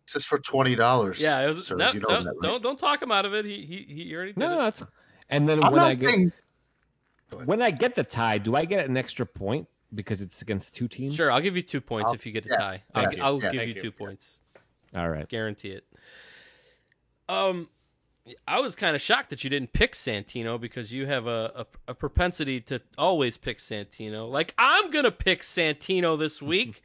This 0.06 0.16
is 0.18 0.26
for 0.26 0.40
twenty 0.40 0.76
dollars. 0.76 1.20
Yeah, 1.20 1.40
it 1.40 1.48
was, 1.48 1.66
sir. 1.68 1.76
no, 1.76 1.92
You 1.92 2.00
know 2.00 2.08
no, 2.10 2.24
that, 2.24 2.30
right? 2.30 2.42
don't 2.42 2.64
don't 2.64 2.80
talk 2.80 3.02
him 3.02 3.12
out 3.12 3.26
of 3.26 3.34
it. 3.34 3.46
He 3.46 3.62
he 3.66 3.94
he 4.04 4.16
already 4.16 4.34
did 4.34 4.40
No, 4.40 4.54
it. 4.54 4.58
that's. 4.64 4.84
And 5.30 5.48
then 5.50 5.64
I'm 5.64 5.72
when 5.74 5.82
I 5.82 5.94
get 5.96 6.10
saying 6.10 6.32
when 7.46 7.62
I 7.62 7.72
get 7.72 7.96
the 7.96 8.04
tie, 8.04 8.38
do 8.38 8.56
I 8.56 8.66
get 8.66 8.86
an 8.88 8.96
extra 8.98 9.26
point 9.26 9.68
because 9.94 10.22
it's 10.22 10.42
against 10.42 10.76
two 10.76 10.88
teams? 10.88 11.16
Sure, 11.16 11.32
I'll 11.32 11.42
give 11.42 11.56
you 11.56 11.62
two 11.62 11.82
points 11.82 12.10
I'll- 12.10 12.16
if 12.16 12.26
you 12.26 12.32
get 12.32 12.44
the 12.44 12.50
yes, 12.52 12.60
tie. 12.60 12.80
I'll, 12.96 13.14
you. 13.14 13.24
I'll 13.24 13.36
Yeah, 13.36 13.52
give 13.52 13.60
thank 13.60 13.68
you 13.70 13.76
you. 13.76 13.82
two 13.82 13.92
points. 13.92 14.40
All 14.96 15.10
right. 15.10 15.28
Guarantee 15.28 15.72
it. 15.72 15.84
Um, 17.28 17.68
I 18.48 18.60
was 18.60 18.76
kind 18.76 18.96
of 18.96 19.02
shocked 19.02 19.30
that 19.30 19.44
you 19.44 19.50
didn't 19.50 19.74
pick 19.74 19.94
Santino 19.94 20.60
because 20.60 20.92
you 20.92 21.06
have 21.06 21.28
a, 21.28 21.66
a, 21.88 21.92
a 21.92 21.94
propensity 21.94 22.60
to 22.62 22.82
always 22.98 23.38
pick 23.38 23.60
Santino. 23.60 24.30
Like 24.30 24.54
I'm 24.58 24.92
gonna 24.92 25.12
pick 25.12 25.42
Santino 25.42 26.18
this 26.18 26.42
week. 26.42 26.82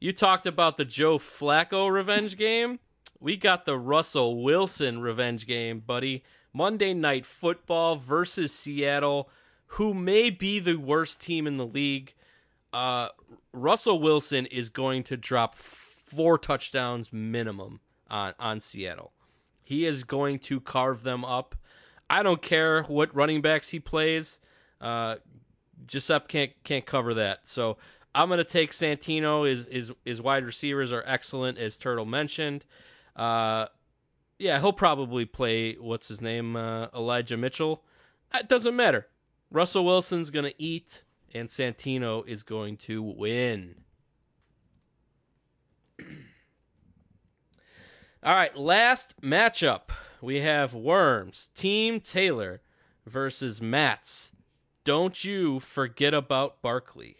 you 0.00 0.12
talked 0.12 0.46
about 0.46 0.76
the 0.76 0.84
Joe 0.84 1.18
Flacco 1.18 1.90
revenge 1.90 2.36
game. 2.36 2.80
We 3.20 3.36
got 3.36 3.64
the 3.64 3.78
Russell 3.78 4.42
Wilson 4.42 5.00
revenge 5.00 5.46
game, 5.46 5.80
buddy. 5.80 6.24
Monday 6.52 6.92
night 6.92 7.24
football 7.24 7.96
versus 7.96 8.52
Seattle, 8.52 9.30
who 9.66 9.94
may 9.94 10.28
be 10.28 10.58
the 10.58 10.76
worst 10.76 11.20
team 11.20 11.46
in 11.46 11.56
the 11.56 11.66
league. 11.66 12.14
Uh, 12.72 13.08
Russell 13.52 14.00
Wilson 14.00 14.46
is 14.46 14.68
going 14.68 15.02
to 15.04 15.16
drop 15.16 15.56
four 15.56 16.36
touchdowns 16.36 17.12
minimum 17.12 17.80
on, 18.10 18.34
on 18.38 18.60
Seattle. 18.60 19.12
He 19.72 19.86
is 19.86 20.04
going 20.04 20.38
to 20.40 20.60
carve 20.60 21.02
them 21.02 21.24
up. 21.24 21.54
I 22.10 22.22
don't 22.22 22.42
care 22.42 22.82
what 22.82 23.16
running 23.16 23.40
backs 23.40 23.70
he 23.70 23.80
plays. 23.80 24.38
Uh, 24.82 25.16
Giuseppe 25.86 26.26
can't 26.28 26.52
can't 26.62 26.84
cover 26.84 27.14
that. 27.14 27.48
So 27.48 27.78
I'm 28.14 28.28
gonna 28.28 28.44
take 28.44 28.72
Santino. 28.72 29.48
His 29.48 29.66
his 29.72 29.92
his 30.04 30.20
wide 30.20 30.44
receivers 30.44 30.92
are 30.92 31.02
excellent, 31.06 31.56
as 31.56 31.78
Turtle 31.78 32.04
mentioned. 32.04 32.66
Uh, 33.16 33.68
yeah, 34.38 34.60
he'll 34.60 34.74
probably 34.74 35.24
play 35.24 35.76
what's 35.76 36.08
his 36.08 36.20
name, 36.20 36.54
uh, 36.54 36.88
Elijah 36.94 37.38
Mitchell. 37.38 37.82
It 38.34 38.50
doesn't 38.50 38.76
matter. 38.76 39.06
Russell 39.50 39.86
Wilson's 39.86 40.28
gonna 40.28 40.52
eat, 40.58 41.02
and 41.32 41.48
Santino 41.48 42.28
is 42.28 42.42
going 42.42 42.76
to 42.76 43.02
win. 43.02 43.81
All 48.24 48.36
right, 48.36 48.56
last 48.56 49.20
matchup. 49.20 49.88
We 50.20 50.42
have 50.42 50.74
Worms, 50.74 51.48
Team 51.56 51.98
Taylor 51.98 52.60
versus 53.04 53.60
Mats. 53.60 54.30
Don't 54.84 55.24
you 55.24 55.58
forget 55.58 56.14
about 56.14 56.62
Barkley. 56.62 57.16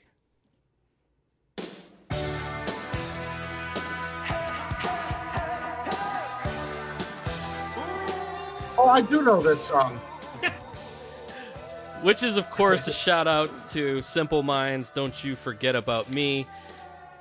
Oh, 8.78 8.88
I 8.88 9.00
do 9.00 9.22
know 9.22 9.42
this 9.42 9.60
song. 9.60 9.96
Which 12.02 12.22
is, 12.22 12.36
of 12.36 12.48
course, 12.48 12.86
a 12.86 12.92
shout 12.92 13.26
out 13.26 13.50
to 13.72 14.02
Simple 14.02 14.44
Minds, 14.44 14.90
Don't 14.90 15.24
You 15.24 15.34
Forget 15.34 15.74
About 15.74 16.12
Me. 16.12 16.46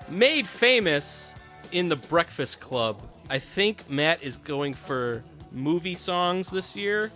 Made 0.08 0.48
famous 0.48 1.34
in 1.72 1.90
the 1.90 1.96
Breakfast 1.96 2.60
Club. 2.60 3.02
I 3.32 3.40
think 3.40 3.90
Matt 3.90 4.22
is 4.22 4.36
going 4.36 4.74
for 4.74 5.24
movie 5.54 5.94
songs 5.94 6.50
this 6.50 6.76
year, 6.76 7.14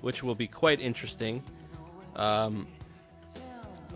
which 0.00 0.22
will 0.22 0.36
be 0.36 0.46
quite 0.46 0.80
interesting. 0.80 1.42
Um, 2.14 2.68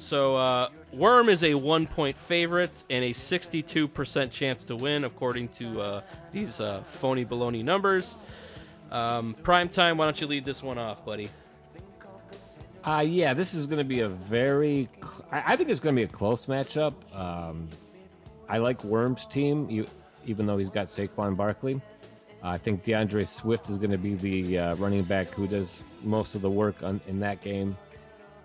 So 0.01 0.37
uh, 0.37 0.69
Worm 0.93 1.29
is 1.29 1.45
a 1.45 1.55
one 1.55 1.87
point 1.87 2.17
favorite 2.17 2.73
and 2.91 3.05
a 3.05 3.11
62% 3.11 4.33
chance 4.33 4.65
to 4.65 4.75
win, 4.75 5.05
according 5.05 5.49
to 5.61 5.81
uh, 5.81 6.01
these 6.33 6.61
uh, 6.61 6.83
phony 6.85 7.25
baloney 7.25 7.63
numbers. 7.63 8.17
Um, 8.91 9.35
prime 9.35 9.69
time, 9.69 9.97
why 9.97 10.07
don't 10.07 10.21
you 10.21 10.27
lead 10.27 10.45
this 10.45 10.61
one 10.61 10.77
off, 10.77 11.05
buddy? 11.05 11.29
Uh, 12.83 13.05
yeah, 13.07 13.33
this 13.33 13.55
is 13.55 13.69
going 13.69 13.79
to 13.79 13.85
be 13.85 14.01
a 14.01 14.09
very. 14.09 14.89
cl- 15.01 15.25
I, 15.31 15.53
I 15.53 15.57
think 15.57 15.69
it's 15.71 15.79
going 15.81 15.95
to 15.95 16.01
be 16.01 16.05
a 16.05 16.13
close 16.13 16.47
matchup. 16.47 16.95
Um, 17.15 17.69
I 18.49 18.59
like 18.59 18.83
Worm's 18.83 19.27
team, 19.27 19.71
you, 19.71 19.87
even 20.29 20.47
though 20.47 20.59
he's 20.59 20.71
got 20.71 20.89
Saquon 20.89 21.37
Barkley. 21.37 21.81
I 22.43 22.57
think 22.57 22.85
DeAndre 22.85 23.27
Swift 23.27 23.69
is 23.69 23.79
going 23.79 23.91
to 23.91 23.99
be 23.99 24.15
the 24.15 24.59
uh, 24.59 24.75
running 24.77 25.03
back 25.03 25.29
who 25.31 25.49
does 25.49 25.83
most 26.05 26.35
of 26.35 26.43
the 26.43 26.51
work 26.51 26.83
on, 26.83 27.01
in 27.09 27.19
that 27.21 27.41
game, 27.41 27.77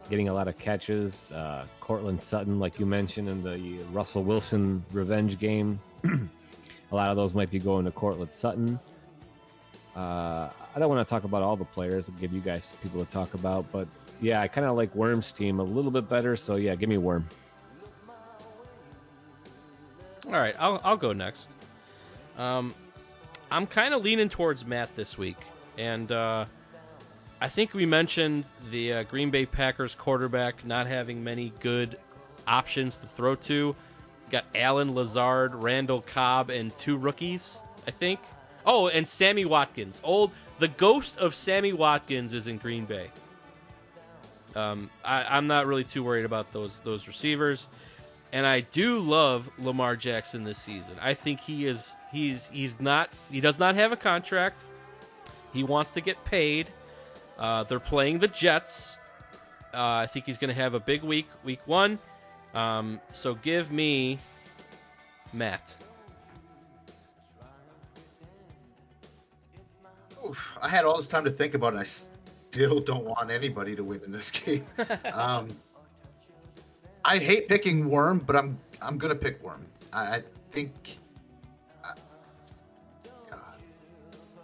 getting 0.10 0.30
a 0.30 0.34
lot 0.34 0.48
of 0.48 0.58
catches. 0.58 1.32
Uh, 1.32 1.66
Courtland 1.80 2.22
Sutton, 2.22 2.60
like 2.60 2.80
you 2.80 2.88
mentioned, 2.88 3.30
in 3.30 3.44
the 3.44 3.84
Russell 3.92 4.24
Wilson 4.24 4.84
revenge 4.92 5.38
game. 5.38 5.80
a 6.04 6.96
lot 6.96 7.10
of 7.10 7.16
those 7.16 7.36
might 7.36 7.52
be 7.52 7.60
going 7.60 7.86
to 7.86 7.92
Courtland 7.92 8.34
Sutton. 8.34 8.80
Uh, 9.96 10.50
I 10.76 10.80
don't 10.80 10.90
want 10.90 11.08
to 11.08 11.10
talk 11.10 11.24
about 11.24 11.44
all 11.44 11.56
the 11.56 11.66
players. 11.66 12.10
I'll 12.10 12.20
give 12.20 12.34
you 12.34 12.42
guys 12.42 12.76
people 12.82 13.06
to 13.06 13.12
talk 13.12 13.36
about, 13.36 13.72
but 13.72 13.88
yeah, 14.22 14.42
I 14.42 14.48
kind 14.48 14.66
of 14.66 14.76
like 14.76 14.94
Worm's 14.96 15.32
team 15.32 15.60
a 15.60 15.64
little 15.64 15.92
bit 15.92 16.10
better. 16.10 16.36
So 16.36 16.56
yeah, 16.56 16.74
give 16.74 16.90
me 16.90 16.98
Worm. 16.98 17.28
All 20.26 20.32
right, 20.32 20.56
I'll, 20.58 20.82
I'll 20.84 20.98
go 20.98 21.14
next. 21.14 21.50
Um, 22.38 22.74
I'm 23.52 23.68
kind 23.68 23.94
of 23.94 24.04
leaning 24.04 24.30
towards 24.30 24.66
Matt 24.66 24.96
this 24.96 25.18
week, 25.18 25.38
and 25.78 26.12
uh, 26.12 26.46
I 27.40 27.50
think 27.50 27.74
we 27.74 27.86
mentioned 27.86 28.46
the 28.72 28.94
uh, 28.94 29.04
Green 29.04 29.30
Bay 29.30 29.46
Packers 29.46 29.96
quarterback 29.96 30.66
not 30.66 30.88
having 30.88 31.24
many 31.24 31.54
good 31.60 31.98
options 32.48 32.98
to 32.98 33.08
throw 33.08 33.36
to. 33.36 33.76
Got 34.30 34.46
Allen 34.56 34.96
Lazard, 34.96 35.64
Randall 35.64 36.02
Cobb, 36.02 36.50
and 36.50 36.76
two 36.78 36.98
rookies, 36.98 37.60
I 37.88 37.92
think. 37.92 38.20
Oh, 38.66 38.88
and 38.88 39.08
Sammy 39.08 39.46
Watkins. 39.46 40.02
Old, 40.04 40.32
the 40.60 40.70
ghost 40.70 41.18
of 41.18 41.36
Sammy 41.36 41.74
Watkins 41.74 42.34
is 42.34 42.48
in 42.48 42.58
Green 42.58 42.86
Bay. 42.86 43.12
Um, 44.56 44.90
I, 45.04 45.26
I'm 45.30 45.48
not 45.48 45.68
really 45.68 45.84
too 45.84 46.04
worried 46.04 46.26
about 46.26 46.54
those 46.54 46.78
those 46.80 47.08
receivers 47.08 47.68
and 48.34 48.48
I 48.48 48.62
do 48.62 49.00
love 49.00 49.50
Lamar 49.60 49.96
Jackson 49.96 50.44
this 50.44 50.58
season. 50.58 50.96
I 51.00 51.14
think 51.14 51.40
he 51.40 51.68
is 51.68 51.96
he's 52.14 52.48
he's 52.48 52.80
not 52.80 53.10
he 53.30 53.42
does 53.42 53.60
not 53.60 53.76
have 53.76 53.92
a 53.92 53.98
contract. 53.98 54.62
He 55.52 55.64
wants 55.64 55.92
to 55.92 56.02
get 56.02 56.24
paid. 56.26 56.68
Uh, 57.38 57.64
they're 57.64 57.80
playing 57.80 58.20
the 58.20 58.28
Jets. 58.28 58.98
Uh, 59.74 59.82
I 59.82 60.06
think 60.06 60.26
he's 60.26 60.38
going 60.38 60.54
to 60.54 60.62
have 60.62 60.76
a 60.76 60.80
big 60.80 61.04
week, 61.04 61.28
week 61.44 61.60
one. 61.66 62.00
Um, 62.54 63.00
so 63.12 63.34
give 63.34 63.72
me 63.72 64.20
Matt. 65.34 65.74
Oof, 70.26 70.56
I 70.62 70.70
had 70.70 70.86
all 70.86 70.98
this 70.98 71.08
time 71.08 71.24
to 71.26 71.32
think 71.32 71.54
about 71.56 71.74
it. 71.74 71.78
I 71.78 71.84
still 71.84 72.80
don't 72.80 73.04
want 73.04 73.30
anybody 73.32 73.76
to 73.76 73.84
win 73.84 74.02
in 74.06 74.12
this 74.12 74.32
game. 74.32 74.66
um, 75.12 75.48
I 77.04 77.18
hate 77.18 77.48
picking 77.50 77.90
Worm, 77.90 78.20
but 78.20 78.36
I'm 78.36 78.58
I'm 78.82 78.98
gonna 78.98 79.16
pick 79.16 79.44
Worm. 79.44 79.66
I, 79.92 80.18
I 80.18 80.24
think. 80.52 80.98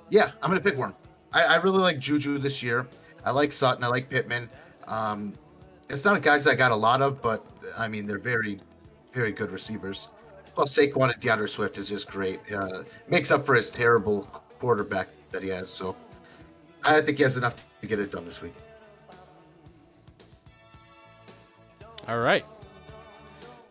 Yeah, 0.10 0.32
I'm 0.42 0.50
gonna 0.50 0.62
pick 0.62 0.78
Worm. 0.78 0.96
I, 1.32 1.44
I 1.44 1.56
really 1.58 1.80
like 1.80 2.00
Juju 2.00 2.38
this 2.38 2.64
year. 2.64 2.88
I 3.26 3.32
like 3.32 3.52
Sutton. 3.52 3.84
I 3.84 3.88
like 3.88 4.10
Pittman. 4.10 4.50
Um, 4.88 5.34
it's 5.90 6.06
not 6.06 6.22
guys 6.22 6.48
I 6.48 6.56
got 6.56 6.72
a 6.72 6.76
lot 6.76 7.02
of, 7.02 7.22
but 7.22 7.46
I 7.78 7.88
mean 7.88 8.06
they're 8.06 8.20
very, 8.20 8.60
very 9.14 9.32
good 9.32 9.52
receivers. 9.52 10.08
Plus 10.56 10.76
Saquon 10.76 11.14
and 11.14 11.22
DeAndre 11.22 11.48
Swift 11.48 11.78
is 11.78 11.90
just 11.90 12.08
great. 12.08 12.40
Uh, 12.52 12.84
makes 13.08 13.32
up 13.32 13.46
for 13.46 13.56
his 13.56 13.70
terrible 13.70 14.24
quarterback 14.60 15.08
that 15.32 15.44
he 15.44 15.50
has. 15.50 15.70
So 15.70 15.96
I 16.84 17.02
think 17.02 17.18
he 17.18 17.24
has 17.24 17.38
enough 17.38 17.70
to 17.82 17.88
get 17.88 18.00
it 18.00 18.12
done 18.12 18.26
this 18.26 18.42
week. 18.42 18.54
All 22.08 22.20
right. 22.20 22.44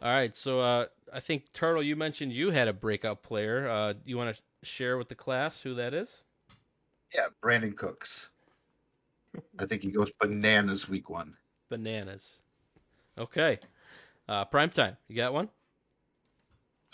All 0.00 0.12
right. 0.12 0.34
So 0.36 0.60
uh, 0.60 0.86
I 1.12 1.20
think 1.20 1.52
Turtle, 1.52 1.82
you 1.82 1.96
mentioned 1.96 2.32
you 2.32 2.50
had 2.50 2.68
a 2.68 2.72
breakout 2.72 3.22
player. 3.22 3.68
Uh, 3.68 3.94
you 4.04 4.16
want 4.16 4.34
to 4.34 4.42
share 4.62 4.96
with 4.96 5.08
the 5.08 5.14
class 5.14 5.60
who 5.62 5.74
that 5.74 5.92
is? 5.92 6.08
Yeah, 7.14 7.26
Brandin 7.42 7.76
Cooks. 7.76 8.28
I 9.58 9.66
think 9.66 9.82
he 9.82 9.90
goes 9.90 10.10
bananas 10.20 10.88
week 10.88 11.10
one. 11.10 11.36
Bananas. 11.68 12.40
Okay. 13.16 13.58
Uh, 14.28 14.44
prime 14.44 14.70
time. 14.70 14.96
You 15.08 15.16
got 15.16 15.32
one? 15.32 15.48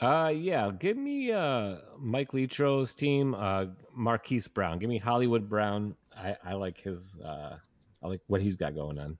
Uh, 0.00 0.32
yeah, 0.34 0.70
give 0.76 0.96
me 0.96 1.30
uh 1.30 1.76
Mike 1.98 2.32
Letro's 2.32 2.94
team, 2.94 3.34
uh 3.34 3.66
Marquise 3.92 4.48
Brown. 4.48 4.78
Give 4.78 4.88
me 4.88 4.98
Hollywood 4.98 5.48
Brown. 5.48 5.94
I 6.16 6.36
I 6.44 6.54
like 6.54 6.80
his 6.80 7.16
uh 7.24 7.56
I 8.02 8.08
like 8.08 8.20
what 8.26 8.42
he's 8.42 8.56
got 8.56 8.74
going 8.74 8.98
on. 8.98 9.18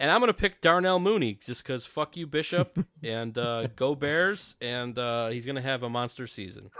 And 0.00 0.12
I'm 0.12 0.20
going 0.20 0.28
to 0.28 0.34
pick 0.34 0.60
Darnell 0.60 1.00
Mooney 1.00 1.40
just 1.44 1.64
because 1.64 1.84
fuck 1.84 2.16
you, 2.16 2.26
Bishop, 2.26 2.78
and 3.02 3.36
uh, 3.36 3.66
go 3.74 3.96
Bears, 3.96 4.54
and 4.60 4.96
uh, 4.96 5.26
he's 5.28 5.44
going 5.44 5.56
to 5.56 5.62
have 5.62 5.82
a 5.82 5.88
monster 5.88 6.28
season. 6.28 6.70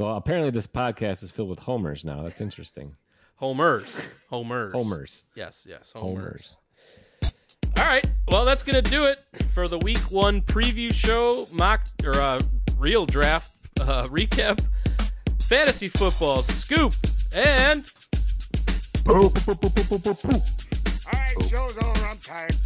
So 0.00 0.06
apparently 0.06 0.48
this 0.48 0.66
podcast 0.66 1.22
is 1.22 1.30
filled 1.30 1.50
with 1.50 1.58
homers 1.58 2.06
now. 2.06 2.22
That's 2.22 2.40
interesting. 2.40 2.96
Homers. 3.34 4.08
Homers. 4.30 4.72
Homers. 4.72 5.24
Yes, 5.34 5.66
yes. 5.68 5.92
Homers. 5.94 6.56
Homers. 7.22 7.36
All 7.76 7.84
right. 7.84 8.10
Well, 8.28 8.46
that's 8.46 8.62
going 8.62 8.82
to 8.82 8.90
do 8.90 9.04
it 9.04 9.18
for 9.50 9.68
the 9.68 9.76
week 9.76 10.10
one 10.10 10.40
preview 10.40 10.90
show, 10.94 11.46
mock, 11.52 11.86
or 12.02 12.14
uh, 12.14 12.40
real 12.78 13.04
draft 13.04 13.52
uh, 13.78 14.04
recap, 14.04 14.64
fantasy 15.38 15.90
football 15.90 16.44
scoop, 16.44 16.94
and. 17.34 17.84
All 19.06 19.30
right, 21.12 21.34
show's 21.46 21.76
over. 21.76 22.06
I'm 22.06 22.16
tired. 22.20 22.56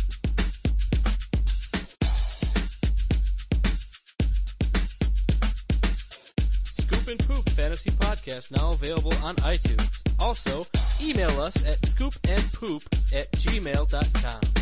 Scoop 7.04 7.20
and 7.20 7.28
Poop 7.28 7.48
Fantasy 7.50 7.90
Podcast 7.90 8.50
now 8.50 8.72
available 8.72 9.12
on 9.22 9.36
iTunes. 9.36 10.02
Also, 10.18 10.64
email 11.06 11.38
us 11.38 11.54
at 11.66 11.78
scoopandpoop 11.82 12.82
at 13.14 13.30
gmail.com. 13.32 14.53